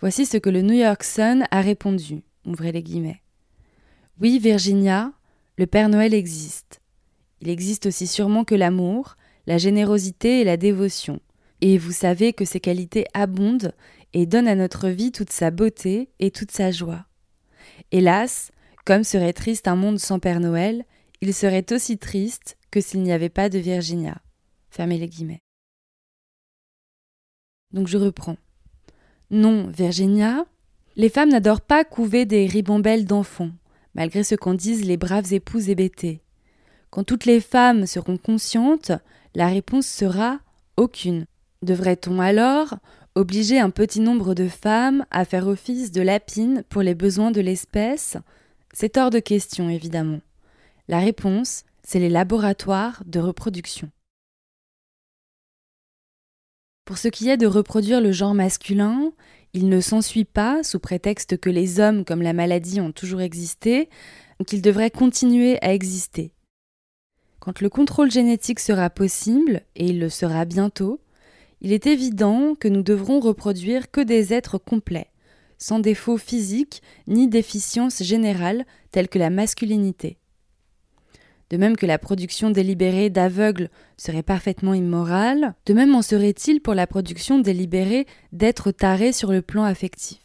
[0.00, 2.22] Voici ce que le New York Sun a répondu.
[2.46, 3.22] Ouvrez les guillemets.
[4.20, 5.12] Oui, Virginia,
[5.56, 6.80] le Père Noël existe.
[7.40, 9.16] Il existe aussi sûrement que l'amour,
[9.46, 11.20] la générosité et la dévotion.
[11.66, 13.72] Et vous savez que ces qualités abondent
[14.12, 17.06] et donnent à notre vie toute sa beauté et toute sa joie.
[17.90, 18.52] Hélas,
[18.84, 20.84] comme serait triste un monde sans Père Noël,
[21.22, 24.20] il serait aussi triste que s'il n'y avait pas de Virginia.
[24.68, 25.40] Fermez les guillemets.
[27.72, 28.36] Donc je reprends.
[29.30, 30.44] Non, Virginia,
[30.96, 33.52] les femmes n'adorent pas couver des ribambelles d'enfants
[33.94, 36.20] malgré ce qu'en disent les braves épouses hébétées.
[36.90, 38.92] Quand toutes les femmes seront conscientes,
[39.34, 40.40] la réponse sera
[40.76, 41.24] aucune.
[41.64, 42.74] Devrait-on alors
[43.14, 47.40] obliger un petit nombre de femmes à faire office de lapine pour les besoins de
[47.40, 48.18] l'espèce?
[48.74, 50.20] C'est hors de question, évidemment.
[50.88, 53.90] La réponse, c'est les laboratoires de reproduction.
[56.84, 59.12] Pour ce qui est de reproduire le genre masculin,
[59.54, 63.88] il ne s'ensuit pas, sous prétexte que les hommes comme la maladie ont toujours existé,
[64.46, 66.30] qu'ils devraient continuer à exister.
[67.40, 71.00] Quand le contrôle génétique sera possible, et il le sera bientôt,
[71.64, 75.10] il est évident que nous devrons reproduire que des êtres complets,
[75.56, 80.18] sans défaut physique ni déficience générale telle que la masculinité.
[81.48, 86.74] De même que la production délibérée d'aveugles serait parfaitement immorale, de même en serait-il pour
[86.74, 90.20] la production délibérée d'êtres tarés sur le plan affectif.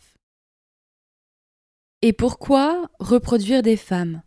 [2.01, 4.23] Et pourquoi reproduire des femmes?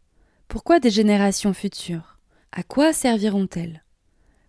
[0.49, 2.19] Pourquoi des générations futures?
[2.53, 3.85] À quoi serviront-elles?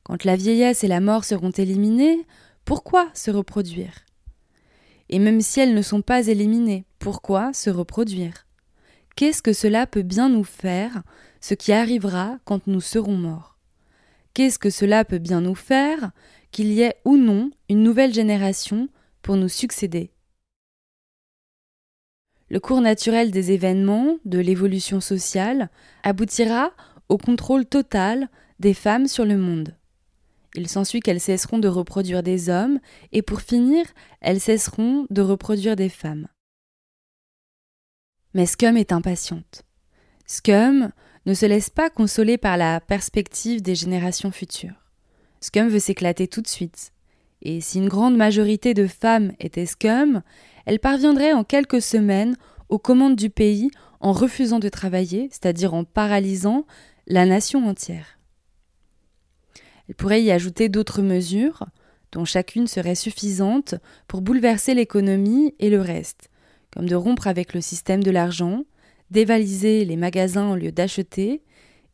[0.03, 2.25] Quand la vieillesse et la mort seront éliminées,
[2.65, 4.05] pourquoi se reproduire?
[5.09, 8.47] Et même si elles ne sont pas éliminées, pourquoi se reproduire?
[9.15, 11.03] Qu'est-ce que cela peut bien nous faire
[11.41, 13.57] ce qui arrivera quand nous serons morts?
[14.33, 16.11] Qu'est-ce que cela peut bien nous faire
[16.51, 18.87] qu'il y ait ou non une nouvelle génération
[19.21, 20.11] pour nous succéder?
[22.49, 25.69] Le cours naturel des événements, de l'évolution sociale,
[26.03, 26.71] aboutira
[27.09, 28.29] au contrôle total
[28.59, 29.75] des femmes sur le monde.
[30.55, 32.79] Il s'ensuit qu'elles cesseront de reproduire des hommes,
[33.11, 33.85] et pour finir,
[34.21, 36.27] elles cesseront de reproduire des femmes.
[38.33, 39.63] Mais Scum est impatiente.
[40.27, 40.91] Scum
[41.25, 44.83] ne se laisse pas consoler par la perspective des générations futures.
[45.41, 46.91] Scum veut s'éclater tout de suite.
[47.45, 50.21] et si une grande majorité de femmes étaient scum,
[50.65, 52.37] elles parviendraient en quelques semaines
[52.69, 53.69] aux commandes du pays
[53.99, 56.65] en refusant de travailler, c'est-à-dire en paralysant
[57.05, 58.17] la nation entière.
[59.87, 61.65] Elle pourrait y ajouter d'autres mesures,
[62.11, 63.75] dont chacune serait suffisante
[64.07, 66.29] pour bouleverser l'économie et le reste,
[66.71, 68.63] comme de rompre avec le système de l'argent,
[69.11, 71.41] dévaliser les magasins au lieu d'acheter,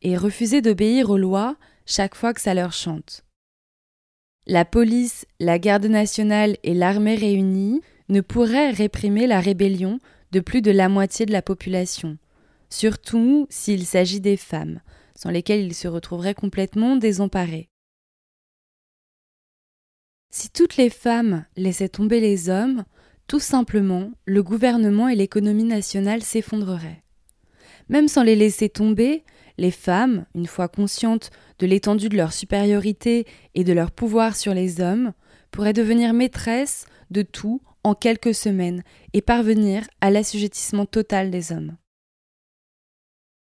[0.02, 1.56] et refuser d'obéir aux lois
[1.86, 3.24] chaque fois que ça leur chante.
[4.46, 9.98] La police, la garde nationale et l'armée réunies ne pourraient réprimer la rébellion
[10.32, 12.16] de plus de la moitié de la population,
[12.68, 14.80] surtout s'il s'agit des femmes,
[15.14, 17.69] sans lesquelles ils se retrouveraient complètement désemparés.
[20.30, 22.84] Si toutes les femmes laissaient tomber les hommes,
[23.26, 27.02] tout simplement, le gouvernement et l'économie nationale s'effondreraient.
[27.88, 29.24] Même sans les laisser tomber,
[29.58, 34.54] les femmes, une fois conscientes de l'étendue de leur supériorité et de leur pouvoir sur
[34.54, 35.12] les hommes,
[35.50, 41.76] pourraient devenir maîtresses de tout en quelques semaines et parvenir à l'assujettissement total des hommes.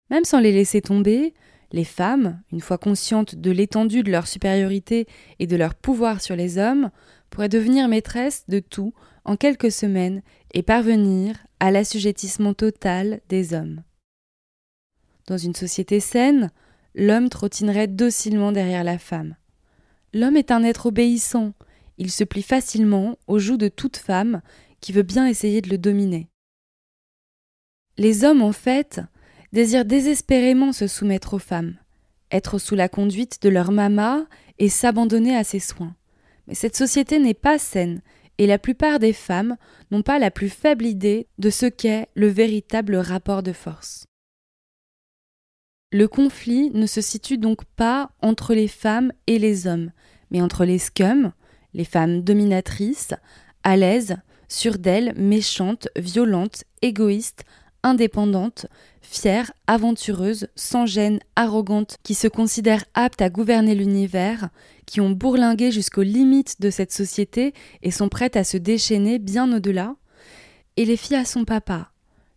[0.10, 1.34] Même sans les laisser tomber,
[1.72, 5.08] les femmes, une fois conscientes de l'étendue de leur supériorité
[5.40, 6.92] et de leur pouvoir sur les hommes,
[7.30, 8.94] pourraient devenir maîtresses de tout
[9.26, 10.22] en quelques semaines
[10.54, 13.84] et parvenir à l'assujettissement total des hommes.
[15.28, 16.52] Dans une société saine,
[16.96, 19.36] l'homme trottinerait docilement derrière la femme.
[20.14, 21.54] L'homme est un être obéissant,
[21.98, 24.42] il se plie facilement aux joues de toute femme
[24.80, 26.30] qui veut bien essayer de le dominer.
[27.98, 29.02] Les hommes, en fait,
[29.54, 31.76] désirent désespérément se soumettre aux femmes,
[32.32, 34.26] être sous la conduite de leur mama
[34.60, 35.96] et s'abandonner à ses soins.
[36.48, 38.02] Mais cette société n'est pas saine,
[38.38, 39.58] et la plupart des femmes
[39.92, 44.06] n'ont pas la plus faible idée de ce qu'est le véritable rapport de force.
[45.92, 49.92] Le conflit ne se situe donc pas entre les femmes et les hommes,
[50.32, 51.32] mais entre les scums,
[51.74, 53.14] les femmes dominatrices,
[53.64, 54.18] à l'aise,
[54.50, 57.46] sûres d'elles, méchantes, violentes, égoïstes,
[57.88, 58.68] indépendantes,
[59.02, 64.50] fières, aventureuses, sans gêne, arrogantes, qui se considèrent aptes à gouverner l'univers,
[64.86, 69.56] qui ont bourlingué jusqu'aux limites de cette société et sont prêtes à se déchaîner bien
[69.56, 69.96] au-delà,
[70.76, 71.92] et les filles à son papa,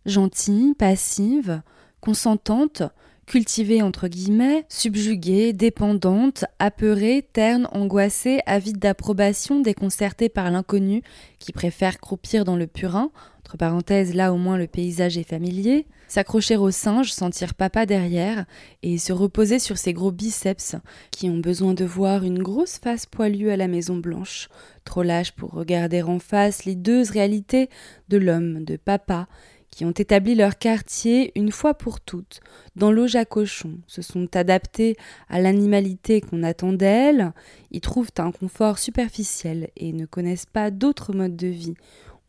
[0.05, 1.61] gentilles, passives,
[1.99, 2.83] consentantes,
[3.27, 11.01] cultivée entre guillemets, subjuguée, dépendante, apeurée, terne, angoissée, avide d'approbation, déconcertée par l'inconnu,
[11.39, 13.11] qui préfère croupir dans le purin,
[13.51, 18.45] entre parenthèses là au moins le paysage est familier, s'accrocher au singe, sentir papa derrière,
[18.81, 20.77] et se reposer sur ses gros biceps,
[21.11, 24.47] qui ont besoin de voir une grosse face poilue à la Maison Blanche,
[24.85, 27.69] trop lâche pour regarder en face l'hideuse réalité
[28.07, 29.27] de l'homme, de papa,
[29.69, 32.39] qui ont établi leur quartier une fois pour toutes
[32.77, 34.95] dans l'auge à cochon, se sont adaptés
[35.27, 37.33] à l'animalité qu'on attend d'elles,
[37.71, 41.73] y trouvent un confort superficiel et ne connaissent pas d'autres modes de vie,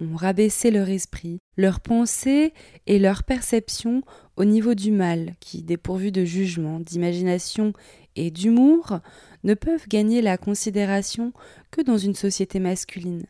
[0.03, 2.53] ont rabaissé leur esprit, leur pensée
[2.87, 4.03] et leur perception
[4.37, 7.73] au niveau du mal, qui, dépourvu de jugement, d'imagination
[8.17, 9.01] et d'humour,
[9.45, 11.33] ne peuvent gagner la considération
[11.71, 13.25] que dans une société masculine,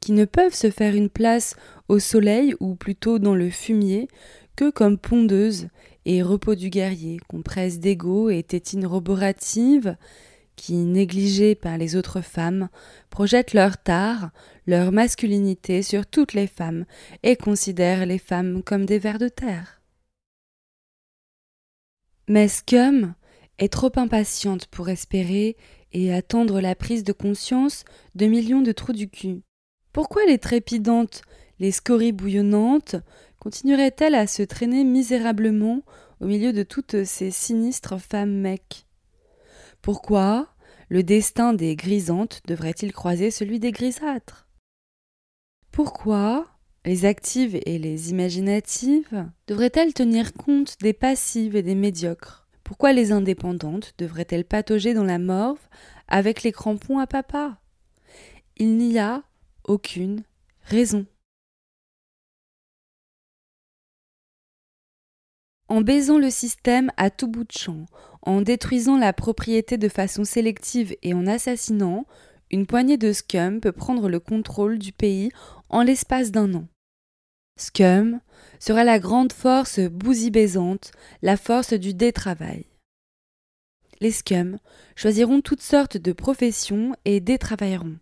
[0.00, 1.56] qui ne peuvent se faire une place
[1.88, 4.08] au soleil ou plutôt dans le fumier
[4.56, 5.68] que comme pondeuses
[6.04, 9.96] et repos du guerrier, compresse d'ego et tétines roboratives,
[10.56, 12.68] qui, négligées par les autres femmes,
[13.10, 14.30] projettent leur tard,
[14.66, 16.84] leur masculinité sur toutes les femmes
[17.22, 19.80] et considèrent les femmes comme des vers de terre.
[22.28, 23.14] Mais Scum
[23.58, 25.56] est trop impatiente pour espérer
[25.92, 29.42] et attendre la prise de conscience de millions de trous du cul.
[29.92, 31.22] Pourquoi les trépidantes,
[31.60, 32.96] les scories bouillonnantes
[33.38, 35.82] continueraient-elles à se traîner misérablement
[36.20, 38.86] au milieu de toutes ces sinistres femmes mecs?
[39.84, 40.48] Pourquoi
[40.88, 44.48] le destin des grisantes devrait-il croiser celui des grisâtres?
[45.72, 46.46] Pourquoi
[46.86, 52.48] les actives et les imaginatives devraient-elles tenir compte des passives et des médiocres?
[52.62, 55.60] Pourquoi les indépendantes devraient-elles patauger dans la morve
[56.08, 57.60] avec les crampons à papa?
[58.56, 59.22] Il n'y a
[59.64, 60.22] aucune
[60.62, 61.04] raison.
[65.68, 67.86] En baisant le système à tout bout de champ,
[68.22, 72.06] en détruisant la propriété de façon sélective et en assassinant,
[72.50, 75.30] une poignée de scum peut prendre le contrôle du pays
[75.68, 76.68] en l'espace d'un an.
[77.58, 78.20] Scum
[78.58, 80.92] sera la grande force bousibésante,
[81.22, 82.66] la force du détravail.
[84.00, 84.58] Les scums
[84.96, 87.96] choisiront toutes sortes de professions et détravailleront.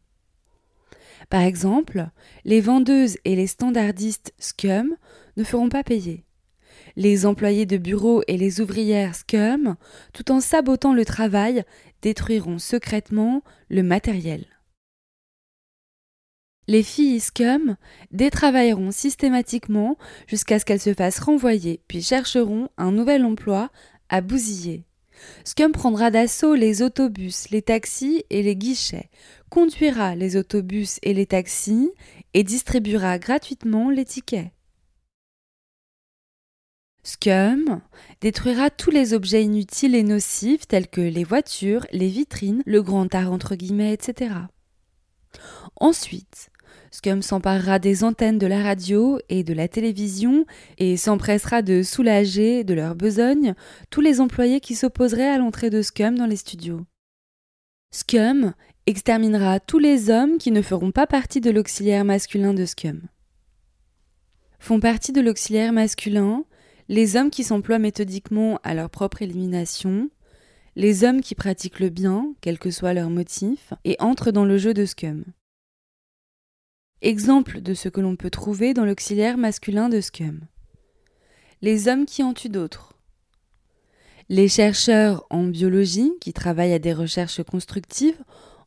[1.28, 2.08] Par exemple,
[2.44, 4.96] les vendeuses et les standardistes scum
[5.36, 6.24] ne feront pas payer.
[6.96, 9.76] Les employés de bureau et les ouvrières scum,
[10.12, 11.64] tout en sabotant le travail,
[12.02, 14.46] détruiront secrètement le matériel.
[16.68, 17.76] Les filles scum
[18.12, 19.98] détravailleront systématiquement
[20.28, 23.70] jusqu'à ce qu'elles se fassent renvoyer, puis chercheront un nouvel emploi
[24.08, 24.84] à bousiller.
[25.44, 29.10] Scum prendra d'assaut les autobus, les taxis et les guichets,
[29.50, 31.90] conduira les autobus et les taxis
[32.34, 34.50] et distribuera gratuitement les tickets.
[37.04, 37.80] Scum
[38.20, 43.12] détruira tous les objets inutiles et nocifs tels que les voitures, les vitrines, le grand
[43.14, 44.34] art entre guillemets, etc.
[45.76, 46.50] Ensuite,
[46.92, 50.46] Scum s'emparera des antennes de la radio et de la télévision
[50.78, 53.54] et s'empressera de soulager de leur besogne
[53.90, 56.82] tous les employés qui s'opposeraient à l'entrée de Scum dans les studios.
[57.90, 58.54] Scum
[58.86, 63.00] exterminera tous les hommes qui ne feront pas partie de l'auxiliaire masculin de Scum.
[64.60, 66.44] Font partie de l'auxiliaire masculin
[66.92, 70.10] les hommes qui s'emploient méthodiquement à leur propre élimination,
[70.76, 74.58] les hommes qui pratiquent le bien, quel que soit leur motif, et entrent dans le
[74.58, 75.24] jeu de Scum.
[77.00, 80.40] Exemple de ce que l'on peut trouver dans l'auxiliaire masculin de Scum.
[81.62, 82.92] Les hommes qui en tuent d'autres.
[84.28, 88.22] Les chercheurs en biologie qui travaillent à des recherches constructives,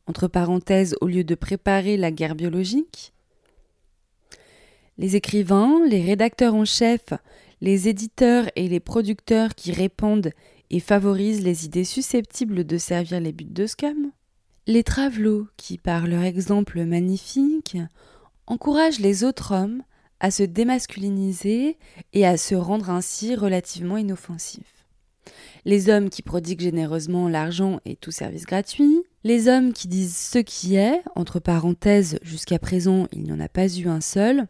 [0.08, 3.12] entre parenthèses au lieu de préparer la guerre biologique.
[4.98, 7.12] Les écrivains, les rédacteurs en chef,
[7.60, 10.30] les éditeurs et les producteurs qui répandent
[10.70, 14.10] et favorisent les idées susceptibles de servir les buts de Scum.
[14.66, 17.78] Les travelots qui, par leur exemple magnifique,
[18.46, 19.82] encourage les autres hommes
[20.18, 21.76] à se démasculiniser
[22.12, 24.86] et à se rendre ainsi relativement inoffensifs.
[25.64, 30.38] Les hommes qui prodiguent généreusement l'argent et tout service gratuit, les hommes qui disent ce
[30.38, 34.46] qui est, entre parenthèses, jusqu'à présent il n'y en a pas eu un seul,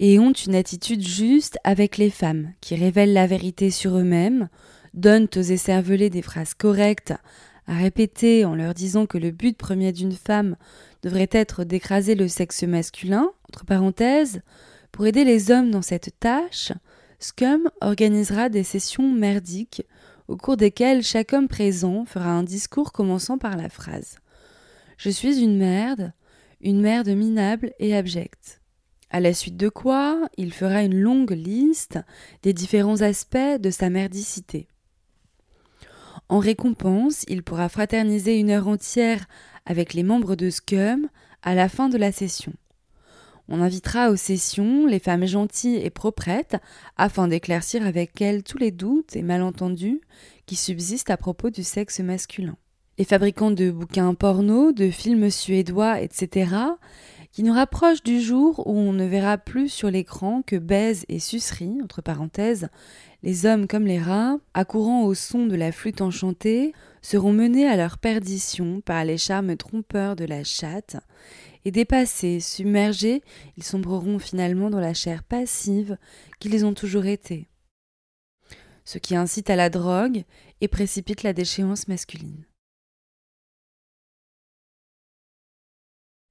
[0.00, 4.48] et ont une attitude juste avec les femmes, qui révèlent la vérité sur eux-mêmes,
[4.94, 7.14] donnent aux écervelés des phrases correctes
[7.66, 10.56] à répéter en leur disant que le but premier d'une femme
[11.02, 14.40] devrait être d'écraser le sexe masculin, entre parenthèses,
[14.90, 16.72] pour aider les hommes dans cette tâche,
[17.20, 19.82] Scum organisera des sessions merdiques
[20.28, 24.18] au cours desquelles chaque homme présent fera un discours commençant par la phrase
[24.98, 26.12] Je suis une merde,
[26.60, 28.60] une merde minable et abjecte.
[29.10, 31.98] À la suite de quoi, il fera une longue liste
[32.42, 34.68] des différents aspects de sa merdicité.
[36.28, 39.26] En récompense, il pourra fraterniser une heure entière
[39.64, 41.08] avec les membres de Scum
[41.42, 42.52] à la fin de la session.
[43.48, 46.56] On invitera aux sessions les femmes gentilles et proprettes
[46.98, 50.02] afin d'éclaircir avec elles tous les doutes et malentendus
[50.44, 52.56] qui subsistent à propos du sexe masculin.
[52.98, 56.50] Les fabricants de bouquins porno, de films suédois, etc.,
[57.32, 61.18] qui nous rapprochent du jour où on ne verra plus sur l'écran que baise et
[61.18, 62.68] sucerie, entre parenthèses,
[63.22, 66.72] les hommes comme les rats, accourant au son de la flûte enchantée,
[67.02, 70.96] seront menés à leur perdition par les charmes trompeurs de la chatte,
[71.64, 73.22] et dépassés, submergés,
[73.56, 75.98] ils sombreront finalement dans la chair passive
[76.38, 77.48] qu'ils ont toujours été.
[78.84, 80.24] Ce qui incite à la drogue
[80.60, 82.47] et précipite la déchéance masculine.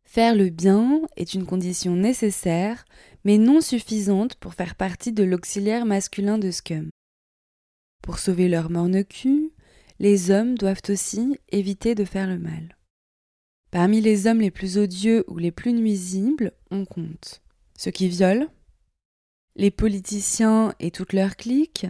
[0.07, 2.85] Faire le bien est une condition nécessaire,
[3.25, 6.89] mais non suffisante pour faire partie de l'auxiliaire masculin de Scum.
[8.01, 9.51] Pour sauver leur morne-cul,
[9.99, 12.77] les hommes doivent aussi éviter de faire le mal.
[13.69, 17.41] Parmi les hommes les plus odieux ou les plus nuisibles, on compte
[17.77, 18.47] ceux qui violent,
[19.57, 21.85] les politiciens et toutes leurs cliques,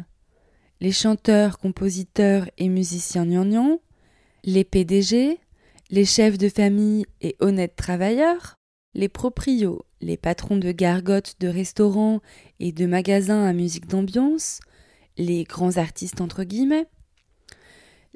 [0.81, 3.79] les chanteurs, compositeurs et musiciens gnangnans,
[4.43, 5.39] les PDG,
[5.89, 8.55] les chefs de famille et honnêtes travailleurs,
[8.93, 12.19] les proprios, les patrons de gargotes de restaurants
[12.59, 14.59] et de magasins à musique d'ambiance,
[15.17, 16.87] les grands artistes entre guillemets,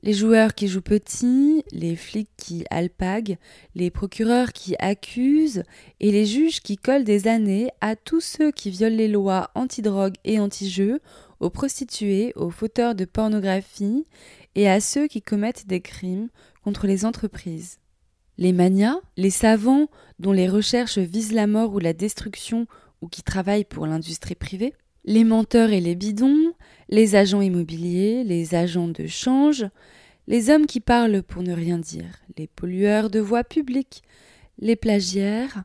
[0.03, 3.37] les joueurs qui jouent petits, les flics qui alpaguent,
[3.75, 5.63] les procureurs qui accusent
[5.99, 10.15] et les juges qui collent des années à tous ceux qui violent les lois anti-drogue
[10.23, 10.99] et anti-jeu,
[11.39, 14.05] aux prostituées, aux fauteurs de pornographie
[14.55, 16.29] et à ceux qui commettent des crimes
[16.63, 17.79] contre les entreprises.
[18.37, 19.87] Les manias, les savants
[20.19, 22.67] dont les recherches visent la mort ou la destruction
[23.01, 24.73] ou qui travaillent pour l'industrie privée,
[25.05, 26.53] les menteurs et les bidons,
[26.89, 29.65] les agents immobiliers, les agents de change,
[30.27, 34.03] les hommes qui parlent pour ne rien dire, les pollueurs de voix publiques,
[34.59, 35.63] les plagiaires,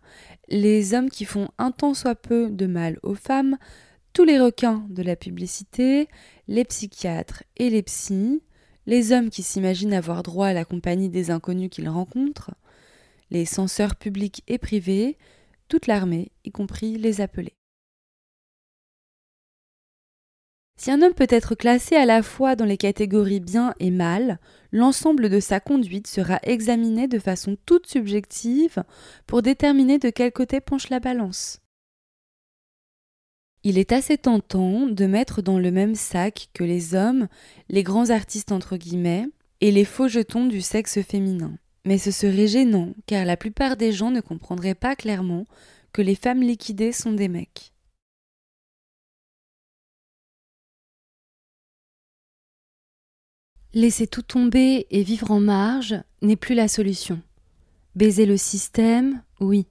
[0.48, 3.58] les hommes qui font un tant soit peu de mal aux femmes,
[4.12, 6.08] tous les requins de la publicité,
[6.48, 8.40] les psychiatres et les psys,
[8.86, 12.54] les hommes qui s'imaginent avoir droit à la compagnie des inconnus qu'ils rencontrent,
[13.30, 15.18] les censeurs publics et privés,
[15.68, 17.56] toute l'armée, y compris les appelés.
[20.78, 24.38] Si un homme peut être classé à la fois dans les catégories bien et mal,
[24.72, 28.84] l'ensemble de sa conduite sera examiné de façon toute subjective
[29.26, 31.60] pour déterminer de quel côté penche la balance.
[33.68, 37.26] Il est assez tentant de mettre dans le même sac que les hommes,
[37.68, 39.26] les grands artistes entre guillemets,
[39.60, 41.58] et les faux jetons du sexe féminin.
[41.84, 45.46] Mais ce serait gênant, car la plupart des gens ne comprendraient pas clairement
[45.92, 47.72] que les femmes liquidées sont des mecs.
[53.74, 57.20] Laisser tout tomber et vivre en marge n'est plus la solution.
[57.96, 59.66] Baiser le système, oui.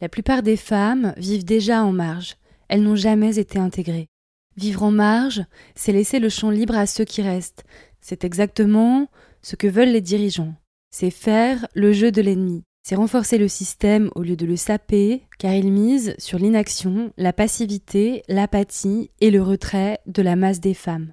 [0.00, 2.38] La plupart des femmes vivent déjà en marge,
[2.68, 4.08] elles n'ont jamais été intégrées.
[4.56, 7.64] Vivre en marge, c'est laisser le champ libre à ceux qui restent.
[8.00, 9.08] C'est exactement
[9.42, 10.54] ce que veulent les dirigeants.
[10.90, 12.64] C'est faire le jeu de l'ennemi.
[12.82, 17.32] C'est renforcer le système au lieu de le saper, car ils misent sur l'inaction, la
[17.32, 21.12] passivité, l'apathie et le retrait de la masse des femmes.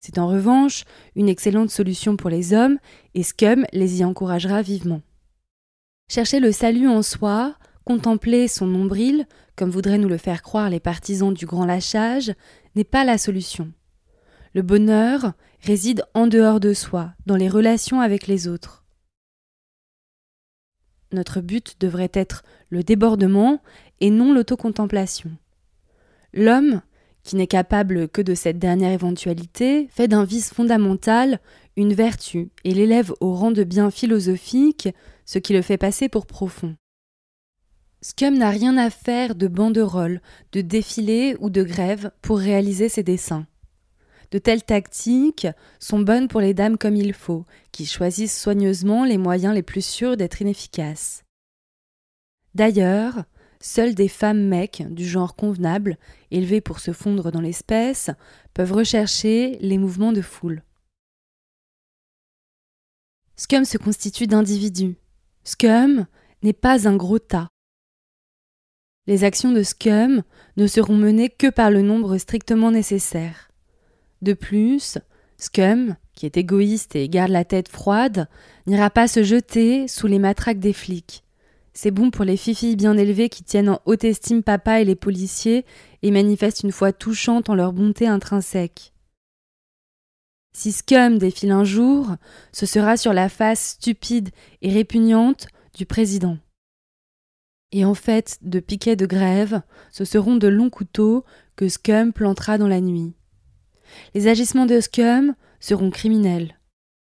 [0.00, 0.84] C'est en revanche
[1.16, 2.78] une excellente solution pour les hommes
[3.14, 5.02] et Scum les y encouragera vivement.
[6.10, 7.56] Chercher le salut en soi,
[7.88, 12.34] contempler son nombril, comme voudraient nous le faire croire les partisans du grand lâchage,
[12.74, 13.72] n'est pas la solution.
[14.52, 15.32] Le bonheur
[15.62, 18.84] réside en dehors de soi, dans les relations avec les autres.
[21.14, 23.62] Notre but devrait être le débordement
[24.00, 25.30] et non l'autocontemplation.
[26.34, 26.82] L'homme
[27.22, 31.40] qui n'est capable que de cette dernière éventualité, fait d'un vice fondamental
[31.76, 34.90] une vertu et l'élève au rang de bien philosophique,
[35.24, 36.76] ce qui le fait passer pour profond.
[38.00, 40.20] Scum n'a rien à faire de banderoles,
[40.52, 43.46] de défilés ou de grèves pour réaliser ses dessins.
[44.30, 45.48] De telles tactiques
[45.80, 49.84] sont bonnes pour les dames comme il faut, qui choisissent soigneusement les moyens les plus
[49.84, 51.24] sûrs d'être inefficaces.
[52.54, 53.24] D'ailleurs,
[53.60, 55.98] Seules des femmes mecs du genre convenable,
[56.30, 58.10] élevées pour se fondre dans l'espèce,
[58.54, 60.62] peuvent rechercher les mouvements de foule.
[63.36, 64.96] Scum se constitue d'individus.
[65.44, 66.06] Scum
[66.42, 67.48] n'est pas un gros tas.
[69.08, 70.22] Les actions de Scum
[70.58, 73.50] ne seront menées que par le nombre strictement nécessaire.
[74.20, 74.98] De plus,
[75.38, 78.28] Scum, qui est égoïste et garde la tête froide,
[78.66, 81.24] n'ira pas se jeter sous les matraques des flics.
[81.72, 84.94] C'est bon pour les filles bien élevées qui tiennent en haute estime papa et les
[84.94, 85.64] policiers
[86.02, 88.92] et manifestent une foi touchante en leur bonté intrinsèque.
[90.52, 92.16] Si Scum défile un jour,
[92.52, 94.28] ce sera sur la face stupide
[94.60, 96.36] et répugnante du président.
[97.72, 99.62] Et en fait, de piquets de grève,
[99.92, 101.24] ce seront de longs couteaux
[101.56, 103.14] que Scum plantera dans la nuit.
[104.14, 106.58] Les agissements de Scum seront criminels.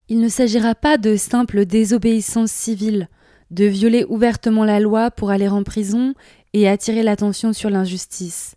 [0.07, 3.07] Il ne s'agira pas de simple désobéissance civile,
[3.49, 6.13] de violer ouvertement la loi pour aller en prison
[6.53, 8.55] et attirer l'attention sur l'injustice.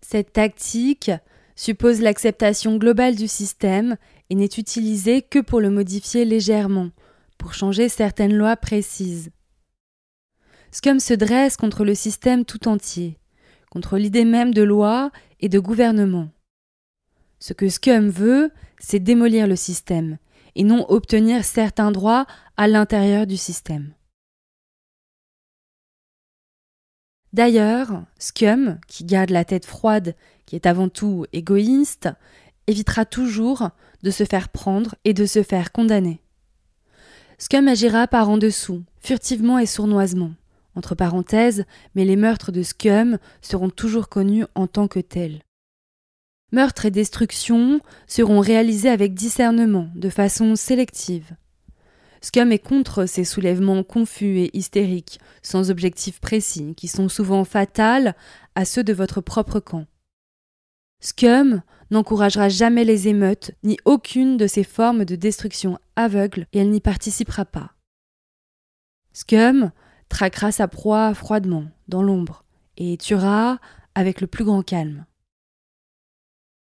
[0.00, 1.10] Cette tactique
[1.54, 3.96] suppose l'acceptation globale du système
[4.30, 6.90] et n'est utilisée que pour le modifier légèrement,
[7.38, 9.30] pour changer certaines lois précises.
[10.76, 13.18] Scum se dresse contre le système tout entier,
[13.70, 16.28] contre l'idée même de loi et de gouvernement.
[17.38, 20.18] Ce que Scum veut, c'est démolir le système,
[20.54, 22.26] et non obtenir certains droits
[22.58, 23.94] à l'intérieur du système.
[27.32, 32.10] D'ailleurs, Scum, qui garde la tête froide, qui est avant tout égoïste,
[32.66, 33.70] évitera toujours
[34.02, 36.20] de se faire prendre et de se faire condamner.
[37.38, 40.32] Scum agira par en dessous, furtivement et sournoisement.
[40.76, 45.40] Entre parenthèses, mais les meurtres de Scum seront toujours connus en tant que tels.
[46.52, 51.34] Meurtres et destructions seront réalisés avec discernement, de façon sélective.
[52.20, 58.14] Scum est contre ces soulèvements confus et hystériques, sans objectif précis, qui sont souvent fatals
[58.54, 59.86] à ceux de votre propre camp.
[61.00, 66.70] Scum n'encouragera jamais les émeutes, ni aucune de ces formes de destruction aveugle, et elle
[66.70, 67.72] n'y participera pas.
[69.12, 69.70] Scum
[70.08, 72.44] traquera sa proie froidement, dans l'ombre,
[72.76, 73.58] et tuera
[73.94, 75.06] avec le plus grand calme.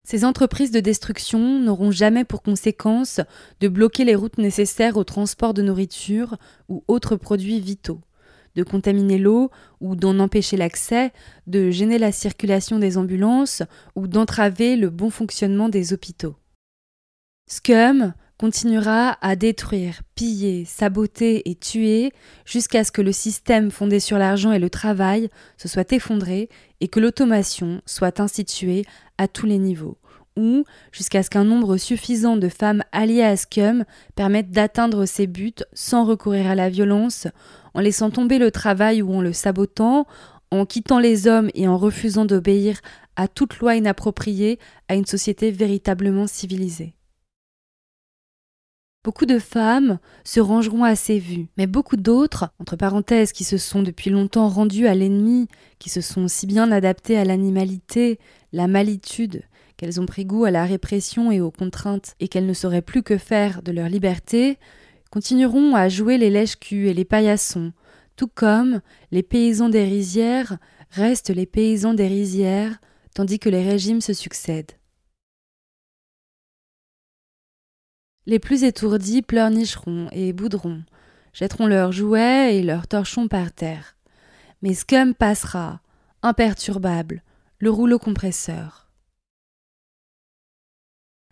[0.03, 3.19] Ces entreprises de destruction n'auront jamais pour conséquence
[3.59, 6.37] de bloquer les routes nécessaires au transport de nourriture
[6.69, 7.99] ou autres produits vitaux,
[8.55, 9.51] de contaminer l'eau
[9.81, 11.11] ou d'en empêcher l'accès,
[11.45, 13.63] de gêner la circulation des ambulances
[13.95, 16.37] ou d'entraver le bon fonctionnement des hôpitaux.
[17.49, 22.11] Scum continuera à détruire, piller, saboter et tuer
[22.45, 26.49] jusqu'à ce que le système fondé sur l'argent et le travail se soit effondré
[26.79, 28.85] et que l'automation soit instituée
[29.17, 29.97] à tous les niveaux,
[30.35, 33.85] ou jusqu'à ce qu'un nombre suffisant de femmes alliées à Scum
[34.15, 37.27] permettent d'atteindre ces buts sans recourir à la violence,
[37.73, 40.05] en laissant tomber le travail ou en le sabotant,
[40.51, 42.79] en quittant les hommes et en refusant d'obéir
[43.15, 46.96] à toute loi inappropriée à une société véritablement civilisée.
[49.07, 53.57] Beaucoup de femmes se rangeront à ces vues, mais beaucoup d'autres, entre parenthèses, qui se
[53.57, 55.47] sont depuis longtemps rendues à l'ennemi,
[55.79, 58.19] qui se sont si bien adaptées à l'animalité,
[58.51, 59.43] la malitude,
[59.77, 63.01] qu'elles ont pris goût à la répression et aux contraintes, et qu'elles ne sauraient plus
[63.01, 64.59] que faire de leur liberté,
[65.09, 67.71] continueront à jouer les lèche-culs et les paillassons,
[68.17, 68.81] tout comme
[69.11, 70.57] les paysans des rizières
[70.91, 72.81] restent les paysans des rizières,
[73.15, 74.73] tandis que les régimes se succèdent.
[78.27, 80.83] Les plus étourdis pleurnicheront et boudront,
[81.31, 83.95] jetteront leurs jouets et leurs torchons par terre.
[84.61, 85.79] Mais Scum passera,
[86.23, 87.23] imperturbable,
[87.59, 88.91] le rouleau compresseur.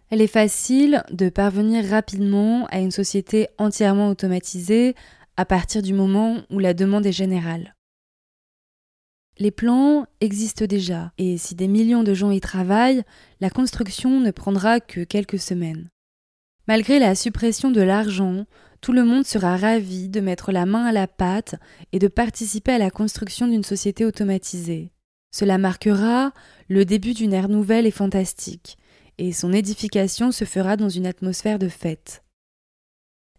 [0.10, 4.96] Elle est facile de parvenir rapidement à une société entièrement automatisée
[5.36, 7.76] à partir du moment où la demande est générale.
[9.38, 13.04] Les plans existent déjà, et si des millions de gens y travaillent,
[13.42, 15.90] la construction ne prendra que quelques semaines.
[16.68, 18.46] Malgré la suppression de l'argent,
[18.82, 21.56] tout le monde sera ravi de mettre la main à la pâte
[21.92, 24.92] et de participer à la construction d'une société automatisée.
[25.32, 26.34] Cela marquera
[26.68, 28.78] le début d'une ère nouvelle et fantastique,
[29.20, 32.24] et son édification se fera dans une atmosphère de fête.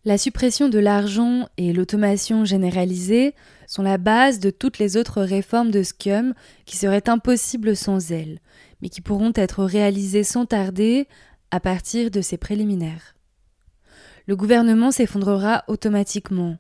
[0.05, 3.35] La suppression de l'argent et l'automation généralisée
[3.67, 6.33] sont la base de toutes les autres réformes de Scum
[6.65, 8.39] qui seraient impossibles sans elles,
[8.81, 11.09] mais qui pourront être réalisées sans tarder
[11.51, 13.16] à partir de ces préliminaires.
[14.27, 16.57] Le gouvernement s'effondrera automatiquement.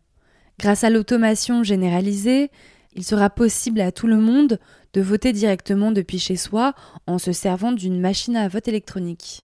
[0.60, 2.50] Grâce à l'automation généralisée,
[2.94, 4.60] il sera possible à tout le monde
[4.92, 6.74] de voter directement depuis chez soi
[7.08, 9.40] en se servant d'une machine à vote électronique.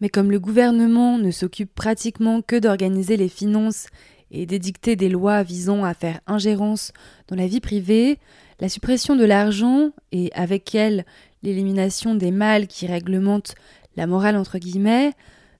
[0.00, 3.88] Mais comme le gouvernement ne s'occupe pratiquement que d'organiser les finances
[4.30, 6.92] et d'édicter des lois visant à faire ingérence
[7.28, 8.18] dans la vie privée,
[8.58, 11.04] la suppression de l'argent et avec elle
[11.42, 13.54] l'élimination des mâles qui réglementent
[13.96, 15.12] la morale entre guillemets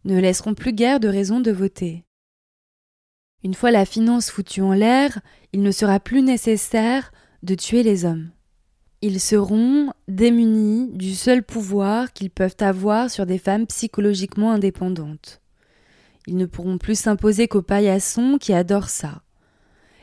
[0.05, 2.05] ne laisseront plus guère de raison de voter.
[3.45, 5.21] Une fois la finance foutue en l'air,
[5.53, 7.13] il ne sera plus nécessaire
[7.43, 8.31] de tuer les hommes.
[9.01, 15.41] Ils seront démunis du seul pouvoir qu'ils peuvent avoir sur des femmes psychologiquement indépendantes.
[16.27, 19.23] Ils ne pourront plus s'imposer qu'aux paillassons qui adorent ça.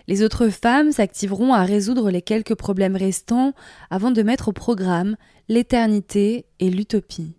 [0.08, 3.54] Les autres femmes s'activeront à résoudre les quelques problèmes restants
[3.90, 5.18] avant de mettre au programme
[5.50, 7.36] l'éternité et l'utopie.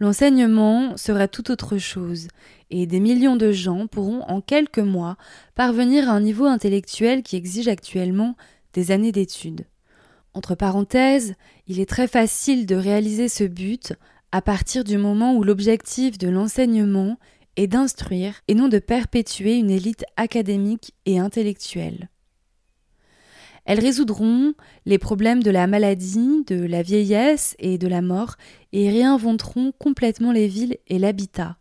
[0.00, 2.28] L'enseignement sera tout autre chose,
[2.70, 5.16] et des millions de gens pourront en quelques mois
[5.54, 8.36] parvenir à un niveau intellectuel qui exige actuellement
[8.72, 9.66] des années d'études.
[10.34, 11.34] Entre parenthèses,
[11.68, 13.92] il est très facile de réaliser ce but
[14.32, 17.18] à partir du moment où l'objectif de l'enseignement
[17.56, 22.08] est d'instruire et non de perpétuer une élite académique et intellectuelle.
[23.64, 24.54] Elles résoudront
[24.84, 28.36] les problèmes de la maladie, de la vieillesse et de la mort
[28.72, 31.56] et réinventeront complètement les villes et l'habitat.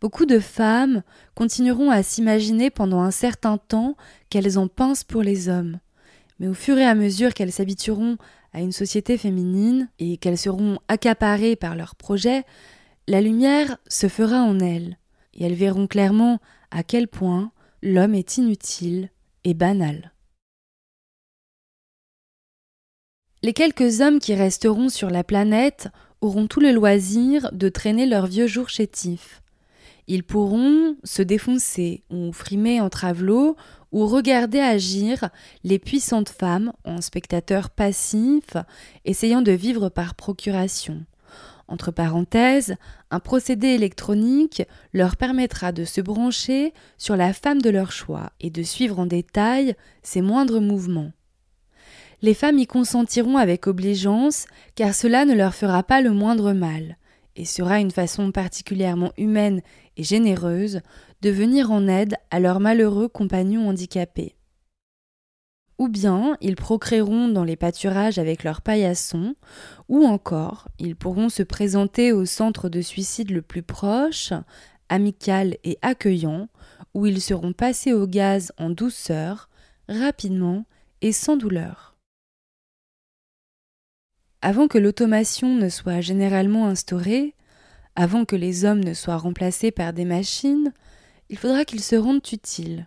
[0.00, 1.02] Beaucoup de femmes
[1.34, 3.96] continueront à s'imaginer pendant un certain temps
[4.28, 5.78] qu'elles en pincent pour les hommes.
[6.38, 8.18] Mais au fur et à mesure qu'elles s'habitueront
[8.52, 12.44] à une société féminine et qu'elles seront accaparées par leurs projets,
[13.08, 14.98] la lumière se fera en elles,
[15.32, 16.40] et elles verront clairement
[16.70, 17.52] à quel point
[17.82, 19.10] l'homme est inutile
[19.46, 20.12] et banal.
[23.42, 25.88] Les quelques hommes qui resteront sur la planète
[26.20, 29.42] auront tout le loisir de traîner leurs vieux jours chétifs.
[30.08, 33.56] Ils pourront se défoncer ou frimer en travelot
[33.92, 35.30] ou regarder agir
[35.62, 38.56] les puissantes femmes en spectateurs passifs
[39.04, 41.04] essayant de vivre par procuration.
[41.68, 42.76] Entre parenthèses,
[43.10, 44.62] un procédé électronique
[44.92, 49.06] leur permettra de se brancher sur la femme de leur choix et de suivre en
[49.06, 51.10] détail ses moindres mouvements.
[52.22, 56.96] Les femmes y consentiront avec obligeance, car cela ne leur fera pas le moindre mal,
[57.34, 59.60] et sera une façon particulièrement humaine
[59.96, 60.80] et généreuse
[61.20, 64.35] de venir en aide à leurs malheureux compagnons handicapés
[65.78, 69.34] ou bien ils procréeront dans les pâturages avec leurs paillassons,
[69.88, 74.32] ou encore ils pourront se présenter au centre de suicide le plus proche,
[74.88, 76.48] amical et accueillant,
[76.94, 79.50] où ils seront passés au gaz en douceur,
[79.88, 80.64] rapidement
[81.02, 81.96] et sans douleur.
[84.42, 87.34] Avant que l'automation ne soit généralement instaurée,
[87.96, 90.72] avant que les hommes ne soient remplacés par des machines,
[91.28, 92.86] il faudra qu'ils se rendent utiles.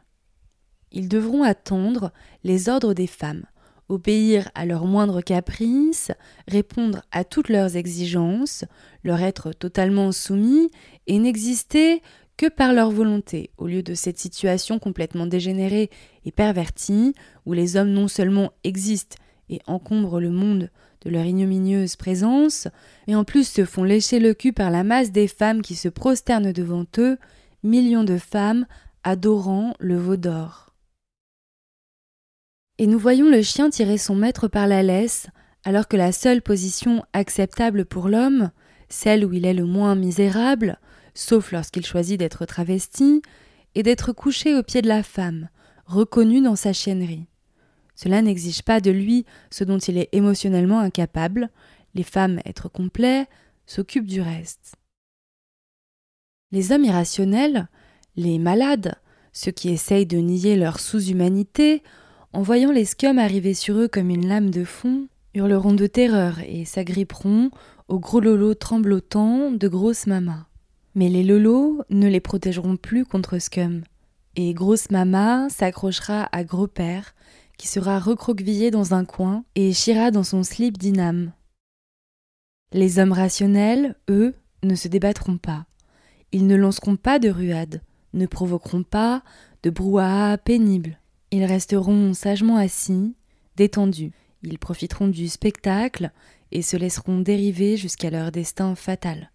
[0.92, 2.12] Ils devront attendre
[2.44, 3.46] les ordres des femmes,
[3.90, 6.12] obéir à leurs moindres caprices,
[6.48, 8.66] répondre à toutes leurs exigences,
[9.04, 10.70] leur être totalement soumis
[11.08, 12.02] et n'exister
[12.38, 15.90] que par leur volonté, au lieu de cette situation complètement dégénérée
[16.24, 17.14] et pervertie,
[17.46, 19.18] où les hommes non seulement existent
[19.50, 20.70] et encombrent le monde
[21.02, 22.68] de leur ignominieuse présence,
[23.08, 25.90] mais en plus se font lécher le cul par la masse des femmes qui se
[25.90, 27.18] prosternent devant eux,
[27.64, 28.66] millions de femmes
[29.04, 30.69] adorant le veau d'or.
[32.80, 35.28] Et nous voyons le chien tirer son maître par la laisse,
[35.66, 38.52] alors que la seule position acceptable pour l'homme,
[38.88, 40.80] celle où il est le moins misérable,
[41.14, 43.22] sauf lorsqu'il choisit d'être travesti,
[43.76, 45.50] et d'être couché aux pieds de la femme,
[45.88, 47.28] reconnue dans sa chiennerie.
[47.96, 51.50] Cela n'exige pas de lui ce dont il est émotionnellement incapable,
[51.96, 53.28] les femmes, être complets,
[53.66, 54.76] s'occupent du reste.
[56.54, 57.68] Les hommes irrationnels,
[58.16, 58.96] les malades,
[59.34, 61.84] ceux qui essayent de nier leur sous-humanité,
[62.34, 66.40] en voyant les scums arriver sur eux comme une lame de fond, hurleront de terreur
[66.46, 67.52] et s'agripperont
[67.88, 70.46] aux gros lolos tremblotants de grosses mamas.
[70.96, 73.84] Mais les lolos ne les protégeront plus contre Scum.
[74.36, 77.16] Et grosse mama s'accrochera à gros père,
[77.58, 81.32] qui sera recroquevillé dans un coin et chira dans son slip d'inam.
[82.72, 85.66] Les hommes rationnels, eux, ne se débattront pas.
[86.32, 87.82] Ils ne lanceront pas de ruades,
[88.14, 89.24] ne provoqueront pas
[89.64, 90.99] de brouhaha pénible.
[91.32, 93.16] Ils resteront sagement assis,
[93.56, 94.12] détendus.
[94.42, 96.12] Ils profiteront du spectacle
[96.52, 99.32] et se laisseront dériver jusqu'à leur destin fatal.